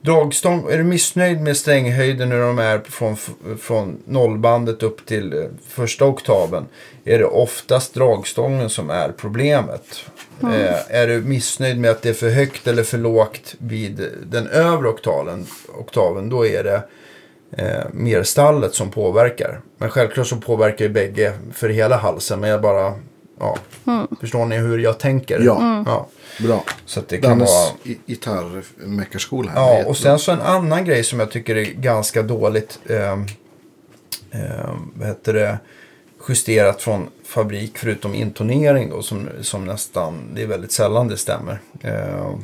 dragstång, 0.00 0.70
är 0.70 0.78
du 0.78 0.84
missnöjd 0.84 1.40
med 1.40 1.56
stränghöjden 1.56 2.28
när 2.28 2.40
de 2.40 2.58
är 2.58 2.78
från, 2.78 3.16
från 3.58 4.02
nollbandet 4.04 4.82
upp 4.82 5.06
till 5.06 5.32
eh, 5.32 5.44
första 5.68 6.04
oktaven. 6.04 6.66
Är 7.04 7.18
det 7.18 7.24
oftast 7.24 7.94
dragstången 7.94 8.70
som 8.70 8.90
är 8.90 9.12
problemet. 9.16 10.04
Eh, 10.42 10.96
är 10.96 11.06
du 11.06 11.20
missnöjd 11.20 11.78
med 11.78 11.90
att 11.90 12.02
det 12.02 12.08
är 12.08 12.14
för 12.14 12.30
högt 12.30 12.66
eller 12.66 12.82
för 12.82 12.98
lågt 12.98 13.54
vid 13.58 14.10
den 14.26 14.46
övre 14.46 14.88
oktaven, 14.88 15.46
oktaven 15.78 16.28
då 16.28 16.46
är 16.46 16.64
det 16.64 16.82
eh, 17.56 17.84
mer 17.92 18.22
stallet 18.22 18.74
som 18.74 18.90
påverkar. 18.90 19.60
Men 19.78 19.90
självklart 19.90 20.26
så 20.26 20.36
påverkar 20.36 20.84
ju 20.84 20.90
bägge 20.90 21.32
för 21.52 21.68
hela 21.68 21.96
halsen. 21.96 22.40
Men 22.40 22.50
jag 22.50 22.62
bara 22.62 22.94
ja. 23.40 23.58
Förstår 24.20 24.46
ni 24.46 24.56
hur 24.56 24.78
jag 24.78 24.98
tänker? 24.98 25.40
Ja. 25.40 25.82
ja. 25.86 26.08
Bra. 26.46 26.64
Så 26.84 27.00
att 27.00 27.08
det 27.08 27.18
kan 27.18 27.38
vara... 27.38 27.48
i- 27.84 27.98
gitarrmeckarskola 28.06 29.50
här. 29.50 29.74
är 29.74 29.78
Ja, 29.82 29.86
och 29.86 29.96
sen 29.96 30.18
så 30.18 30.32
en 30.32 30.40
annan 30.40 30.84
grej 30.84 31.04
som 31.04 31.20
jag 31.20 31.30
tycker 31.30 31.56
är 31.56 31.64
ganska 31.64 32.22
dåligt 32.22 32.78
eh, 32.86 33.12
eh, 34.30 34.70
vad 34.94 35.08
heter 35.08 35.34
det, 35.34 35.58
justerat 36.28 36.82
från 36.82 37.08
fabrik 37.24 37.78
förutom 37.78 38.14
intonering 38.14 38.90
då 38.90 39.02
som, 39.02 39.28
som 39.40 39.64
nästan, 39.64 40.14
det 40.34 40.42
är 40.42 40.46
väldigt 40.46 40.72
sällan 40.72 41.08
det 41.08 41.16
stämmer. 41.16 41.58
Eh, 41.80 42.34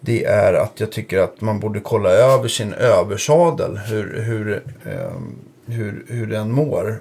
det 0.00 0.24
är 0.24 0.52
att 0.54 0.80
jag 0.80 0.92
tycker 0.92 1.18
att 1.18 1.40
man 1.40 1.60
borde 1.60 1.80
kolla 1.80 2.10
över 2.10 2.48
sin 2.48 2.72
översadel, 2.72 3.76
hur, 3.78 4.22
hur, 4.22 4.62
eh, 4.84 5.12
hur, 5.66 6.04
hur 6.08 6.26
den 6.26 6.52
mår. 6.52 6.98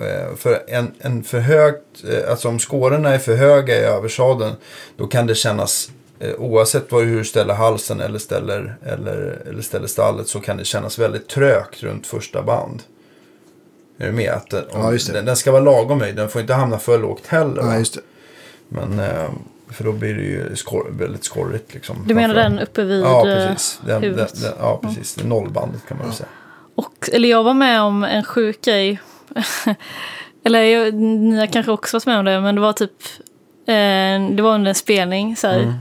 Eh, 0.00 0.36
för 0.36 0.62
en, 0.68 0.92
en 0.98 1.24
för 1.24 1.38
högt, 1.38 2.04
eh, 2.08 2.30
alltså 2.30 2.48
om 2.48 2.58
skårorna 2.58 3.14
är 3.14 3.18
för 3.18 3.36
höga 3.36 3.74
i 3.74 3.84
översadeln 3.84 4.52
då 4.96 5.06
kan 5.06 5.26
det 5.26 5.34
kännas 5.34 5.90
eh, 6.20 6.34
oavsett 6.34 6.92
vad, 6.92 7.04
hur 7.04 7.18
du 7.18 7.24
ställer 7.24 7.54
halsen 7.54 8.00
eller 8.00 8.18
ställer, 8.18 8.76
eller, 8.82 9.42
eller 9.48 9.62
ställer 9.62 9.86
stallet 9.86 10.28
så 10.28 10.40
kan 10.40 10.56
det 10.56 10.64
kännas 10.64 10.98
väldigt 10.98 11.28
trögt 11.28 11.82
runt 11.82 12.06
första 12.06 12.42
band. 12.42 12.82
Är 13.98 14.06
du 14.06 14.12
med? 14.12 14.30
Att 14.30 14.50
den, 14.50 14.64
om, 14.72 14.80
Ja, 14.80 14.92
just 14.92 15.06
det. 15.06 15.12
Den, 15.12 15.24
den 15.24 15.36
ska 15.36 15.52
vara 15.52 15.62
lagom 15.62 16.00
höjd, 16.00 16.16
den 16.16 16.28
får 16.28 16.40
inte 16.40 16.54
hamna 16.54 16.78
för 16.78 16.98
lågt 16.98 17.26
heller. 17.26 17.62
Ja, 17.62 17.78
just 17.78 17.94
det. 17.94 18.00
Men, 18.68 19.00
för 19.68 19.84
då 19.84 19.92
blir 19.92 20.14
det 20.14 20.22
ju 20.22 20.56
skor, 20.56 20.86
väldigt 20.90 21.24
skorrigt 21.24 21.74
liksom. 21.74 22.04
Du 22.06 22.14
menar 22.14 22.34
den 22.34 22.58
uppe 22.58 22.84
vid 22.84 23.02
Ja, 23.02 23.22
precis. 23.24 23.80
Den, 23.86 24.02
huvudet? 24.02 24.42
den, 24.42 24.52
ja, 24.58 24.80
precis. 24.82 25.14
Det 25.14 25.22
är 25.24 25.26
nollbandet 25.26 25.86
kan 25.88 25.96
man 25.96 26.06
väl 26.06 26.16
säga. 26.16 26.28
Och, 26.74 27.08
eller 27.12 27.28
jag 27.28 27.44
var 27.44 27.54
med 27.54 27.82
om 27.82 28.04
en 28.04 28.24
sjuk 28.24 28.60
grej. 28.60 29.00
eller 30.44 30.62
jag, 30.62 30.94
ni 30.94 31.38
har 31.38 31.46
kanske 31.46 31.72
också 31.72 31.96
varit 31.96 32.06
med 32.06 32.18
om 32.18 32.24
det, 32.24 32.40
men 32.40 32.54
det 32.54 32.60
var 32.60 32.72
typ... 32.72 33.02
Eh, 33.66 34.30
det 34.36 34.42
var 34.42 34.54
under 34.54 34.68
en 34.68 34.74
spelning. 34.74 35.36
Så 35.36 35.46
här, 35.48 35.58
Mm. 35.60 35.74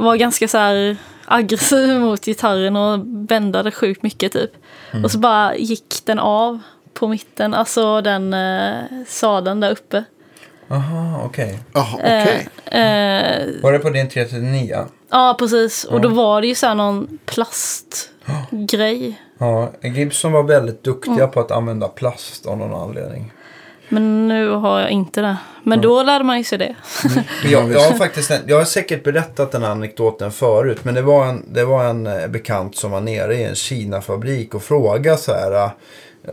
Var 0.00 0.16
ganska 0.16 0.48
så 0.48 0.58
här 0.58 0.96
aggressiv 1.24 2.00
mot 2.00 2.24
gitarren 2.24 2.76
och 2.76 2.98
bändade 3.06 3.70
sjukt 3.70 4.02
mycket 4.02 4.32
typ. 4.32 4.50
Mm. 4.90 5.04
Och 5.04 5.10
så 5.10 5.18
bara 5.18 5.56
gick 5.56 5.94
den 6.04 6.18
av 6.18 6.58
på 6.94 7.08
mitten, 7.08 7.54
alltså 7.54 8.00
den 8.00 8.34
eh, 8.34 8.74
sadeln 9.06 9.60
där 9.60 9.70
uppe. 9.70 10.04
Aha, 10.70 11.22
okej. 11.24 11.58
Jaha, 11.72 11.94
okej. 11.94 12.48
Eh, 12.66 13.46
Var 13.62 13.72
det 13.72 13.78
på 13.78 13.90
din 13.90 14.08
339? 14.08 14.76
ja, 15.10 15.36
precis. 15.38 15.84
Och 15.84 16.00
då 16.00 16.08
var 16.08 16.40
det 16.40 16.46
ju 16.46 16.54
så 16.54 16.66
här 16.66 16.74
någon 16.74 17.18
plastgrej. 17.26 19.20
Ja, 19.38 19.70
Gibson 19.82 20.32
var 20.32 20.42
väldigt 20.42 20.84
duktiga 20.84 21.14
Mm. 21.14 21.30
på 21.30 21.40
att 21.40 21.50
använda 21.50 21.88
plast 21.88 22.46
av 22.46 22.58
någon 22.58 22.82
anledning. 22.82 23.32
Men 23.88 24.28
nu 24.28 24.48
har 24.50 24.80
jag 24.80 24.90
inte 24.90 25.20
det. 25.20 25.36
Men 25.62 25.80
då 25.80 26.02
lärde 26.02 26.24
man 26.24 26.38
ju 26.38 26.44
sig 26.44 26.58
det. 26.58 26.76
Men 27.14 27.24
Jag, 27.52 27.72
jag, 27.72 27.80
har 27.80 27.92
faktiskt 27.92 28.32
jag 28.46 28.56
har 28.58 28.64
säkert 28.64 29.04
berättat 29.04 29.52
den 29.52 29.62
här 29.62 29.70
anekdoten 29.70 30.32
förut. 30.32 30.78
Men 30.84 30.94
det 30.94 31.02
var 31.02 31.26
en, 31.26 31.44
det 31.52 31.64
var 31.64 31.84
en 31.84 32.06
eh, 32.06 32.26
bekant 32.26 32.76
som 32.76 32.90
var 32.90 33.00
nere 33.00 33.34
i 33.34 33.44
en 33.44 33.54
Kina-fabrik 33.54 34.54
och 34.54 34.62
frågade 34.62 35.16
så 35.18 35.32
här. 35.32 35.52
eh, 35.64 35.70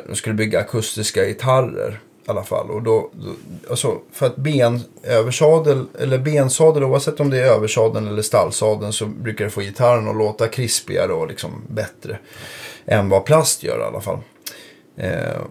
De 0.10 0.16
skulle 0.16 0.36
bygga 0.36 0.60
akustiska 0.60 1.26
gitarrer 1.26 2.00
i 2.28 2.32
alla 2.32 2.44
fall. 2.44 2.70
Och 2.72 2.84
då, 2.84 3.10
då, 3.14 3.32
alltså 3.70 3.98
för 4.12 4.26
att 4.26 4.36
ben, 4.36 4.82
översadel, 5.04 5.86
eller 6.00 6.18
bensadel, 6.18 6.84
oavsett 6.84 7.20
om 7.20 7.30
det 7.30 7.40
är 7.42 7.46
översadeln 7.46 8.08
eller 8.08 8.22
stallsadeln 8.22 8.94
så 8.94 9.06
brukar 9.06 9.46
det 9.46 9.52
få 9.52 9.62
gitarren 9.62 10.08
att 10.08 10.16
låta 10.18 10.48
krispigare 10.48 11.14
och 11.14 11.28
liksom 11.28 11.52
bättre. 11.68 12.20
Än 12.86 13.10
vad 13.10 13.26
plast 13.26 13.64
gör 13.64 13.80
i 13.80 13.84
alla 13.84 14.02
fall. 14.02 14.18
Eh, 14.98 15.42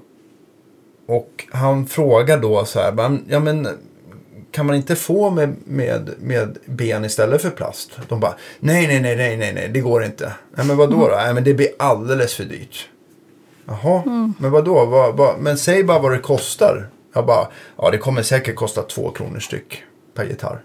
och 1.09 1.45
han 1.53 1.87
frågar 1.87 2.39
då 2.39 2.65
så 2.65 2.81
här, 2.81 2.93
"Men- 2.93 3.25
ja 3.29 3.41
men 3.41 3.69
kan 4.51 4.67
man 4.67 4.77
inte 4.77 4.97
få 4.97 5.31
med, 5.31 5.57
med, 5.65 6.11
med 6.19 6.59
ben 6.67 7.05
istället 7.05 7.43
för 7.43 7.51
plast? 7.51 7.91
De 8.09 8.21
bara, 8.21 8.35
nej, 8.61 8.87
nej, 8.87 9.01
nej, 9.01 9.17
nej, 9.17 9.37
nej, 9.37 9.53
nej, 9.55 9.69
det 9.69 9.81
går 9.81 10.05
inte. 10.05 10.33
Nej, 10.57 10.67
men 10.67 10.77
vad 10.77 10.91
då? 10.91 11.09
då? 11.09 11.15
Nej, 11.17 11.35
men 11.35 11.45
det 11.45 11.55
blir 11.55 11.69
alldeles 11.79 12.35
för 12.35 12.45
dyrt. 12.45 12.89
Jaha, 13.67 14.03
men 14.39 14.51
vad 14.51 14.65
då? 14.65 14.85
Vad, 14.85 15.17
vad, 15.17 15.39
men 15.39 15.59
säg 15.59 15.85
bara 15.85 15.99
vad 15.99 16.13
det 16.13 16.19
kostar. 16.19 16.89
Jag 17.15 17.27
bara, 17.27 17.49
ja 17.77 17.91
det 17.91 17.99
kommer 17.99 18.23
säkert 18.23 18.57
kosta 18.57 18.83
två 18.83 19.11
kronor 19.11 19.39
styck 19.39 19.83
per 20.15 20.25
gitarr. 20.25 20.63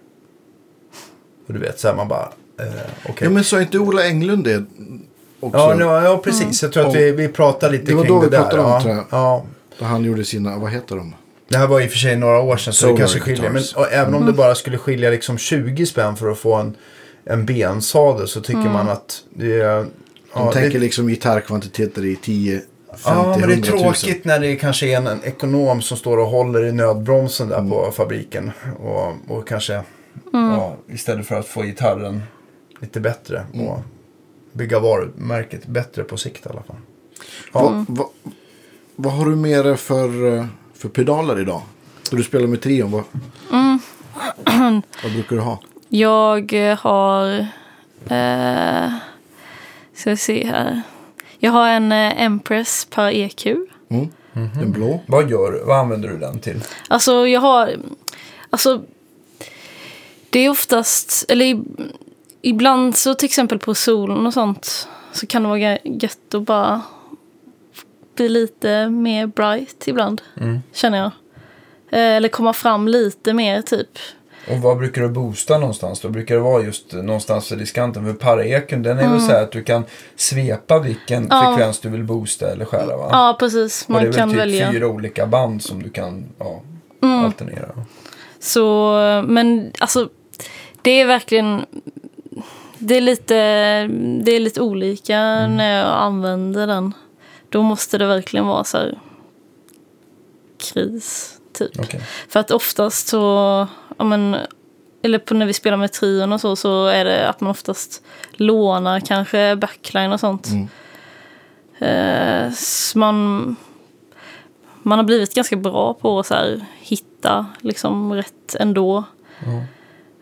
Och 1.48 1.54
du 1.54 1.60
vet, 1.60 1.80
så 1.80 1.88
här 1.88 1.96
man 1.96 2.08
bara, 2.08 2.32
eh, 2.60 2.66
okej. 3.04 3.16
Ja, 3.20 3.30
men 3.30 3.44
sa 3.44 3.62
inte 3.62 3.80
Ola 3.80 4.06
Englund 4.06 4.44
det 4.44 4.66
också? 5.40 5.60
Ja, 5.60 5.80
ja, 5.80 6.04
ja, 6.04 6.18
precis. 6.18 6.64
Jag 6.64 6.72
tror 6.74 6.88
att 6.88 6.96
vi, 6.96 7.12
vi 7.12 7.28
pratar 7.28 7.72
lite 7.72 7.86
Det 7.86 7.94
var 7.96 8.04
kring 8.04 8.14
då 8.16 8.22
det 8.22 8.28
vi 8.28 8.32
där. 8.32 8.44
pratade 8.44 8.64
om, 8.64 8.70
ja. 8.70 8.82
tror 8.82 8.96
jag. 8.96 9.06
Ja, 9.10 9.46
Då 9.80 9.86
han 9.86 10.04
gjorde 10.04 10.24
sina, 10.24 10.58
vad 10.58 10.72
heter 10.72 10.96
de? 10.96 11.16
Det 11.50 11.58
här 11.58 11.68
var 11.68 11.82
i 11.82 11.88
och 11.88 11.92
för 11.92 11.98
sig 11.98 12.16
några 12.16 12.40
år 12.40 12.58
sedan 12.58 12.74
så 12.74 12.80
Solar 12.80 12.94
det 12.94 13.00
kanske 13.00 13.20
skiljer. 13.20 13.50
Men 13.50 13.64
och 13.76 13.92
även 13.92 14.14
om 14.14 14.26
det 14.26 14.34
bara 14.34 14.56
skulle 14.56 14.78
skilja 14.78 15.10
liksom 15.10 15.38
20 15.38 15.86
spänn 15.86 16.16
för 16.16 16.32
att 16.32 16.38
få 16.38 16.56
en, 16.56 16.76
en 17.24 17.46
bensadel 17.46 18.28
så 18.28 18.42
tycker 18.42 18.60
man 18.70 18.90
att 18.90 19.24
det 19.30 19.62
är... 19.62 19.86
De 20.34 20.46
ja, 20.46 20.52
tänker 20.52 20.74
det, 20.74 20.80
liksom 20.80 21.08
gitarrkvantiteter 21.08 22.06
i 22.06 22.16
10, 22.16 22.54
50, 22.58 22.70
ja, 23.06 23.38
men 23.40 23.50
det 23.50 23.56
är 23.56 23.58
100 23.58 23.72
000. 23.72 23.80
tråkigt 23.80 24.26
när 24.26 24.40
det 24.40 24.56
kanske 24.56 24.88
är 24.88 24.98
en, 24.98 25.08
en 25.08 25.24
ekonom 25.24 25.82
som 25.82 25.98
står 25.98 26.18
och 26.18 26.28
håller 26.28 26.66
i 26.66 26.72
nödbromsen 26.72 27.50
där 27.50 27.70
på 27.70 27.92
fabriken. 27.92 28.52
Och, 28.80 29.38
och 29.38 29.48
kanske 29.48 29.82
ja, 30.32 30.76
istället 30.88 31.28
för 31.28 31.36
att 31.36 31.48
få 31.48 31.62
gitarren 31.62 32.22
lite 32.82 33.00
bättre 33.00 33.46
och 33.54 33.80
bygga 34.54 34.80
varumärket 34.80 35.66
bättre 35.66 36.04
på 36.04 36.18
sikt 36.18 36.46
i 36.46 36.50
alla 36.50 36.64
fall. 36.64 36.76
Vad, 37.52 37.86
vad, 37.88 38.08
vad 38.96 39.14
har 39.14 39.26
du 39.26 39.36
med 39.36 39.66
dig 39.66 39.78
för, 39.78 40.48
för 40.74 40.90
pedaler 40.90 41.40
idag? 41.40 41.62
När 42.12 42.18
du 42.18 42.24
spelar 42.24 42.48
med 42.48 42.62
trion, 42.62 42.92
vad, 42.92 43.04
vad 45.04 45.12
brukar 45.12 45.36
du 45.36 45.42
ha? 45.42 45.60
Jag 45.90 46.54
har... 46.80 47.48
Eh, 48.08 48.94
ska 49.94 50.10
vi 50.10 50.18
se 50.18 50.46
här. 50.48 50.82
Jag 51.40 51.52
har 51.52 51.70
en 51.70 51.92
eh, 51.92 52.22
Empress 52.22 52.88
per 52.90 53.12
EQ. 53.12 53.46
Mm? 53.46 54.10
Den 54.34 54.72
blå? 54.72 55.02
Vad, 55.08 55.30
gör, 55.30 55.62
vad 55.66 55.78
använder 55.80 56.10
du 56.10 56.18
den 56.18 56.40
till? 56.40 56.62
Alltså 56.88 57.28
jag 57.28 57.42
har... 57.42 57.76
Alltså... 58.50 58.82
Det 60.30 60.40
är 60.40 60.50
oftast... 60.50 61.26
Eller 61.32 61.64
ibland 62.42 62.96
så 62.98 63.14
till 63.14 63.26
exempel 63.26 63.60
på 63.60 63.76
solen 63.76 64.28
och 64.28 64.34
sånt 64.34 64.88
så 65.12 65.28
kan 65.28 65.44
det 65.44 65.50
vara 65.50 65.78
gött 65.84 66.34
att 66.34 66.44
bara 66.44 66.82
bli 68.16 68.30
lite 68.30 68.90
mer 68.90 69.28
bright 69.28 69.88
ibland. 69.88 70.22
Känner 70.74 70.98
jag. 70.98 71.12
Eh, 71.90 72.16
Eller 72.16 72.30
komma 72.30 72.54
fram 72.54 72.88
lite 72.88 73.34
mer 73.34 73.62
typ. 73.62 74.00
Och 74.48 74.58
vad 74.58 74.78
brukar 74.78 75.02
du 75.02 75.10
boosta 75.10 75.58
någonstans 75.58 76.00
då? 76.02 76.10
Brukar 76.10 76.36
det 76.36 76.42
vara 76.42 76.64
just 76.64 76.94
någonstans 76.94 77.52
i 77.52 77.56
diskanten? 77.56 78.06
För 78.06 78.14
paraeken 78.14 78.84
den 78.84 78.98
är 78.98 79.02
Mm. 79.02 79.14
väl 79.14 79.22
så 79.22 79.32
här 79.32 79.44
att 79.44 79.52
du 79.52 79.64
kan 79.64 79.84
svepa 80.16 80.80
vilken 80.80 81.30
frekvens 81.30 81.80
du 81.80 81.90
vill 81.90 82.04
boosta 82.04 82.52
eller 82.52 82.66
skära 82.66 82.98
va? 82.98 83.10
Ja, 83.12 83.36
precis. 83.40 83.86
Och 83.88 83.94
det 83.94 84.00
är 84.00 84.04
Man 84.04 84.06
väl 84.12 84.16
kan 84.16 84.30
typ 84.30 84.40
välja. 84.40 84.62
Mm. 84.64 84.74
fyra 84.74 84.88
olika 84.88 85.26
band 85.28 85.64
som 85.64 85.84
du 85.84 85.90
kan 85.90 86.26
ja, 86.40 86.62
alternera. 87.02 87.70
Så, 88.40 88.94
men 89.28 89.72
alltså, 89.80 90.10
det 90.82 91.02
är 91.02 91.06
verkligen... 91.06 91.66
Det 92.82 92.98
är 92.98 93.02
lite, 93.02 93.34
det 94.24 94.32
är 94.32 94.40
lite 94.40 94.62
olika 94.62 95.18
Mm. 95.18 95.58
när 95.58 95.78
jag 95.80 95.88
använder 95.88 96.68
den. 96.68 96.94
Då 97.50 97.62
måste 97.62 97.98
det 97.98 98.06
verkligen 98.06 98.48
vara 98.48 98.64
så 98.64 98.78
här 98.78 99.00
kris, 100.74 101.38
typ. 101.60 101.80
Okej. 101.80 102.02
För 102.30 102.40
att 102.40 102.52
oftast 102.52 103.08
så, 103.08 103.68
ja 103.98 104.04
men, 104.06 104.36
eller 105.04 105.20
på 105.20 105.34
när 105.34 105.46
vi 105.46 105.54
spelar 105.54 105.78
med 105.78 105.92
trion 105.92 106.34
och 106.34 106.42
så, 106.42 106.56
så 106.56 106.86
är 106.88 107.06
det 107.06 107.30
att 107.30 107.42
man 107.42 107.52
oftast 107.52 108.04
lånar 108.32 109.00
kanske 109.00 109.56
backline 109.56 110.12
och 110.12 110.20
sånt. 110.20 110.48
Mm. 110.48 110.68
Eh, 111.80 112.54
så 112.54 113.00
man, 113.00 113.56
man 114.84 115.00
har 115.00 115.06
blivit 115.06 115.36
ganska 115.36 115.56
bra 115.56 115.94
på 115.94 116.20
att 116.20 116.26
så 116.26 116.34
här, 116.34 116.66
hitta 116.80 117.46
liksom 117.62 118.14
rätt 118.14 118.56
ändå. 118.60 119.04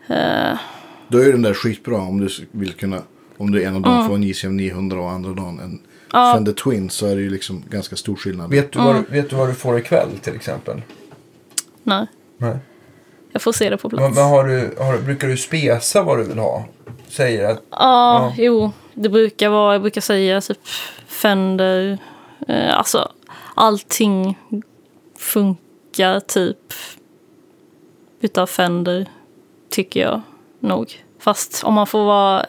Eh, 0.08 0.58
Då 1.08 1.18
är 1.18 1.32
den 1.32 1.42
där 1.42 1.54
skitbra 1.54 1.96
om 2.00 2.20
du 2.20 2.28
vill 2.50 2.72
kunna. 2.72 3.02
Om 3.36 3.50
du 3.50 3.62
ena 3.62 3.80
dagen 3.80 4.06
får 4.08 4.14
en 4.14 4.22
JCM 4.22 4.56
900 4.56 5.00
och 5.00 5.10
andra 5.10 5.30
dagen 5.32 5.60
en 5.60 5.80
Ja. 6.12 6.32
Fender 6.34 6.52
Twin 6.52 6.90
så 6.90 7.06
är 7.06 7.16
det 7.16 7.22
ju 7.22 7.30
liksom 7.30 7.64
ganska 7.70 7.96
stor 7.96 8.16
skillnad. 8.16 8.50
Vet, 8.50 8.72
du 8.72 8.78
vad, 8.78 8.94
du- 8.94 9.02
vet 9.12 9.30
du 9.30 9.36
vad 9.36 9.48
du 9.48 9.54
får 9.54 9.78
ikväll 9.78 10.08
till 10.22 10.34
exempel? 10.34 10.82
Nej, 11.88 12.06
Nej. 12.38 12.56
jag 13.32 13.42
får 13.42 13.52
se 13.52 13.70
det 13.70 13.76
på 13.76 13.88
Men, 13.88 13.98
plats. 13.98 14.16
men 14.16 14.24
har 14.24 14.44
du, 14.44 14.74
har, 14.78 14.98
brukar 14.98 15.28
du 15.28 15.36
spesa 15.36 16.02
vad 16.02 16.18
du 16.18 16.24
vill 16.24 16.38
ha? 16.38 16.64
Säger 17.08 17.50
att 17.50 17.62
Ja, 17.70 18.34
jo. 18.36 18.72
Det 18.94 19.08
brukar 19.08 19.48
vara, 19.48 19.74
jag 19.74 19.82
brukar 19.82 20.00
säga 20.00 20.40
typ 20.40 20.58
Fender. 21.06 21.98
Eh, 22.48 22.78
alltså 22.78 23.12
allting 23.54 24.38
funkar 25.18 26.20
typ 26.20 26.72
utav 28.20 28.46
Fender 28.46 29.06
tycker 29.70 30.00
jag 30.00 30.20
nog. 30.60 31.04
Fast 31.20 31.64
om 31.64 31.74
man 31.74 31.86
får 31.86 32.04
vara 32.04 32.46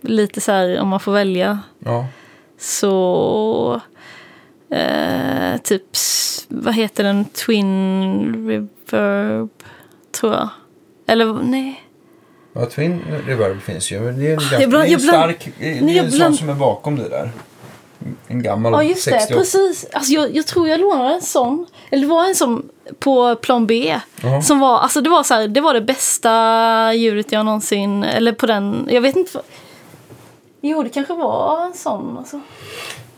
lite 0.00 0.40
så 0.40 0.52
här, 0.52 0.80
om 0.80 0.88
man 0.88 1.00
får 1.00 1.12
välja 1.12 1.58
ja, 1.78 2.06
så 2.58 3.80
Eh, 4.70 5.56
typ, 5.60 5.82
vad 6.48 6.74
heter 6.74 7.04
den? 7.04 7.24
Twin 7.24 8.46
Reverb, 8.48 9.48
tror 10.12 10.32
jag. 10.34 10.48
Eller 11.06 11.32
nej. 11.42 11.82
Ja, 12.52 12.66
Twin 12.66 13.00
Reverb 13.26 13.60
finns 13.62 13.92
ju. 13.92 14.00
Men 14.00 14.18
det 14.18 14.26
är 14.26 14.32
en, 14.54 14.60
Jag 14.60 14.70
bland- 14.70 14.84
det 14.84 14.90
är 14.90 14.94
en 14.94 15.00
stark... 15.00 15.48
Det 15.58 15.78
är 15.78 15.82
Nej, 15.82 15.98
en 15.98 16.10
sån 16.10 16.18
bland- 16.18 16.36
som 16.36 16.48
är 16.48 16.54
bakom 16.54 16.96
det 16.96 17.08
där. 17.08 17.30
En 18.28 18.42
gammal 18.42 18.72
Ja, 18.72 18.82
just 18.82 19.04
det. 19.04 19.10
68. 19.10 19.40
Precis. 19.40 19.86
Alltså, 19.92 20.12
jag, 20.12 20.36
jag 20.36 20.46
tror 20.46 20.68
jag 20.68 20.80
lånade 20.80 21.14
en 21.14 21.22
sån. 21.22 21.66
Eller 21.90 22.02
det 22.02 22.08
var 22.08 22.24
en 22.28 22.34
som 22.34 22.68
på 22.98 23.34
plan 23.36 23.66
B. 23.66 23.96
Ja. 24.22 24.42
Som 24.42 24.58
var, 24.60 24.78
alltså 24.78 25.00
det 25.00 25.10
var 25.10 25.22
så 25.22 25.34
här, 25.34 25.48
det 25.48 25.60
var 25.60 25.74
det 25.74 25.80
bästa 25.80 26.94
ljudet 26.94 27.32
jag 27.32 27.44
någonsin, 27.44 28.04
eller 28.04 28.32
på 28.32 28.46
den, 28.46 28.88
jag 28.90 29.00
vet 29.00 29.16
inte. 29.16 29.30
vad- 29.34 29.44
Jo, 30.60 30.82
det 30.82 30.88
kanske 30.88 31.14
var 31.14 31.66
en 31.66 31.74
sån 31.74 32.18
alltså. 32.18 32.40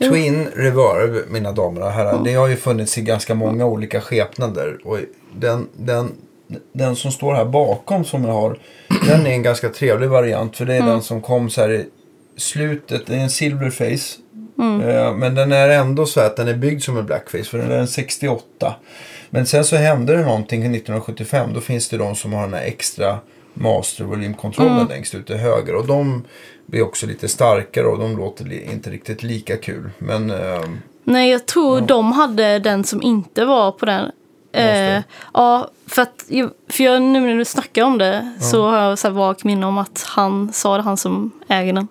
Twin 0.09 0.47
Reverb, 0.55 1.23
mina 1.29 1.51
damer 1.51 1.81
och 1.81 1.91
herrar, 1.91 2.23
det 2.23 2.33
har 2.33 2.47
ju 2.47 2.55
funnits 2.55 2.97
i 2.97 3.01
ganska 3.01 3.35
många 3.35 3.65
olika 3.65 4.01
skepnader. 4.01 4.77
Och 4.83 4.97
den, 5.35 5.67
den, 5.77 6.11
den 6.73 6.95
som 6.95 7.11
står 7.11 7.33
här 7.33 7.45
bakom 7.45 8.05
som 8.05 8.25
jag 8.25 8.33
har, 8.33 8.57
den 9.07 9.25
är 9.27 9.31
en 9.31 9.43
ganska 9.43 9.69
trevlig 9.69 10.09
variant. 10.09 10.57
För 10.57 10.65
det 10.65 10.75
är 10.75 10.81
den 10.81 11.01
som 11.01 11.21
kom 11.21 11.49
så 11.49 11.61
här 11.61 11.71
i 11.71 11.85
slutet, 12.37 13.05
det 13.05 13.15
är 13.15 13.19
en 13.19 13.29
silverface. 13.29 14.19
Eh, 14.59 15.13
Men 15.15 15.35
den 15.35 15.51
är 15.51 15.69
ändå 15.69 16.05
så 16.05 16.19
att 16.19 16.35
den 16.35 16.47
är 16.47 16.53
byggd 16.55 16.81
som 16.83 16.97
en 16.97 17.05
blackface, 17.05 17.43
för 17.43 17.57
den 17.57 17.71
är 17.71 17.77
en 17.77 17.87
68. 17.87 18.75
Men 19.29 19.45
sen 19.45 19.65
så 19.65 19.75
hände 19.75 20.15
det 20.17 20.25
någonting 20.25 20.61
1975, 20.61 21.49
då 21.53 21.61
finns 21.61 21.89
det 21.89 21.97
de 21.97 22.15
som 22.15 22.33
har 22.33 22.41
den 22.41 22.53
här 22.53 22.63
extra 22.65 23.19
mastervolymkontrollen 23.53 24.87
längst 24.87 25.15
ut 25.15 25.27
till 25.27 25.35
höger. 25.35 25.75
Och 25.75 25.87
de 25.87 26.23
blir 26.65 26.81
också 26.81 27.07
lite 27.07 27.27
starkare 27.27 27.87
och 27.87 27.99
de 27.99 28.17
låter 28.17 28.71
inte 28.71 28.89
riktigt 28.89 29.23
lika 29.23 29.57
kul. 29.57 29.89
Men 29.97 30.31
eh, 30.31 30.61
Nej, 31.03 31.31
jag 31.31 31.45
tror 31.45 31.81
de 31.81 32.11
hade 32.11 32.59
den 32.59 32.83
som 32.83 33.01
inte 33.01 33.45
var 33.45 33.71
på 33.71 33.85
den. 33.85 34.11
Eh, 34.51 35.01
ja, 35.33 35.69
för 35.87 36.01
att 36.01 36.25
för 36.69 36.83
jag, 36.83 37.01
nu 37.01 37.19
när 37.19 37.35
du 37.35 37.45
snackar 37.45 37.83
om 37.83 37.97
det 37.97 38.33
så 38.39 38.69
har 38.69 38.77
jag 38.77 38.99
så 38.99 39.07
här 39.07 39.15
vagt 39.15 39.43
minne 39.43 39.65
om 39.65 39.77
att 39.77 40.05
han 40.07 40.53
sa 40.53 40.77
det, 40.77 40.83
han 40.83 40.97
som 40.97 41.31
äger 41.47 41.73
den. 41.73 41.87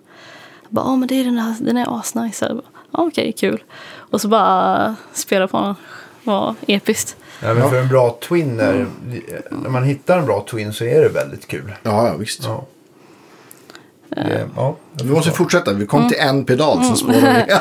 Jag 0.63 0.71
bara, 0.71 0.85
ja 0.85 0.95
men 0.95 1.07
det 1.07 1.15
är 1.15 1.23
den 1.23 1.37
här, 1.37 1.55
den 1.59 1.77
är 1.77 1.99
asnice. 1.99 2.55
Ja, 2.91 2.99
okej, 3.07 3.31
kul. 3.31 3.63
Och 3.95 4.21
så 4.21 4.27
bara 4.27 4.95
spela 5.13 5.47
på 5.47 5.57
den. 5.57 5.75
Det 6.23 6.31
var 6.31 6.55
episkt. 6.67 7.17
Ja, 7.41 7.53
men 7.53 7.69
för 7.69 7.81
en 7.81 7.87
bra 7.87 8.17
twin 8.21 8.59
är, 8.59 8.87
när 9.49 9.69
man 9.69 9.83
hittar 9.83 10.19
en 10.19 10.25
bra 10.25 10.45
twin 10.49 10.73
så 10.73 10.83
är 10.83 11.01
det 11.01 11.09
väldigt 11.09 11.47
kul. 11.47 11.73
Ja, 11.83 12.07
ja 12.07 12.15
visst. 12.15 12.43
Ja. 12.43 12.65
Det, 14.09 14.49
ja, 14.55 14.75
jag 14.97 15.05
Vi 15.05 15.11
måste 15.11 15.31
fortsätta. 15.31 15.73
Vi 15.73 15.85
kom 15.85 16.09
till 16.09 16.19
en 16.19 16.45
pedal, 16.45 16.83
så 16.83 16.95
spårar 16.95 17.45
vi. 17.47 17.53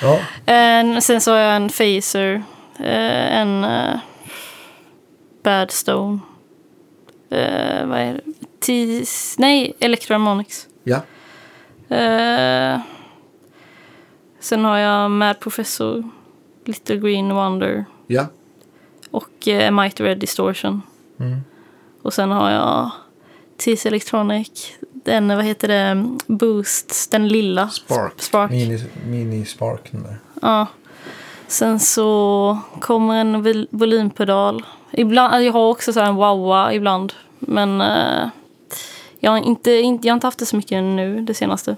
ja. 0.02 0.18
En, 0.46 1.02
sen 1.02 1.20
så 1.20 1.30
har 1.30 1.38
jag 1.38 1.56
en 1.56 1.68
Phaser, 1.68 2.42
eh, 2.78 3.36
en 3.40 3.64
uh, 3.64 3.98
Badstone. 5.42 6.18
Uh, 7.32 7.86
vad 7.86 7.98
är 7.98 8.12
det? 8.12 8.20
Tis, 8.60 9.34
nej, 9.38 9.72
Electroharmonics. 9.80 10.66
ja. 10.84 11.00
Eh, 11.88 12.80
sen 14.40 14.64
har 14.64 14.78
jag 14.78 15.10
Mad 15.10 15.40
Professor, 15.40 16.10
Little 16.64 16.96
Green 16.96 17.34
Wonder 17.34 17.84
ja. 18.06 18.26
Och 19.16 19.48
uh, 19.48 19.70
Mighty 19.70 20.04
Red 20.04 20.18
Distortion. 20.18 20.82
Mm. 21.20 21.40
Och 22.02 22.12
sen 22.12 22.30
har 22.30 22.50
jag 22.50 22.90
TC 23.56 23.88
Electronic, 23.88 24.72
den, 24.92 25.28
vad 25.28 25.44
heter 25.44 25.68
det, 25.68 26.08
Boost, 26.26 27.10
den 27.10 27.28
lilla. 27.28 27.68
Spark. 27.68 28.22
Spark. 28.22 28.50
Mini, 28.50 28.84
mini 29.06 29.44
Spark 29.44 29.88
där. 29.90 30.18
Ja. 30.42 30.66
Sen 31.46 31.80
så 31.80 32.58
kommer 32.80 33.14
en 33.20 33.42
vol- 33.42 33.68
volympedal. 33.70 34.64
Ibland, 34.92 35.44
jag 35.44 35.52
har 35.52 35.70
också 35.70 35.92
så 35.92 36.00
här 36.00 36.08
en 36.08 36.14
wowa 36.14 36.72
ibland. 36.72 37.12
Men 37.38 37.80
eh, 37.80 38.28
jag, 39.18 39.30
har 39.30 39.38
inte, 39.38 39.72
inte, 39.72 40.06
jag 40.06 40.12
har 40.12 40.16
inte 40.16 40.26
haft 40.26 40.38
det 40.38 40.46
så 40.46 40.56
mycket 40.56 40.82
nu 40.82 41.20
det 41.20 41.34
senaste. 41.34 41.76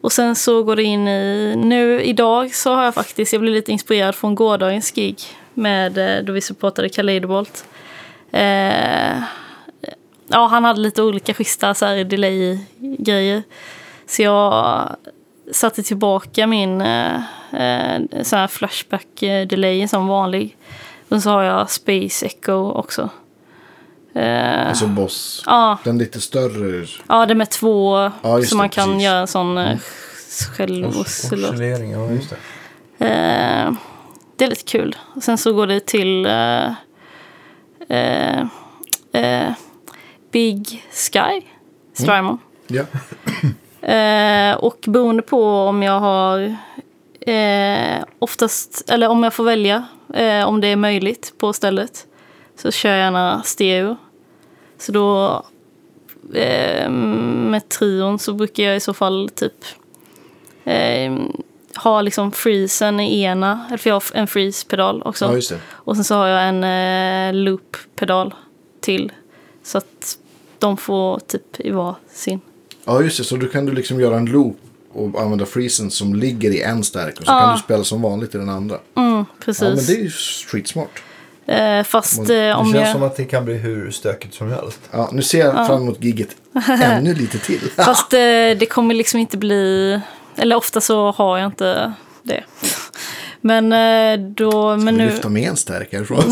Och 0.00 0.12
sen 0.12 0.36
så 0.36 0.62
går 0.62 0.76
det 0.76 0.82
in 0.82 1.08
i... 1.08 1.54
Nu 1.56 2.02
idag 2.02 2.54
så 2.54 2.74
har 2.74 2.84
jag 2.84 2.94
faktiskt... 2.94 3.32
Jag 3.32 3.42
blev 3.42 3.54
lite 3.54 3.72
inspirerad 3.72 4.14
från 4.14 4.34
gårdagens 4.34 4.92
gig. 4.92 5.18
Med, 5.60 5.98
eh, 6.18 6.24
då 6.24 6.32
vi 6.32 6.40
supportade 6.40 6.88
Kaleidobolt. 6.88 7.64
Eh, 8.32 9.18
ja, 10.28 10.46
han 10.50 10.64
hade 10.64 10.80
lite 10.80 11.02
olika 11.02 11.34
schyssta 11.34 11.74
så 11.74 11.86
här 11.86 12.04
delay-grejer. 12.04 13.42
Så 14.06 14.22
jag 14.22 14.88
satte 15.52 15.82
tillbaka 15.82 16.46
min 16.46 16.80
eh, 16.80 17.14
eh, 17.52 18.00
så 18.22 18.36
här 18.36 18.46
flashback-delay 18.46 19.86
som 19.88 20.06
vanlig. 20.06 20.56
Och 21.08 21.22
så 21.22 21.30
har 21.30 21.42
jag 21.42 21.70
Space 21.70 22.26
Echo 22.26 22.70
också. 22.72 23.08
Eh, 24.14 24.68
Alltså 24.68 24.86
Boss. 24.86 25.42
ja, 25.46 25.78
Den 25.84 25.98
lite 25.98 26.20
större. 26.20 26.86
ja, 27.08 27.26
det 27.26 27.34
med 27.34 27.50
två 27.50 27.96
Ja, 27.98 28.12
så 28.22 28.38
det, 28.40 28.54
man 28.56 28.68
kan 28.68 28.88
precis. 28.88 29.04
göra 29.04 29.18
en 29.20 29.26
sån 29.26 29.58
eh, 29.58 29.78
självoscillation. 30.56 31.54
Oscillering, 31.54 31.90
ja 31.90 32.10
just 32.10 32.30
det. 32.30 32.36
Mm. 33.06 33.66
Eh, 33.68 33.74
det 34.40 34.44
är 34.46 34.50
lite 34.50 34.64
kul. 34.64 34.96
Och 35.14 35.22
sen 35.22 35.38
så 35.38 35.52
går 35.52 35.66
det 35.66 35.80
till 35.80 36.26
eh, 36.26 36.72
eh, 37.88 38.40
eh, 39.12 39.52
Big 40.30 40.84
Sky, 40.92 41.42
Strymon. 41.92 42.38
Ja. 42.66 42.84
Eh, 43.82 44.54
och 44.54 44.84
beroende 44.86 45.22
på 45.22 45.44
om 45.44 45.82
jag 45.82 46.00
har 46.00 46.56
oftast, 48.18 48.90
eller 48.90 49.08
om 49.08 49.22
jag 49.22 49.34
får 49.34 49.44
välja, 49.44 49.86
om 50.46 50.60
det 50.60 50.68
är 50.68 50.76
möjligt 50.76 51.34
på 51.38 51.52
stället, 51.52 52.06
så 52.56 52.70
kör 52.70 52.90
jag 52.90 52.98
gärna 52.98 53.42
stereo. 53.42 53.96
Så 54.78 54.92
då 54.92 55.42
med 57.50 57.68
trion 57.68 58.18
så 58.18 58.32
brukar 58.32 58.62
jag 58.62 58.76
i 58.76 58.80
så 58.80 58.94
fall 58.94 59.30
typ 59.34 59.64
eh, 61.80 61.84
ha 61.84 62.02
liksom 62.02 62.32
freezen 62.32 63.00
i 63.00 63.22
ena, 63.22 63.64
eller 63.68 63.78
för 63.78 63.90
jag 63.90 63.94
har 63.94 64.02
en 64.12 64.26
freeze-pedal 64.26 65.02
också. 65.04 65.24
ja, 65.24 65.34
just 65.34 65.50
det. 65.50 65.58
Och 65.70 65.94
sen 65.96 66.04
så 66.04 66.14
har 66.14 66.26
jag 66.26 66.48
en 66.48 66.64
eh, 66.64 67.34
loop-pedal 67.44 68.34
till. 68.80 69.12
Så 69.64 69.78
att 69.78 70.16
de 70.58 70.76
får 70.76 71.18
typ 71.18 71.60
i 71.60 71.70
var 71.70 71.94
sin. 72.12 72.40
Ja, 72.84 73.02
just 73.02 73.18
det. 73.18 73.24
Så 73.24 73.36
då 73.36 73.46
kan 73.46 73.66
du 73.66 73.72
liksom 73.72 74.00
göra 74.00 74.16
en 74.16 74.26
loop 74.26 74.56
och 74.92 75.20
använda 75.20 75.46
freezen 75.46 75.90
som 75.90 76.14
ligger 76.14 76.50
i 76.50 76.62
en 76.62 76.84
stärk. 76.84 77.20
Och 77.20 77.26
så 77.26 77.32
Ja. 77.32 77.40
kan 77.40 77.54
du 77.54 77.60
spela 77.62 77.84
som 77.84 78.02
vanligt 78.02 78.34
i 78.34 78.38
den 78.38 78.48
andra. 78.48 78.76
Mm, 78.96 79.10
Ja, 79.10 79.16
men 79.16 79.26
precis. 79.44 79.86
det 79.86 79.92
är 79.92 80.02
ju 80.02 80.10
skitsmart. 80.46 81.02
eh, 81.46 81.82
fast 81.82 82.18
eh, 82.18 82.24
Det 82.26 82.54
om 82.54 82.72
känns 82.72 82.84
jag... 82.84 82.92
som 82.92 83.02
att 83.02 83.16
det 83.16 83.24
kan 83.24 83.44
bli 83.44 83.54
hur 83.54 83.90
stökigt 83.90 84.34
som 84.34 84.48
helst. 84.52 84.80
Ja, 84.90 85.08
nu 85.12 85.22
ser 85.22 85.38
jag 85.38 85.66
fram 85.66 85.82
emot 85.82 86.04
gigget 86.04 86.36
ännu 86.82 87.14
lite 87.14 87.38
till. 87.38 87.60
Fast 87.76 88.12
eh, 88.12 88.18
det 88.58 88.68
kommer 88.70 88.94
liksom 88.94 89.20
inte 89.20 89.36
bli... 89.38 90.00
Eller 90.40 90.56
ofta 90.56 90.80
så 90.80 91.10
har 91.10 91.38
jag 91.38 91.46
inte 91.46 91.92
det. 92.22 92.44
Men 93.40 93.72
eh, 93.72 94.26
då... 94.28 94.76
Men 94.76 94.96
Nu... 94.96 95.04
nu... 95.04 95.10
Lyfta 95.10 95.28
med 95.28 95.48
en 95.48 95.56
stärk 95.56 95.92
härifrån. 95.92 96.24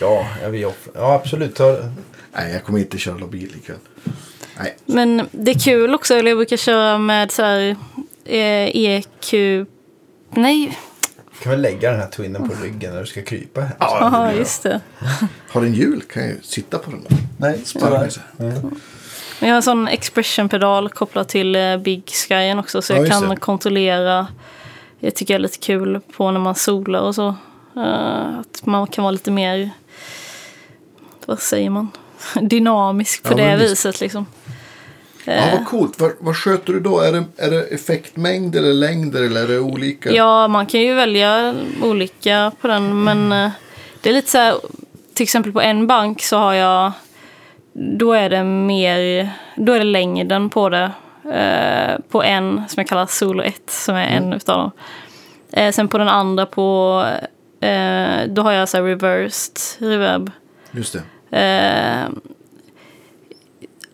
Ja, 0.00 0.26
off- 0.66 0.88
ja 0.94 1.14
absolut. 1.14 1.58
Nej, 2.32 2.52
jag 2.52 2.64
kommer 2.64 2.78
inte 2.78 2.98
köra 2.98 3.26
bil 3.26 3.52
ikväll. 3.56 3.76
Nej, 4.58 4.76
Men 4.86 5.28
det 5.30 5.50
är 5.50 5.58
kul 5.58 5.94
också. 5.94 6.14
Eller 6.14 6.30
jag 6.30 6.38
brukar 6.38 6.56
köra 6.56 6.98
med 6.98 7.32
så 7.32 7.42
här 7.42 7.76
eh, 8.24 8.76
EQ... 8.76 9.32
Nej, 10.30 10.78
kan 11.42 11.50
väl 11.52 11.62
lägga 11.62 11.90
den 11.90 12.00
här 12.00 12.08
twinnen 12.10 12.48
på 12.48 12.54
ryggen 12.62 12.92
när 12.94 13.00
du 13.00 13.06
ska 13.06 13.22
krypa 13.22 13.60
här. 13.60 13.74
ja 13.78 14.32
just 14.32 14.62
det. 14.62 14.80
har 15.48 15.60
den 15.60 15.74
hjul 15.74 16.02
kan 16.12 16.22
jag 16.22 16.32
ju 16.32 16.42
sitta 16.42 16.78
på 16.78 16.90
den 16.90 17.02
där. 17.08 17.18
Nej, 17.38 17.60
Sparka. 17.64 18.20
Men 19.40 19.48
jag 19.48 19.54
har 19.54 19.56
en 19.56 19.62
sån 19.62 19.88
expression-pedal 19.88 20.88
kopplad 20.88 21.28
till 21.28 21.56
eh, 21.56 21.76
Big 21.76 22.02
Skyen 22.08 22.58
också. 22.58 22.82
Så 22.82 22.92
Ja, 22.92 22.96
jag 22.98 23.08
kan 23.10 23.28
det. 23.28 23.36
kontrollera. 23.36 24.26
Det 25.00 25.10
tycker 25.10 25.34
jag 25.34 25.38
är 25.38 25.42
lite 25.42 25.58
kul 25.58 26.00
på 26.16 26.30
när 26.30 26.40
man 26.40 26.54
solar 26.54 27.00
och 27.00 27.14
så. 27.14 27.28
Eh, 27.76 28.38
att 28.38 28.66
man 28.66 28.86
kan 28.86 29.04
vara 29.04 29.12
lite 29.12 29.30
mer, 29.30 29.70
vad 31.26 31.40
säger 31.40 31.70
man, 31.70 31.90
dynamisk 32.40 33.22
på 33.22 33.32
Ja, 33.32 33.36
det 33.46 33.56
visst. 33.56 33.70
viset 33.72 34.00
liksom. 34.00 34.26
Ja, 35.24 35.42
vad 35.52 35.66
coolt. 35.66 36.00
Vad, 36.00 36.12
vad 36.20 36.36
sköter 36.36 36.72
du 36.72 36.80
då? 36.80 37.00
Är 37.00 37.12
det, 37.12 37.24
är 37.36 37.50
det 37.50 37.62
effektmängd 37.62 38.56
eller 38.56 38.72
längder 38.72 39.22
eller 39.22 39.42
är 39.42 39.48
det 39.48 39.58
olika? 39.58 40.10
Ja, 40.12 40.48
man 40.48 40.66
kan 40.66 40.80
ju 40.80 40.94
välja 40.94 41.54
olika 41.82 42.52
på 42.60 42.68
den. 42.68 43.04
Men 43.04 43.32
eh, 43.32 43.50
det 44.02 44.08
är 44.10 44.14
lite 44.14 44.30
så 44.30 44.38
här, 44.38 44.54
till 45.14 45.22
exempel 45.24 45.52
på 45.52 45.60
en 45.60 45.86
bank 45.86 46.22
så 46.22 46.36
har 46.36 46.52
jag, 46.54 46.92
då 47.78 48.12
är 48.12 48.30
det 48.30 48.44
mer, 48.44 49.30
då 49.56 49.72
är 49.72 49.78
det 49.78 49.84
längden 49.84 50.50
på 50.50 50.68
det. 50.68 50.90
Eh, 51.32 51.98
på 52.08 52.22
en 52.22 52.64
som 52.68 52.80
jag 52.80 52.88
kallar 52.88 53.06
Solo 53.06 53.42
1 53.42 53.70
som 53.70 53.94
är 53.94 54.06
en 54.06 54.32
utav 54.32 54.58
dem. 54.58 54.70
Eh, 55.52 55.72
sen 55.72 55.88
på 55.88 55.98
den 55.98 56.08
andra 56.08 56.46
på, 56.46 57.04
eh, 57.60 58.26
då 58.28 58.42
har 58.42 58.52
jag 58.52 58.68
så 58.68 58.76
här 58.76 58.84
reversed 58.84 59.88
reverb. 59.90 60.30
Just 60.70 60.92
det. 60.92 61.02
Eh, 61.38 62.08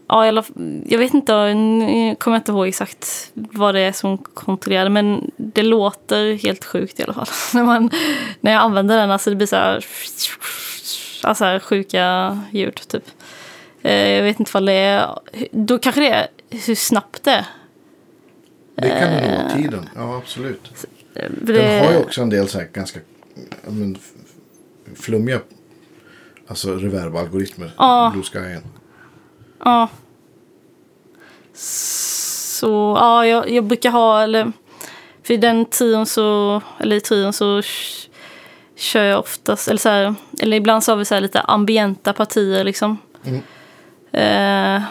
ja, 0.08 0.28
alla, 0.28 0.44
jag 0.86 0.98
vet 0.98 1.14
inte, 1.14 1.32
jag 1.32 2.18
kommer 2.18 2.36
inte 2.36 2.52
ihåg 2.52 2.68
exakt 2.68 3.30
vad 3.34 3.74
det 3.74 3.80
är 3.80 3.92
som 3.92 4.18
kontrollerar 4.18 4.88
men 4.88 5.30
det 5.36 5.62
låter 5.62 6.34
helt 6.34 6.64
sjukt 6.64 7.00
i 7.00 7.02
alla 7.02 7.14
fall. 7.14 7.26
när, 7.54 7.64
man, 7.64 7.90
när 8.40 8.52
jag 8.52 8.62
använder 8.62 8.96
den, 8.96 9.10
alltså 9.10 9.30
det 9.30 9.36
blir 9.36 9.46
så 9.46 9.56
här, 9.56 9.84
alltså 11.22 11.44
här 11.44 11.58
sjuka 11.58 12.38
ljud 12.52 12.80
typ. 12.88 13.04
Eh, 13.82 13.92
jag 14.08 14.22
vet 14.22 14.40
inte 14.40 14.50
vad 14.54 14.66
det 14.66 14.72
är, 14.72 15.18
då 15.52 15.78
kanske 15.78 16.00
det 16.00 16.08
är 16.08 16.26
hur 16.66 16.74
snabbt 16.74 17.24
det 17.24 17.30
är. 17.30 17.46
Det 18.74 18.88
kan 18.88 19.10
nog 19.12 19.38
vara 19.38 19.50
tiden. 19.56 19.88
Ja, 19.94 20.16
absolut. 20.16 20.70
Den 21.14 21.32
det- 21.40 21.84
har 21.86 21.92
ju 21.92 21.98
också 21.98 22.22
en 22.22 22.30
del 22.30 22.48
så 22.48 22.58
här 22.58 22.68
ganska 22.72 23.00
men, 23.66 23.98
flummiga 24.94 25.40
alltså 26.46 26.76
reverb-algoritmer. 26.76 27.70
Ja. 27.76 28.10
Blue 28.12 28.24
Sky. 28.24 28.60
Ja. 29.64 29.88
Så 31.54 32.96
ja, 33.00 33.26
jag, 33.26 33.50
jag 33.50 33.64
brukar 33.64 33.90
ha, 33.90 34.22
eller 34.22 34.52
för 35.22 35.34
i 35.34 35.36
den 35.36 35.64
trion 35.64 36.06
så, 36.06 36.60
eller 36.78 36.96
i 36.96 37.00
trion 37.00 37.32
så 37.32 37.62
kör 38.76 39.04
jag 39.04 39.18
oftast, 39.20 39.68
eller 39.68 39.78
så 39.78 39.88
här, 39.88 40.14
eller 40.40 40.56
ibland 40.56 40.84
så 40.84 40.92
har 40.92 40.96
vi 40.96 41.04
så 41.04 41.14
här 41.14 41.20
lite 41.20 41.40
ambienta 41.40 42.12
partier 42.12 42.64
liksom. 42.64 42.98
Eh, 44.12 44.82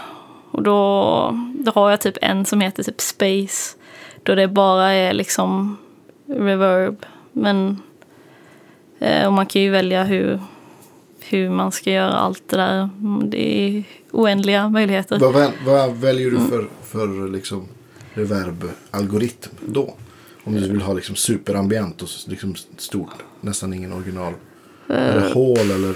och 0.52 0.64
då, 0.64 1.40
då 1.54 1.72
har 1.72 1.90
jag 1.90 2.02
typ 2.02 2.18
en 2.22 2.46
som 2.46 2.62
heter 2.62 2.84
typ 2.84 3.02
Space. 3.02 3.78
Då 4.24 4.36
det 4.36 4.48
bara 4.48 4.92
är 4.92 5.14
liksom 5.14 5.78
reverb. 6.28 7.06
Men 7.32 7.82
eh, 9.00 9.28
och 9.28 9.34
man 9.34 9.46
kan 9.46 9.62
ju 9.62 9.70
välja 9.70 10.04
hur, 10.04 10.40
hur 11.20 11.50
man 11.50 11.72
ska 11.72 11.92
göra 11.92 12.14
allt 12.14 12.44
det 12.50 12.58
där. 12.58 12.90
Mm, 13.00 13.30
Det 13.30 13.68
är 13.78 13.84
oändliga 14.12 14.70
möjligheter. 14.70 15.20
Vad, 15.20 15.34
väl, 15.34 15.52
vad 15.66 15.96
väljer 15.96 16.32
du 16.32 16.40
för, 16.40 16.68
för 16.84 17.28
liksom 17.32 17.68
reverb-algoritm 18.14 19.50
då? 19.66 19.94
Om 20.44 20.54
du 20.54 20.68
vill 20.70 20.82
ha 20.82 20.94
liksom 20.94 21.16
superambient 21.16 22.02
och 22.02 22.10
liksom 22.28 22.56
stort, 22.78 23.10
nästan 23.42 23.74
ingen 23.74 23.94
original. 23.94 24.34
är 24.88 25.16
det 25.16 25.22
Hall 25.22 25.72
eller 25.72 25.96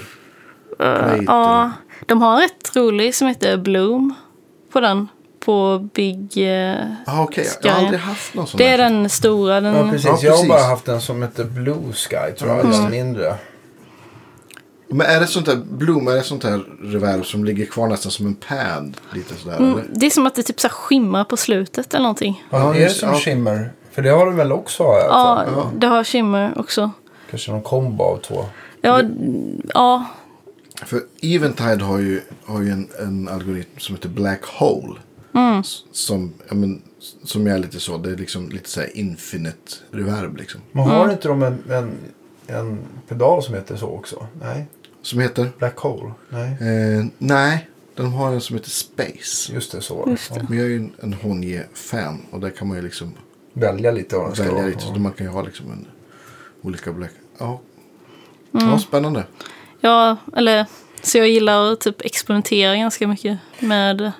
Plate? 0.78 1.23
Ja, 1.28 1.71
de 2.06 2.22
har 2.22 2.34
en 2.36 2.41
rätt 2.41 2.76
rolig 2.76 3.16
som 3.16 3.28
heter 3.28 3.58
Bloom 3.58 4.14
på 4.72 4.80
den. 4.80 5.08
På 5.46 5.89
Big... 5.93 6.30
Eh, 6.38 6.76
Ah, 7.06 7.24
Okej, 7.24 7.43
Sky. 7.46 7.68
jag 7.68 7.72
har 7.74 7.80
aldrig 7.82 8.00
haft 8.00 8.34
någon 8.34 8.48
sån 8.48 8.58
det 8.58 8.68
är 8.68 8.78
den 8.78 9.10
stora. 9.10 9.62
Den, 9.62 9.76
Ja, 9.76 9.89
precis. 9.91 10.06
Ja, 10.06 10.18
Jag 10.22 10.32
har 10.32 10.38
precis. 10.38 10.50
bara 10.50 10.62
haft 10.64 10.88
en 10.88 11.02
som 11.02 11.22
heter 11.22 11.43
Blue 11.43 11.93
Sky, 11.93 12.32
tror 12.39 12.52
jag. 12.52 12.66
Lite 12.68 12.89
mindre. 12.89 13.36
Men 14.88 15.08
är 15.08 15.20
det 15.20 15.28
sånt 15.28 15.46
där 15.46 15.56
Bloom, 15.56 16.08
är 16.08 16.16
det 16.16 16.24
sånt 16.24 16.43
här 16.43 16.64
reverb 16.84 17.26
som 17.26 17.46
ligger 17.46 17.66
kvar 17.66 17.88
nästan 17.88 18.12
som 18.12 18.26
en 18.26 18.36
pad? 18.36 18.98
Lite 19.14 19.34
sådär 19.36 19.58
Mm, 19.58 19.72
eller? 19.72 19.84
det 19.93 20.06
är 20.06 20.10
som 20.10 20.28
att 20.28 20.36
det 20.36 20.43
typ 20.43 20.60
så 20.60 20.70
skimrar 20.70 21.24
på 21.24 21.38
slutet 21.38 21.93
eller 21.93 22.04
någonting. 22.04 22.43
Ja, 22.50 22.60
Ja, 22.60 22.70
är 22.70 22.74
det 22.74 22.80
just- 22.84 23.00
som 23.00 23.10
ja. 23.10 23.16
Shimmer? 23.16 23.72
För 23.91 24.02
det 24.02 24.10
har 24.10 24.26
du 24.26 24.32
väl 24.32 24.52
också 24.52 24.84
Ja, 24.84 25.43
fall? 25.46 25.66
det 25.80 25.88
har 25.88 26.04
shimmer 26.04 26.54
också. 26.60 26.91
Kanske 27.30 27.52
någon 27.52 27.62
kombo 27.62 28.04
av 28.04 28.18
två. 28.18 28.46
Ja, 28.82 29.02
ja, 29.74 30.06
För 30.86 31.01
Eventide 31.21 31.84
har 31.84 31.99
ju, 31.99 32.21
har 32.45 32.61
ju 32.61 32.69
en, 32.69 32.89
en 32.99 33.28
algoritm 33.28 33.80
som 33.80 33.95
heter 33.95 34.09
Black 34.09 34.45
Hole. 34.45 34.99
S- 35.59 35.84
Som, 35.91 36.34
ja, 36.47 36.55
men, 36.55 36.82
som 37.23 37.47
är 37.47 37.57
lite 37.59 37.80
så, 37.80 37.97
det 37.97 38.11
är 38.11 38.15
liksom 38.15 38.49
lite 38.49 38.69
så 38.69 38.80
här 38.80 38.97
infinite 38.97 39.71
reverb 39.91 40.38
liksom. 40.38 40.61
Men 40.71 40.84
har 40.84 41.11
inte 41.11 41.28
de 41.28 41.43
en, 41.43 41.63
en, 41.69 41.91
en 42.47 42.80
pedal 43.07 43.43
som 43.43 43.53
heter 43.55 43.76
så 43.76 43.88
också? 43.89 44.28
Nej. 44.41 44.65
Som 45.01 45.19
heter? 45.19 45.51
Black 45.57 45.78
Hole? 45.78 46.11
Nej. 46.30 46.49
Eh, 46.51 47.05
nej, 47.17 47.69
de 47.95 48.13
har 48.13 48.32
en 48.34 48.41
som 48.41 48.55
heter 48.55 48.69
Space. 48.69 49.53
Just 49.53 49.71
det, 49.71 49.82
så. 49.82 50.05
Just 50.09 50.34
det. 50.34 50.45
Men 50.49 50.57
jag 50.57 50.65
är 50.67 50.69
ju 50.69 50.78
en, 50.78 50.91
en 51.01 51.13
Honje-fan 51.13 52.21
och 52.32 52.39
där 52.39 52.49
kan 52.49 52.67
man 52.67 52.78
ju 52.78 52.84
liksom 52.84 53.13
Välja 53.53 53.91
lite 53.91 54.15
vad 54.17 54.38
välja 54.38 54.65
lite. 54.65 54.80
Så 54.82 54.93
man 54.95 55.11
kan 55.11 55.26
ju 55.26 55.32
ha 55.32 55.41
liksom 55.41 55.71
en, 55.71 55.88
olika 56.61 56.93
Black... 56.93 57.11
Ja. 57.38 57.61
Mm. 58.53 58.67
ja, 58.69 58.80
spännande. 58.80 59.23
Ja, 59.86 60.17
eller 60.36 60.65
så 61.01 61.17
jag 61.17 61.27
gillar 61.29 61.71
att 61.73 61.79
typ 61.81 62.05
experimentera 62.05 62.75
ganska 62.75 63.07
mycket 63.07 63.38
med 63.59 64.11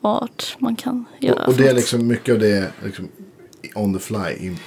vad 0.00 0.30
man 0.58 0.76
kan 0.76 1.04
göra. 1.20 1.42
Och, 1.42 1.48
och 1.48 1.54
det 1.54 1.68
är 1.68 1.74
liksom 1.74 2.06
mycket 2.06 2.32
av 2.32 2.38
det 2.38 2.70
liksom 2.84 3.08
on 3.74 3.94
the 3.94 4.00
fly. 4.00 4.46
In, 4.46 4.58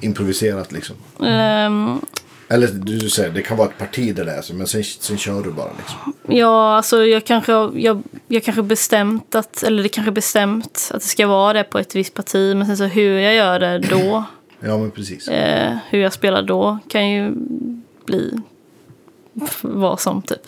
improviserat 0.00 0.72
liksom. 0.72 0.96
Ehm, 1.26 2.00
Eller 2.48 2.66
du, 2.66 2.98
du 2.98 3.10
säger, 3.10 3.30
det 3.30 3.42
kan 3.42 3.56
vara 3.56 3.68
ett 3.68 3.78
parti 3.78 4.14
det 4.14 4.30
är 4.32 4.42
så, 4.42 4.54
men 4.54 4.66
sen, 4.66 4.84
sen 4.84 5.18
kör 5.18 5.42
du 5.42 5.50
bara 5.50 5.70
liksom. 5.78 6.12
Ja, 6.36 6.76
alltså 6.76 7.04
jag 7.04 7.24
kanske 7.24 7.52
jag, 7.74 8.02
jag 8.28 8.44
kanske 8.44 8.62
bestämt 8.62 9.34
att, 9.34 9.62
eller 9.62 9.82
det 9.82 9.88
kanske 9.88 10.10
bestämt 10.12 10.90
att 10.94 11.00
det 11.02 11.08
ska 11.08 11.26
vara 11.26 11.52
det 11.52 11.64
på 11.64 11.78
ett 11.78 11.94
visst 11.94 12.14
parti, 12.14 12.56
men 12.56 12.66
sen 12.66 12.76
så 12.76 12.84
hur 12.84 13.18
jag 13.18 13.34
gör 13.34 13.60
det 13.60 13.78
då, 13.78 14.24
Ja, 14.60 14.78
men 14.78 14.90
precis. 14.90 15.28
eh, 15.28 15.76
hur 15.90 15.98
jag 16.00 16.12
spelar 16.12 16.42
då, 16.42 16.78
kan 16.88 17.10
ju 17.10 17.32
bli 18.06 18.32
vad 19.62 20.00
som 20.00 20.22
typ. 20.22 20.42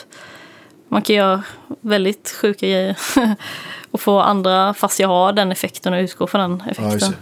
Man 0.88 1.02
kan 1.02 1.16
göra 1.16 1.42
väldigt 1.80 2.30
sjuka 2.40 2.66
grejer 2.66 2.98
och 3.90 4.00
få 4.00 4.20
andra, 4.20 4.74
fast 4.74 5.00
jag 5.00 5.08
har 5.08 5.32
den 5.32 5.52
effekten 5.52 5.92
och 5.94 6.00
utgår 6.00 6.26
från 6.26 6.40
den 6.40 6.62
Ja, 6.66 6.70
effekten. 6.70 7.14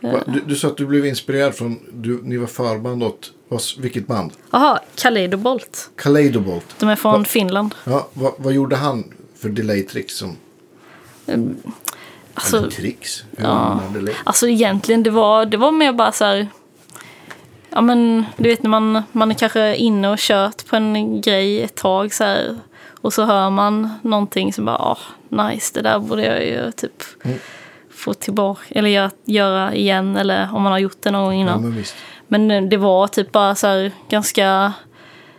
Va, 0.00 0.20
Du, 0.26 0.40
du 0.46 0.56
sa 0.56 0.68
att 0.68 0.76
du 0.76 0.86
blev 0.86 1.06
inspirerad 1.06 1.54
från, 1.54 1.78
du, 1.92 2.20
ni 2.22 2.36
var 2.36 2.46
förband 2.46 3.02
åt, 3.02 3.32
vilket 3.78 4.06
band? 4.06 4.32
Jaha, 4.50 4.78
Kaleidobolt. 4.94 5.90
Kaleidobolt. 5.96 6.66
De 6.78 6.88
är 6.88 6.96
från 6.96 7.18
Va? 7.22 7.24
Finland. 7.24 7.74
Ja, 7.84 8.08
vad, 8.12 8.32
vad 8.36 8.52
gjorde 8.52 8.76
han 8.76 9.04
för 9.38 9.48
delay-tricks? 9.48 10.08
Som, 10.08 10.36
Alltså, 12.34 12.56
eller 12.56 12.70
tricks? 12.70 13.24
Hur 13.36 13.44
ja. 13.44 13.80
Alltså 14.24 14.48
egentligen, 14.48 15.02
det 15.02 15.10
var, 15.10 15.46
det 15.46 15.56
var 15.56 15.70
mer 15.72 15.92
bara 15.92 16.12
så 16.12 16.24
här... 16.24 16.48
Ja 17.76 17.80
men, 17.80 18.24
du 18.36 18.48
vet 18.48 18.62
när 18.62 18.70
man, 18.70 19.02
man 19.12 19.30
är 19.30 19.34
kanske 19.34 19.76
inne 19.76 20.08
och 20.08 20.18
kört 20.18 20.66
på 20.66 20.76
en 20.76 21.20
grej 21.20 21.62
ett 21.62 21.74
tag 21.74 22.12
så 22.14 22.24
här. 22.24 22.58
Och 23.00 23.12
så 23.12 23.24
hör 23.24 23.50
man 23.50 23.90
någonting 24.02 24.52
som 24.52 24.64
bara, 24.64 24.76
ah, 24.78 24.98
nice, 25.28 25.70
det 25.74 25.82
där 25.82 25.98
borde 25.98 26.24
jag 26.24 26.44
ju 26.46 26.72
typ 26.72 27.02
Mm. 27.24 27.38
få 27.90 28.14
tillbaka. 28.14 28.62
Eller 28.70 28.88
göra, 28.88 29.10
göra 29.24 29.74
igen, 29.74 30.16
eller 30.16 30.48
om 30.54 30.62
man 30.62 30.72
har 30.72 30.78
gjort 30.78 31.02
det 31.02 31.10
någon 31.10 31.24
gång 31.24 31.34
Ja, 31.34 31.40
innan. 31.40 31.62
men 31.62 31.76
visst. 31.76 31.94
Men 32.28 32.50
eh, 32.50 32.62
det 32.62 32.76
var 32.76 33.06
typ 33.08 33.32
bara 33.32 33.54
så 33.54 33.66
här 33.66 33.92
ganska 34.08 34.72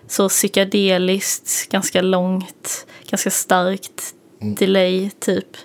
så 0.07 0.29
psykedeliskt, 0.29 1.69
ganska 1.71 2.01
långt, 2.01 2.88
ganska 3.09 3.29
starkt 3.31 4.13
delay 4.39 5.09
typ. 5.09 5.57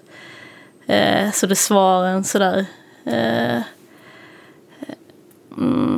Eh, 0.87 1.31
så 1.33 1.47
det 1.47 1.57
svarar 1.57 2.09
en 2.09 2.25
sådär. 2.25 2.67
Eh, 3.05 3.61
mm, 5.59 5.90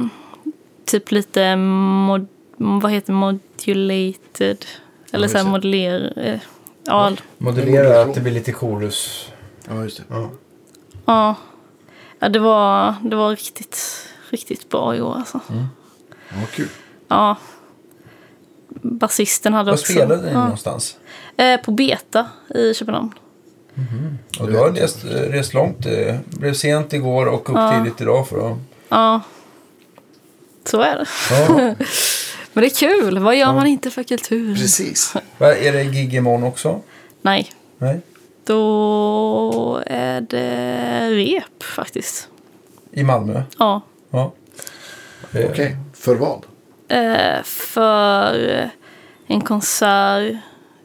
typ 0.92 1.10
lite 1.10 1.56
mod, 1.56 2.26
vad 2.56 2.92
heter 2.92 3.12
modulated. 3.12 4.64
Eller 5.12 5.24
just 5.24 5.32
så 5.32 5.38
här 5.38 5.44
det. 5.44 5.50
moduler. 5.50 6.12
Eh, 6.16 6.40
ja, 6.84 7.12
Modellera 7.38 8.02
att 8.02 8.14
det 8.14 8.20
blir 8.20 8.32
lite 8.32 8.52
chorus. 8.52 9.28
Ja, 9.68 9.82
just 9.82 9.96
det. 9.96 10.04
Ja. 10.08 10.30
ja. 11.04 11.36
ja 12.18 12.28
det, 12.28 12.38
var, 12.38 12.94
det 13.02 13.16
var 13.16 13.30
riktigt, 13.30 14.08
riktigt 14.30 14.68
bra 14.68 14.96
i 14.96 15.00
år 15.00 15.14
alltså. 15.14 15.40
Ja, 16.28 16.36
kul. 16.54 16.68
Ja. 17.08 17.36
Basisten 18.68 19.52
hade 19.54 19.70
Var 19.70 19.78
också... 19.78 19.92
spelade 19.92 20.22
ni 20.22 20.32
ja. 20.32 20.42
någonstans? 20.42 20.96
Eh, 21.36 21.60
på 21.60 21.70
Beta 21.70 22.26
i 22.54 22.74
Köpenhamn. 22.74 23.14
Och 24.40 24.46
du 24.46 24.56
har 24.56 24.70
rest, 24.70 25.04
rest 25.04 25.54
långt. 25.54 25.82
Det 25.82 26.20
blev 26.26 26.54
sent 26.54 26.92
igår 26.92 27.26
och 27.26 27.50
upp 27.50 27.56
Ja. 27.56 27.78
tidigt 27.78 28.00
idag 28.00 28.28
för 28.28 28.50
att... 28.50 28.58
Ja. 28.88 29.20
Så 30.64 30.80
är 30.80 30.96
det. 30.98 31.06
Ja. 31.30 31.48
Men 32.52 32.62
det 32.62 32.66
är 32.66 32.76
kul. 33.00 33.18
Vad 33.18 33.36
gör 33.36 33.52
man 33.52 33.66
inte 33.66 33.90
för 33.90 34.02
kultur? 34.02 34.54
Precis. 34.56 35.14
Är 35.38 35.72
det 35.72 35.84
gig 35.84 36.14
imorgon 36.14 36.42
också? 36.44 36.80
Nej. 37.22 37.52
Nej. 37.78 38.00
Då 38.44 39.82
är 39.86 40.20
det 40.20 41.08
rep 41.10 41.62
faktiskt. 41.62 42.28
I 42.92 43.02
Malmö? 43.04 43.42
Ja. 43.58 43.80
Ja. 44.10 44.32
Det- 45.30 45.48
Okej, 45.50 45.76
för 45.94 46.14
vad? 46.14 46.44
Eh, 46.88 47.42
för 47.44 48.70
en 49.26 49.40
konsert. 49.40 50.32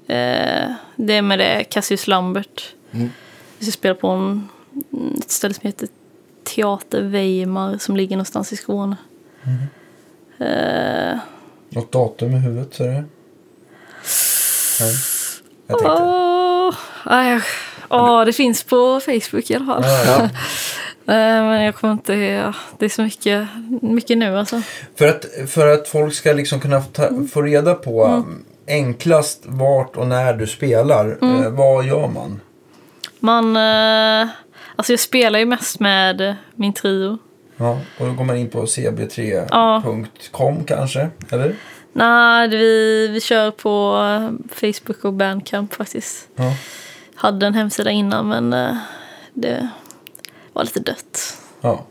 Eh, 0.07 0.71
det 0.95 1.13
är 1.13 1.21
med 1.21 1.39
det 1.39 1.63
Cassius 1.63 2.07
Lambert. 2.07 2.73
Mm. 2.91 3.09
Vi 3.57 3.65
ska 3.65 3.71
spela 3.71 3.95
på 3.95 4.07
en, 4.07 4.49
ett 5.17 5.31
ställe 5.31 5.53
som 5.53 5.61
heter 5.67 5.87
Teater 6.43 7.01
Weimar 7.01 7.77
som 7.77 7.97
ligger 7.97 8.15
någonstans 8.15 8.53
i 8.53 8.55
Skåne. 8.55 8.95
Eh, 10.39 11.17
Något 11.69 11.91
datum 11.91 12.31
i 12.31 12.39
huvudet? 12.39 12.73
Så 12.75 12.83
är 12.83 12.87
det? 12.87 13.03
Nej. 14.79 14.93
Jag 15.67 15.79
tänkte. 15.79 16.03
Åh, 16.03 16.73
nej, 17.05 17.41
åh, 17.89 18.25
det 18.25 18.33
finns 18.33 18.63
på 18.63 18.99
Facebook 18.99 19.49
i 19.49 19.55
alla 19.55 19.65
fall. 19.65 19.83
Ja. 20.07 20.29
Eh, 21.09 21.13
Men 21.13 21.61
jag 21.63 21.75
kommer 21.75 21.93
inte... 21.93 22.13
ja, 22.13 22.53
Det 22.77 22.85
är 22.85 22.89
så 22.89 23.01
mycket, 23.01 23.47
mycket 23.81 24.17
nu 24.17 24.37
alltså. 24.37 24.61
För, 24.95 25.07
att, 25.07 25.25
för 25.47 25.67
att 25.73 25.87
folk 25.87 26.13
ska 26.13 26.33
liksom 26.33 26.59
kunna 26.59 26.81
ta, 26.81 27.09
få 27.33 27.41
reda 27.41 27.73
på 27.73 28.25
enklast 28.67 29.43
vart 29.45 29.95
och 29.97 30.07
när 30.07 30.33
du 30.33 30.47
spelar. 30.47 31.17
Mm. 31.21 31.43
Eh, 31.43 31.49
vad 31.49 31.85
gör 31.85 32.07
man? 32.07 32.41
Man... 33.19 33.57
Alltså 34.75 34.93
jag 34.93 34.99
spelar 34.99 35.39
ju 35.39 35.45
mest 35.45 35.79
med 35.79 36.35
min 36.55 36.73
trio. 36.73 37.17
Ja, 37.57 37.79
och 37.99 38.05
då 38.07 38.13
går 38.13 38.23
man 38.23 38.37
in 38.37 38.49
på 38.49 38.65
cb3.com 38.65 40.63
kanske, 40.63 41.09
eller? 41.29 41.55
Nej, 41.93 42.47
vi, 42.47 43.07
vi 43.07 43.21
kör 43.21 43.51
på 43.51 43.97
Facebook 44.53 45.05
och 45.05 45.13
Bandcamp 45.13 45.73
faktiskt. 45.73 46.27
Ja. 46.35 46.53
Hade 47.15 47.47
en 47.47 47.53
hemsida 47.53 47.91
innan 47.91 48.27
men 48.27 48.53
eh, 48.53 48.77
det 49.33 49.69
var 50.53 50.63
lite 50.63 50.79
dött. 50.79 51.37
Ja. 51.61 51.85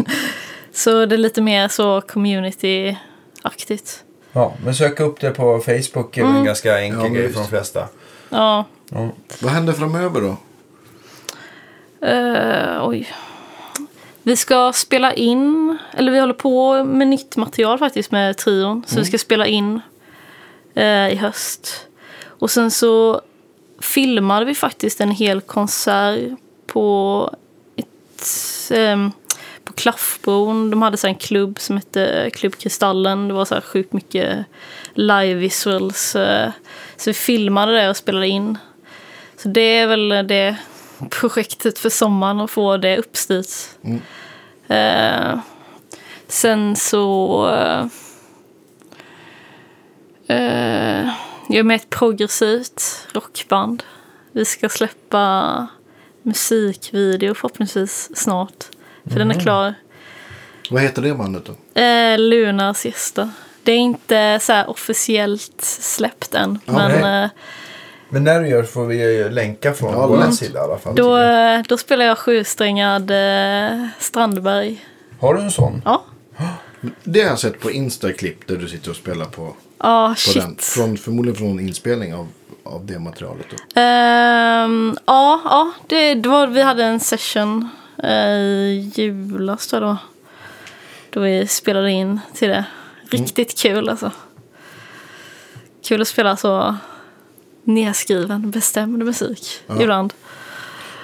Så 0.72 1.06
det 1.06 1.14
är 1.14 1.18
lite 1.18 1.42
mer 1.42 1.68
så 1.68 2.00
community-aktigt. 2.00 4.02
ja, 4.32 4.54
men 4.64 4.74
sök 4.74 5.00
upp 5.00 5.20
det 5.20 5.30
på 5.30 5.58
Facebook 5.58 6.16
är 6.18 6.22
väl 6.24 6.36
en 6.36 6.44
ganska 6.44 6.80
enkel 6.80 7.00
Ja, 7.02 7.08
grej 7.08 7.32
för 7.32 7.40
de 7.40 7.48
flesta. 7.48 7.88
Ja, 8.28 8.64
Ja. 8.90 9.08
Vad 9.42 9.52
händer 9.52 9.72
framöver 9.72 10.20
då? 10.20 10.36
eh, 12.06 12.88
oj. 12.88 13.08
Vi 14.22 14.36
ska 14.36 14.72
spela 14.72 15.14
in, 15.14 15.78
eller 15.96 16.12
vi 16.12 16.18
håller 16.20 16.34
på 16.34 16.84
med 16.84 17.08
nytt 17.08 17.36
material 17.36 17.78
faktiskt 17.78 18.10
med 18.12 18.36
trion. 18.36 18.84
Så 18.86 18.98
vi 18.98 19.04
ska 19.04 19.18
spela 19.18 19.46
in 19.46 19.80
eh, 20.74 21.08
i 21.12 21.14
höst. 21.16 21.86
Och 22.24 22.50
sen 22.50 22.70
så 22.70 23.20
filmade 23.80 24.44
vi 24.46 24.54
faktiskt 24.54 25.00
en 25.00 25.10
hel 25.10 25.40
konsert 25.40 26.20
på 26.66 27.30
ett, 27.76 28.70
ehm, 28.74 29.12
på 29.64 29.72
Klaffbron. 29.72 30.70
De 30.70 30.82
hade 30.82 30.96
så 30.96 31.06
en 31.06 31.14
klubb 31.14 31.58
som 31.60 31.76
hette 31.76 32.30
Klubb 32.34 32.56
Kristallen. 32.56 33.28
Det 33.28 33.34
var 33.34 33.44
så 33.44 33.54
här 33.54 33.60
sjukt 33.62 33.92
mycket 33.92 34.44
live 34.94 35.34
visuals. 35.34 36.16
eh, 36.16 36.50
Så 36.96 37.10
vi 37.10 37.14
filmade 37.14 37.72
det 37.72 37.90
och 37.90 37.96
spelade 37.96 38.28
in. 38.28 38.58
Så 39.36 39.48
det 39.48 39.60
är 39.78 39.86
väl 39.86 40.08
det 40.08 40.56
projektet 41.10 41.78
för 41.78 41.90
sommaren 41.90 42.40
att 42.40 42.50
få 42.50 42.76
det 42.76 42.96
uppstyrt. 42.98 43.46
Eh, 44.68 45.38
sen 46.28 46.76
så... 46.76 47.46
Eh, 50.26 51.08
jag 51.48 51.58
är 51.58 51.62
med 51.62 51.76
ett 51.76 51.90
progressivt 51.90 53.06
rockband. 53.12 53.82
Vi 54.32 54.44
ska 54.44 54.68
släppa 54.68 55.66
musikvideo 56.22 57.34
förhoppningsvis 57.34 58.16
snart. 58.16 58.64
För 59.04 59.18
den 59.18 59.30
är 59.30 59.40
klar. 59.40 59.74
Vad 60.70 60.82
heter 60.82 61.02
det 61.02 61.14
bandet 61.14 61.44
då? 61.44 61.80
Eh, 61.80 62.18
Lunas 62.18 62.86
gäster. 62.86 63.30
Det 63.62 63.72
är 63.72 63.78
inte 63.78 64.38
så 64.42 64.64
officiellt 64.64 65.60
släppt 65.60 66.34
än. 66.34 66.58
Ja, 66.64 66.72
men 66.72 67.24
eh, 67.24 67.30
Men 68.10 68.24
när 68.24 68.40
du 68.40 68.48
gör 68.48 68.62
får 68.62 68.86
vi 68.86 69.28
länka 69.30 69.72
från 69.72 69.92
Ja, 69.92 70.06
vår 70.06 70.30
sida 70.30 70.58
i 70.60 70.62
alla 70.62 70.78
fall. 70.78 70.94
då, 70.94 71.16
eh, 71.18 71.60
då 71.68 71.76
spelar 71.78 72.04
jag 72.04 72.18
sjusträngad 72.18 73.10
eh, 73.10 73.86
Strandberg. 73.98 74.84
Har 75.20 75.34
du 75.34 75.40
en 75.40 75.50
sån? 75.50 75.82
Ja. 75.84 76.04
Det 77.04 77.20
har 77.22 77.28
jag 77.28 77.38
sett 77.38 77.60
på 77.60 77.70
Insta-klipp 77.70 78.46
där 78.46 78.56
du 78.56 78.68
sitter 78.68 78.90
och 78.90 78.96
spelar 78.96 79.24
på, 79.26 79.54
Ja, 79.78 80.08
på 80.08 80.20
shit. 80.20 80.42
den. 80.42 80.56
Från, 80.58 80.96
förmodligen 80.96 81.36
från 81.38 81.60
inspelning 81.60 82.14
av, 82.14 82.28
av 82.64 82.86
det 82.86 82.98
materialet. 82.98 83.46
Då. 83.50 83.80
Ehm, 83.80 84.96
ja, 85.06 85.40
ja 85.44 85.72
det, 85.86 86.14
det 86.14 86.28
var, 86.28 86.46
vi 86.46 86.62
hade 86.62 86.84
en 86.84 87.00
session 87.00 87.68
eh, 88.02 88.30
i 88.30 88.92
julas 88.94 89.66
då. 89.70 89.96
Då 91.10 91.20
vi 91.20 91.46
spelade 91.46 91.90
in 91.90 92.20
till 92.34 92.48
det. 92.48 92.64
Riktigt 93.10 93.58
kul 93.58 93.88
alltså. 93.88 94.10
Kul 95.84 96.00
att 96.02 96.08
spela 96.08 96.36
så 96.36 96.76
nedskriven, 97.64 98.50
bestämd 98.50 99.04
musik 99.04 99.62
ibland. 99.80 100.12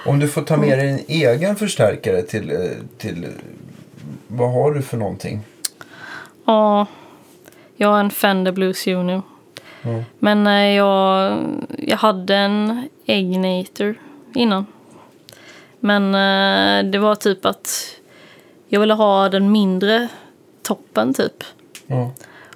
Om 0.05 0.19
du 0.19 0.27
får 0.27 0.41
ta 0.41 0.57
med 0.57 0.79
dig 0.79 0.89
en 0.89 0.99
egen 1.07 1.55
förstärkare 1.55 2.21
till, 2.21 2.51
eh, 2.51 2.57
till... 2.97 3.27
Vad 4.27 4.51
har 4.53 4.71
du 4.71 4.81
för 4.81 4.97
någonting? 4.97 5.41
Ja, 6.45 6.85
jag 7.75 7.87
har 7.87 7.99
en 7.99 8.09
Fender 8.09 8.51
Blues 8.51 8.87
Junior. 8.87 9.21
Mm. 9.81 10.03
Men 10.19 10.47
eh, 10.47 10.75
jag, 10.75 11.37
jag 11.77 11.97
hade 11.97 12.35
en 12.35 12.89
Egnator 13.05 13.95
innan. 14.33 14.65
Men 15.79 16.15
eh, 16.15 16.91
det 16.91 16.99
var 16.99 17.15
typ 17.15 17.45
att 17.45 17.95
jag 18.67 18.79
ville 18.79 18.93
ha 18.93 19.29
den 19.29 19.51
mindre 19.51 20.07
toppen 20.63 21.13
typ. 21.13 21.43
Ja. 21.87 22.11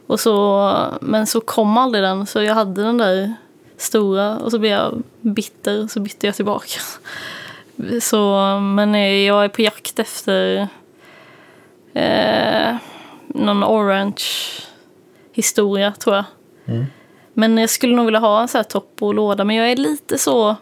Och 0.08 0.20
så, 0.20 0.72
men 1.02 1.28
så 1.28 1.42
kom 1.42 1.78
aldrig 1.78 2.04
den 2.04 2.26
så 2.26 2.42
jag 2.42 2.56
hade 2.56 2.84
den 2.84 2.98
där 2.98 3.34
stora 3.82 4.38
och 4.38 4.52
så 4.52 4.60
blev 4.60 4.72
jag 4.72 5.04
bitter 5.22 5.88
så 5.88 6.00
bytte 6.00 6.28
jag 6.28 6.36
tillbaka. 6.36 6.80
Så, 8.02 8.60
men 8.60 8.96
eh, 8.96 9.16
jag 9.16 9.44
är 9.44 9.50
på 9.50 9.62
jakt 9.62 10.00
efter 10.00 10.68
eh, 11.94 12.76
någon 13.28 13.64
orange 13.64 14.24
historia 15.32 15.94
tror 16.00 16.16
jag. 16.16 16.26
Mm. 16.66 16.86
Men 17.34 17.58
jag 17.58 17.70
skulle 17.70 17.96
nog 17.96 18.06
vilja 18.06 18.20
ha 18.20 18.42
en 18.42 18.48
sån 18.48 18.60
här 18.60 18.64
topp 18.64 18.96
och 19.00 19.14
låda 19.14 19.44
men 19.44 19.56
jag 19.56 19.72
är 19.72 19.76
lite 19.76 20.18
så 20.18 20.56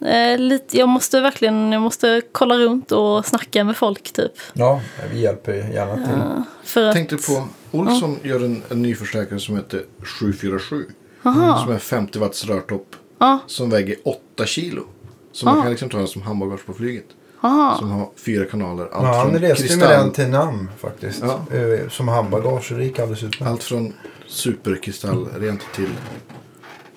eh, 0.00 0.38
lite, 0.38 0.78
jag 0.78 0.88
måste 0.88 1.20
verkligen 1.20 1.72
jag 1.72 1.82
måste 1.82 2.22
kolla 2.32 2.54
runt 2.54 2.92
och 2.92 3.26
snacka 3.26 3.64
med 3.64 3.76
folk 3.76 4.12
typ. 4.12 4.32
ja, 4.52 4.80
vi 5.12 5.20
hjälper 5.20 5.52
gärna 5.52 5.94
till. 5.94 6.44
För 6.64 6.82
Jag 6.82 6.94
tänkte 6.94 7.16
på, 7.16 7.48
Olsson 7.70 8.18
gör 8.22 8.44
en, 8.44 8.62
en 8.70 8.82
ny 8.82 8.94
förstärkare 8.94 9.40
som 9.40 9.56
heter 9.56 9.84
747. 10.20 10.86
Aha. 11.24 11.58
Som 11.64 11.72
är 11.72 11.78
50 11.78 12.18
watts 12.18 12.44
rörtopp. 12.44 12.96
Ja. 13.18 13.38
Som 13.46 13.70
väger 13.70 13.96
8 14.04 14.46
kilo. 14.46 14.82
Så 15.32 15.46
man 15.46 15.62
kan 15.62 15.70
liksom 15.70 15.88
ta 15.88 15.98
den 15.98 16.08
som 16.08 16.22
handbagage 16.22 16.66
på 16.66 16.74
flyget. 16.74 17.04
Aha. 17.40 17.76
Som 17.78 17.90
har 17.90 18.08
fyra 18.26 18.44
kanaler. 18.44 18.82
Allt 18.92 18.92
Ja, 19.06 19.14
han 19.14 19.30
från 19.30 19.38
reste 19.40 19.66
ju 19.66 19.76
med 19.76 19.88
den 19.90 20.10
till 20.12 20.28
Namn 20.28 20.70
faktiskt. 20.78 21.22
Ja. 21.50 21.56
Eh, 21.56 21.88
Som 21.88 22.08
handbagage 22.08 22.72
det 22.76 22.84
gick 22.84 22.98
alldeles 22.98 23.22
utmärkt. 23.22 23.50
Allt 23.52 23.62
från 23.62 23.92
superkristallrent 24.26 25.60
till 25.74 25.90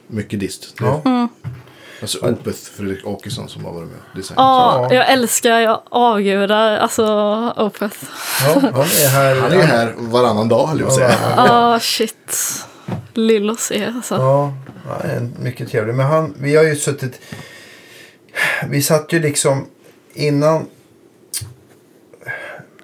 mycket 0.08 0.40
dist. 0.40 0.78
Det 0.80 0.86
är 0.86 0.88
Ja. 0.90 1.02
Mm. 1.06 1.28
Alltså 2.02 2.18
Opeth 2.30 2.58
Fredrik 2.60 3.06
Åkesson 3.08 3.50
som 3.50 3.66
har 3.66 3.74
varit 3.74 3.88
med 3.90 3.98
och 4.12 4.18
designat. 4.18 4.38
Ja, 4.44 4.88
Ja. 4.90 4.96
jag 4.96 5.12
älskar, 5.12 5.60
jag 5.60 5.82
avgudar 5.90 6.78
alltså 6.78 7.06
Opeth. 7.58 7.98
Ja, 8.46 8.60
han 8.62 8.74
är 8.82 9.10
här. 9.10 9.36
Han 9.42 9.52
är 9.52 9.62
här 9.64 9.94
varannan 9.98 10.50
dag 10.50 10.68
höll 10.68 10.80
jag 10.80 10.88
på 10.88 10.94
att 10.94 11.00
säga. 11.00 11.18
Ah 11.38 11.80
shit. 11.80 12.36
Lillos 13.14 13.72
är 13.72 13.88
alltså. 13.88 14.16
Ja, 14.16 14.54
är 15.04 15.30
mycket 15.40 15.70
trevlig. 15.70 15.96
Men 15.96 16.06
han, 16.06 16.36
vi 16.40 16.56
har 16.56 16.64
ju 16.64 16.76
suttit... 16.76 17.20
Vi 18.70 18.82
satt 18.82 19.14
ju 19.14 19.20
liksom 19.20 19.66
innan... 20.14 20.66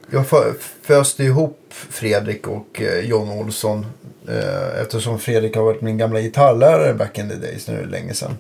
Jag 0.09 0.25
fö- 0.25 0.53
föste 0.81 1.23
ihop 1.23 1.59
Fredrik 1.69 2.47
och 2.47 2.81
eh, 2.81 2.99
John 2.99 3.29
Olsson. 3.29 3.85
Eh, 4.27 4.81
eftersom 4.81 5.19
Fredrik 5.19 5.55
har 5.55 5.63
varit 5.63 5.81
min 5.81 5.97
gamla 5.97 6.21
gitarrlärare 6.21 6.93
back 6.93 7.17
in 7.17 7.29
the 7.29 7.35
days. 7.35 7.67
Nu 7.67 7.77
är 7.77 7.81
det 7.83 7.89
länge 7.91 8.13
sedan. 8.13 8.37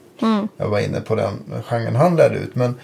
Jag 0.57 0.67
var 0.69 0.79
inne 0.79 1.01
på 1.01 1.15
den 1.15 1.63
genren 1.65 1.95
han 1.95 2.15
lärde 2.15 2.35
ut. 2.39 2.55
Men, 2.55 2.75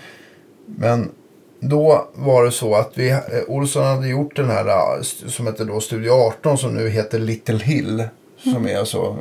men 0.66 1.12
då 1.60 2.08
var 2.14 2.46
det 2.46 2.52
så 2.52 2.76
att 2.76 2.92
vi, 2.96 3.10
eh, 3.10 3.20
Olsson 3.48 3.84
hade 3.84 4.08
gjort 4.08 4.36
den 4.36 4.50
här 4.50 5.02
som 5.30 5.48
hette 5.48 5.64
då 5.64 5.80
Studio 5.80 6.12
18 6.12 6.58
som 6.58 6.74
nu 6.76 6.90
heter 6.90 7.20
Little 7.20 7.58
Hill. 7.58 8.04
Som 8.44 8.68
är 8.68 8.78
alltså, 8.78 9.18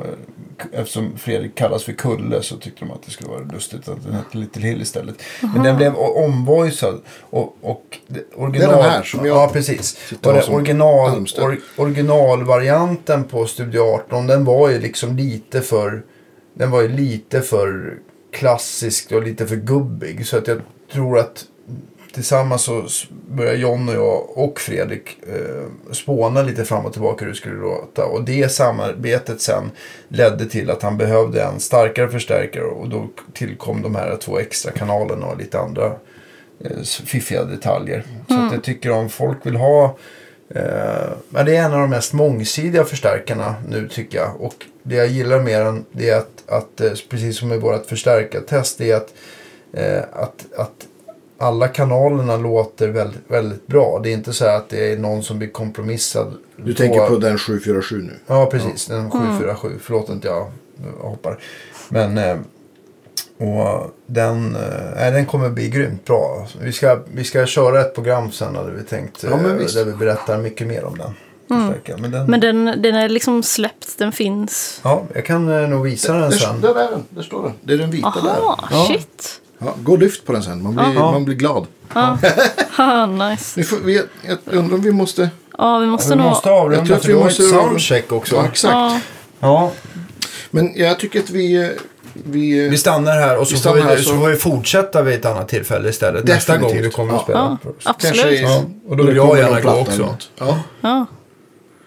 eftersom 0.71 1.17
Fredrik 1.17 1.55
kallas 1.55 1.83
för 1.83 1.93
Kulle 1.93 2.41
så 2.41 2.57
tyckte 2.57 2.85
de 2.85 2.91
att 2.91 3.03
det 3.05 3.11
skulle 3.11 3.29
vara 3.29 3.43
lustigt 3.53 3.87
att 3.87 4.03
den 4.03 4.13
hette 4.13 4.37
Little 4.37 4.61
Hill 4.61 4.81
istället. 4.81 5.15
Men 5.53 5.63
den 5.63 5.77
blev 5.77 5.95
omvoicad. 5.95 7.01
Och, 7.19 7.57
och 7.61 7.97
original, 8.35 8.51
Det 8.51 8.75
är 8.75 8.81
den 8.81 8.91
här 8.91 9.03
som 9.03 9.25
jag 9.25 9.37
Ja, 9.37 9.49
precis. 9.53 10.13
Och 10.23 10.33
det 10.33 10.47
original, 10.47 11.25
or, 11.37 11.59
originalvarianten 11.77 13.23
på 13.23 13.45
Studio 13.45 13.81
18 13.81 14.27
den 14.27 14.45
var 14.45 14.69
ju 14.69 14.79
liksom 14.79 15.15
lite 15.15 15.61
för 15.61 16.03
den 16.53 16.71
var 16.71 16.81
ju 16.81 16.87
lite 16.87 17.41
för 17.41 17.97
klassisk 18.31 19.11
och 19.11 19.23
lite 19.23 19.47
för 19.47 19.55
gubbig. 19.55 20.25
Så 20.25 20.37
att 20.37 20.47
jag 20.47 20.61
tror 20.91 21.19
att 21.19 21.45
tillsammans 22.13 22.61
så 22.61 22.87
började 23.27 23.57
John 23.57 23.89
och 23.89 23.95
jag 23.95 24.37
och 24.37 24.59
Fredrik 24.59 25.17
eh, 25.27 25.93
spåna 25.93 26.41
lite 26.41 26.65
fram 26.65 26.85
och 26.85 26.93
tillbaka 26.93 27.25
hur 27.25 27.31
det 27.31 27.37
skulle 27.37 27.61
låta. 27.61 28.05
Och 28.05 28.23
det 28.23 28.51
samarbetet 28.51 29.41
sen 29.41 29.71
ledde 30.07 30.45
till 30.45 30.69
att 30.69 30.81
han 30.81 30.97
behövde 30.97 31.43
en 31.43 31.59
starkare 31.59 32.09
förstärkare 32.09 32.63
och 32.63 32.89
då 32.89 33.07
tillkom 33.33 33.81
de 33.81 33.95
här 33.95 34.15
två 34.15 34.39
extra 34.39 34.71
kanalerna 34.71 35.25
och 35.25 35.37
lite 35.37 35.59
andra 35.59 35.85
eh, 36.63 36.81
fiffiga 36.83 37.43
detaljer. 37.43 38.03
Så 38.27 38.39
att 38.39 38.53
jag 38.53 38.63
tycker 38.63 38.91
om 38.91 39.09
folk 39.09 39.45
vill 39.45 39.55
ha 39.55 39.97
Eh, 40.55 41.09
men 41.29 41.45
det 41.45 41.55
är 41.55 41.65
en 41.65 41.73
av 41.73 41.79
de 41.79 41.89
mest 41.89 42.13
mångsidiga 42.13 42.83
förstärkarna 42.83 43.55
nu 43.67 43.87
tycker 43.87 44.17
jag. 44.17 44.41
Och 44.41 44.65
det 44.83 44.95
jag 44.95 45.07
gillar 45.07 45.39
mer 45.39 45.61
än 45.61 45.85
det 45.91 46.09
är 46.09 46.17
att, 46.17 46.43
att 46.47 46.81
eh, 46.81 46.91
precis 47.09 47.37
som 47.37 47.53
i 47.53 47.57
vårt 47.57 47.85
förstärkartest, 47.85 48.77
det 48.77 48.91
är 48.91 48.95
att, 48.95 49.13
eh, 49.73 50.03
att, 50.13 50.45
att 50.55 50.87
alla 51.39 51.67
kanalerna 51.67 52.37
låter 52.37 52.87
väldigt, 52.87 53.21
väldigt 53.27 53.67
bra. 53.67 53.99
Det 54.03 54.09
är 54.09 54.13
inte 54.13 54.33
så 54.33 54.45
här 54.45 54.57
att 54.57 54.69
det 54.69 54.91
är 54.93 54.97
någon 54.97 55.23
som 55.23 55.37
blir 55.39 55.49
kompromissad. 55.49 56.33
Du 56.55 56.73
tänker 56.73 57.07
på 57.07 57.17
den 57.17 57.37
747 57.37 58.01
nu? 58.01 58.13
Ja, 58.27 58.45
precis. 58.45 58.85
Den 58.85 59.11
747. 59.11 59.79
Förlåt 59.81 60.09
att 60.09 60.23
jag 60.23 60.51
hoppar. 61.01 61.39
Men... 61.89 62.17
Eh, 62.17 62.37
och 63.37 63.91
den, 64.05 64.55
eh, 64.55 65.11
den 65.13 65.25
kommer 65.25 65.49
bli 65.49 65.69
grymt 65.69 66.05
bra. 66.05 66.47
Vi 66.61 66.71
ska, 66.71 66.99
vi 67.13 67.23
ska 67.23 67.45
köra 67.45 67.81
ett 67.81 67.95
program 67.95 68.31
sen 68.31 68.55
hade 68.55 68.71
vi 68.71 68.83
tänkt. 68.83 69.23
Ja, 69.23 69.35
men 69.35 69.45
eh, 69.45 69.53
visst. 69.57 69.75
där 69.75 69.85
vi 69.85 69.91
berättar 69.93 70.37
mycket 70.37 70.67
mer 70.67 70.83
om 70.83 70.97
den. 70.97 71.13
förstärkaren. 71.47 72.01
Men 72.01 72.11
den, 72.11 72.25
Men 72.31 72.39
den, 72.39 72.81
den 72.81 72.95
är 72.95 73.09
liksom 73.09 73.43
släppt, 73.43 73.97
den 73.97 74.11
finns. 74.11 74.81
Ja, 74.83 75.03
jag 75.13 75.25
kan 75.25 75.49
eh, 75.63 75.69
nog 75.69 75.83
visa 75.83 76.13
den 76.13 76.21
Där, 76.21 76.31
sen. 76.37 76.61
där 76.61 76.69
är 76.79 76.91
den. 76.91 77.03
Där 77.09 77.21
står 77.21 77.43
den. 77.43 77.53
Det 77.61 77.73
är 77.73 77.77
den 77.77 77.91
vita 77.91 78.13
där. 78.23 78.29
Aha, 78.29 78.67
Ja. 78.71 78.85
shit. 78.87 79.41
Ja, 79.45 79.48
gå 79.83 79.91
och 79.91 79.99
lyft 79.99 80.25
på 80.25 80.33
den 80.33 80.43
sen. 80.43 80.63
Man 80.63 80.75
blir, 80.75 80.85
Ja. 80.95 81.11
man 81.11 81.25
blir 81.25 81.35
glad. 81.35 81.67
Haha, 81.87 83.05
nice. 83.29 83.59
Vi 83.59 83.63
får, 83.63 83.77
vi, 83.77 84.01
jag 84.27 84.37
undrar 84.45 84.75
om 84.75 84.81
vi 84.81 84.91
måste... 84.91 85.29
Ja, 85.57 85.77
vi 85.77 85.87
måste 85.87 86.09
Vi 86.09 86.15
nog... 86.15 86.25
måste 86.25 86.49
Jag 86.49 86.57
avrunda 86.57 86.85
tror 86.85 86.95
att 86.97 87.05
vi 87.05 87.13
måste- 87.13 87.43
ett 87.43 87.49
soundcheck 87.49 88.11
också. 88.11 88.35
Ja, 88.35 88.45
exakt. 88.45 88.73
Ja, 88.73 88.99
Ja, 89.39 89.71
Men 90.51 90.71
jag 90.75 90.99
tycker 90.99 91.19
att 91.19 91.29
vi... 91.29 91.55
eh, 91.63 91.69
Vi, 92.13 92.69
vi 92.69 92.77
stannar 92.77 93.11
här 93.11 93.37
och 93.37 93.47
så, 93.47 93.51
Vi 93.55 93.55
får 93.55 93.69
stannar 93.69 93.75
vi, 93.75 93.81
här, 93.81 93.97
så... 93.97 94.03
så- 94.09 94.15
får 94.17 94.27
vi 94.27 94.35
fortsätta 94.35 95.01
vid 95.01 95.15
ett 95.15 95.25
annat 95.25 95.47
tillfälle 95.47 95.89
istället. 95.89 96.23
Nästa 96.27 96.53
Definitivt. 96.53 96.75
gång 96.75 96.83
du 96.83 96.89
kommer 96.89 97.13
att 97.13 97.19
Ja. 97.19 97.23
spela. 97.23 97.57
Ja, 97.63 97.71
absolut. 97.91 98.39
Ja, 98.41 98.63
och 98.87 98.97
då 98.97 99.03
vill 99.03 99.15
jag 99.15 99.37
gärna 99.37 99.61
gå 99.61 99.69
också. 99.71 100.15
Ja. 100.37 100.59
ja. 100.81 101.05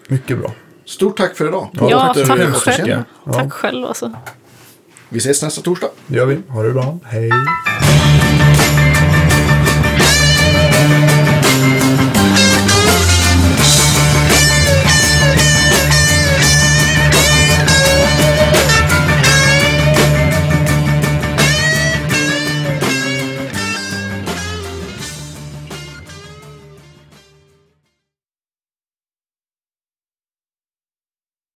Mycket 0.07 0.37
bra. 0.39 0.51
Stort 0.85 1.17
tack 1.17 1.35
för 1.37 1.47
idag. 1.47 1.67
Ja, 1.73 1.87
ja 1.89 2.13
tack 2.15 2.27
tack, 2.27 2.39
själv. 2.55 2.87
Ja. 3.25 3.33
Tack 3.33 3.53
själv 3.53 3.85
alltså. 3.85 4.11
Vi 5.13 5.19
ses 5.19 5.41
nästa 5.41 5.61
torsdag. 5.61 5.87
Det 6.07 6.15
gör 6.15 6.25
vi. 6.25 6.37
Ha 6.47 6.63
det 6.63 6.71
bra. 6.73 6.99
Hej. 7.03 7.29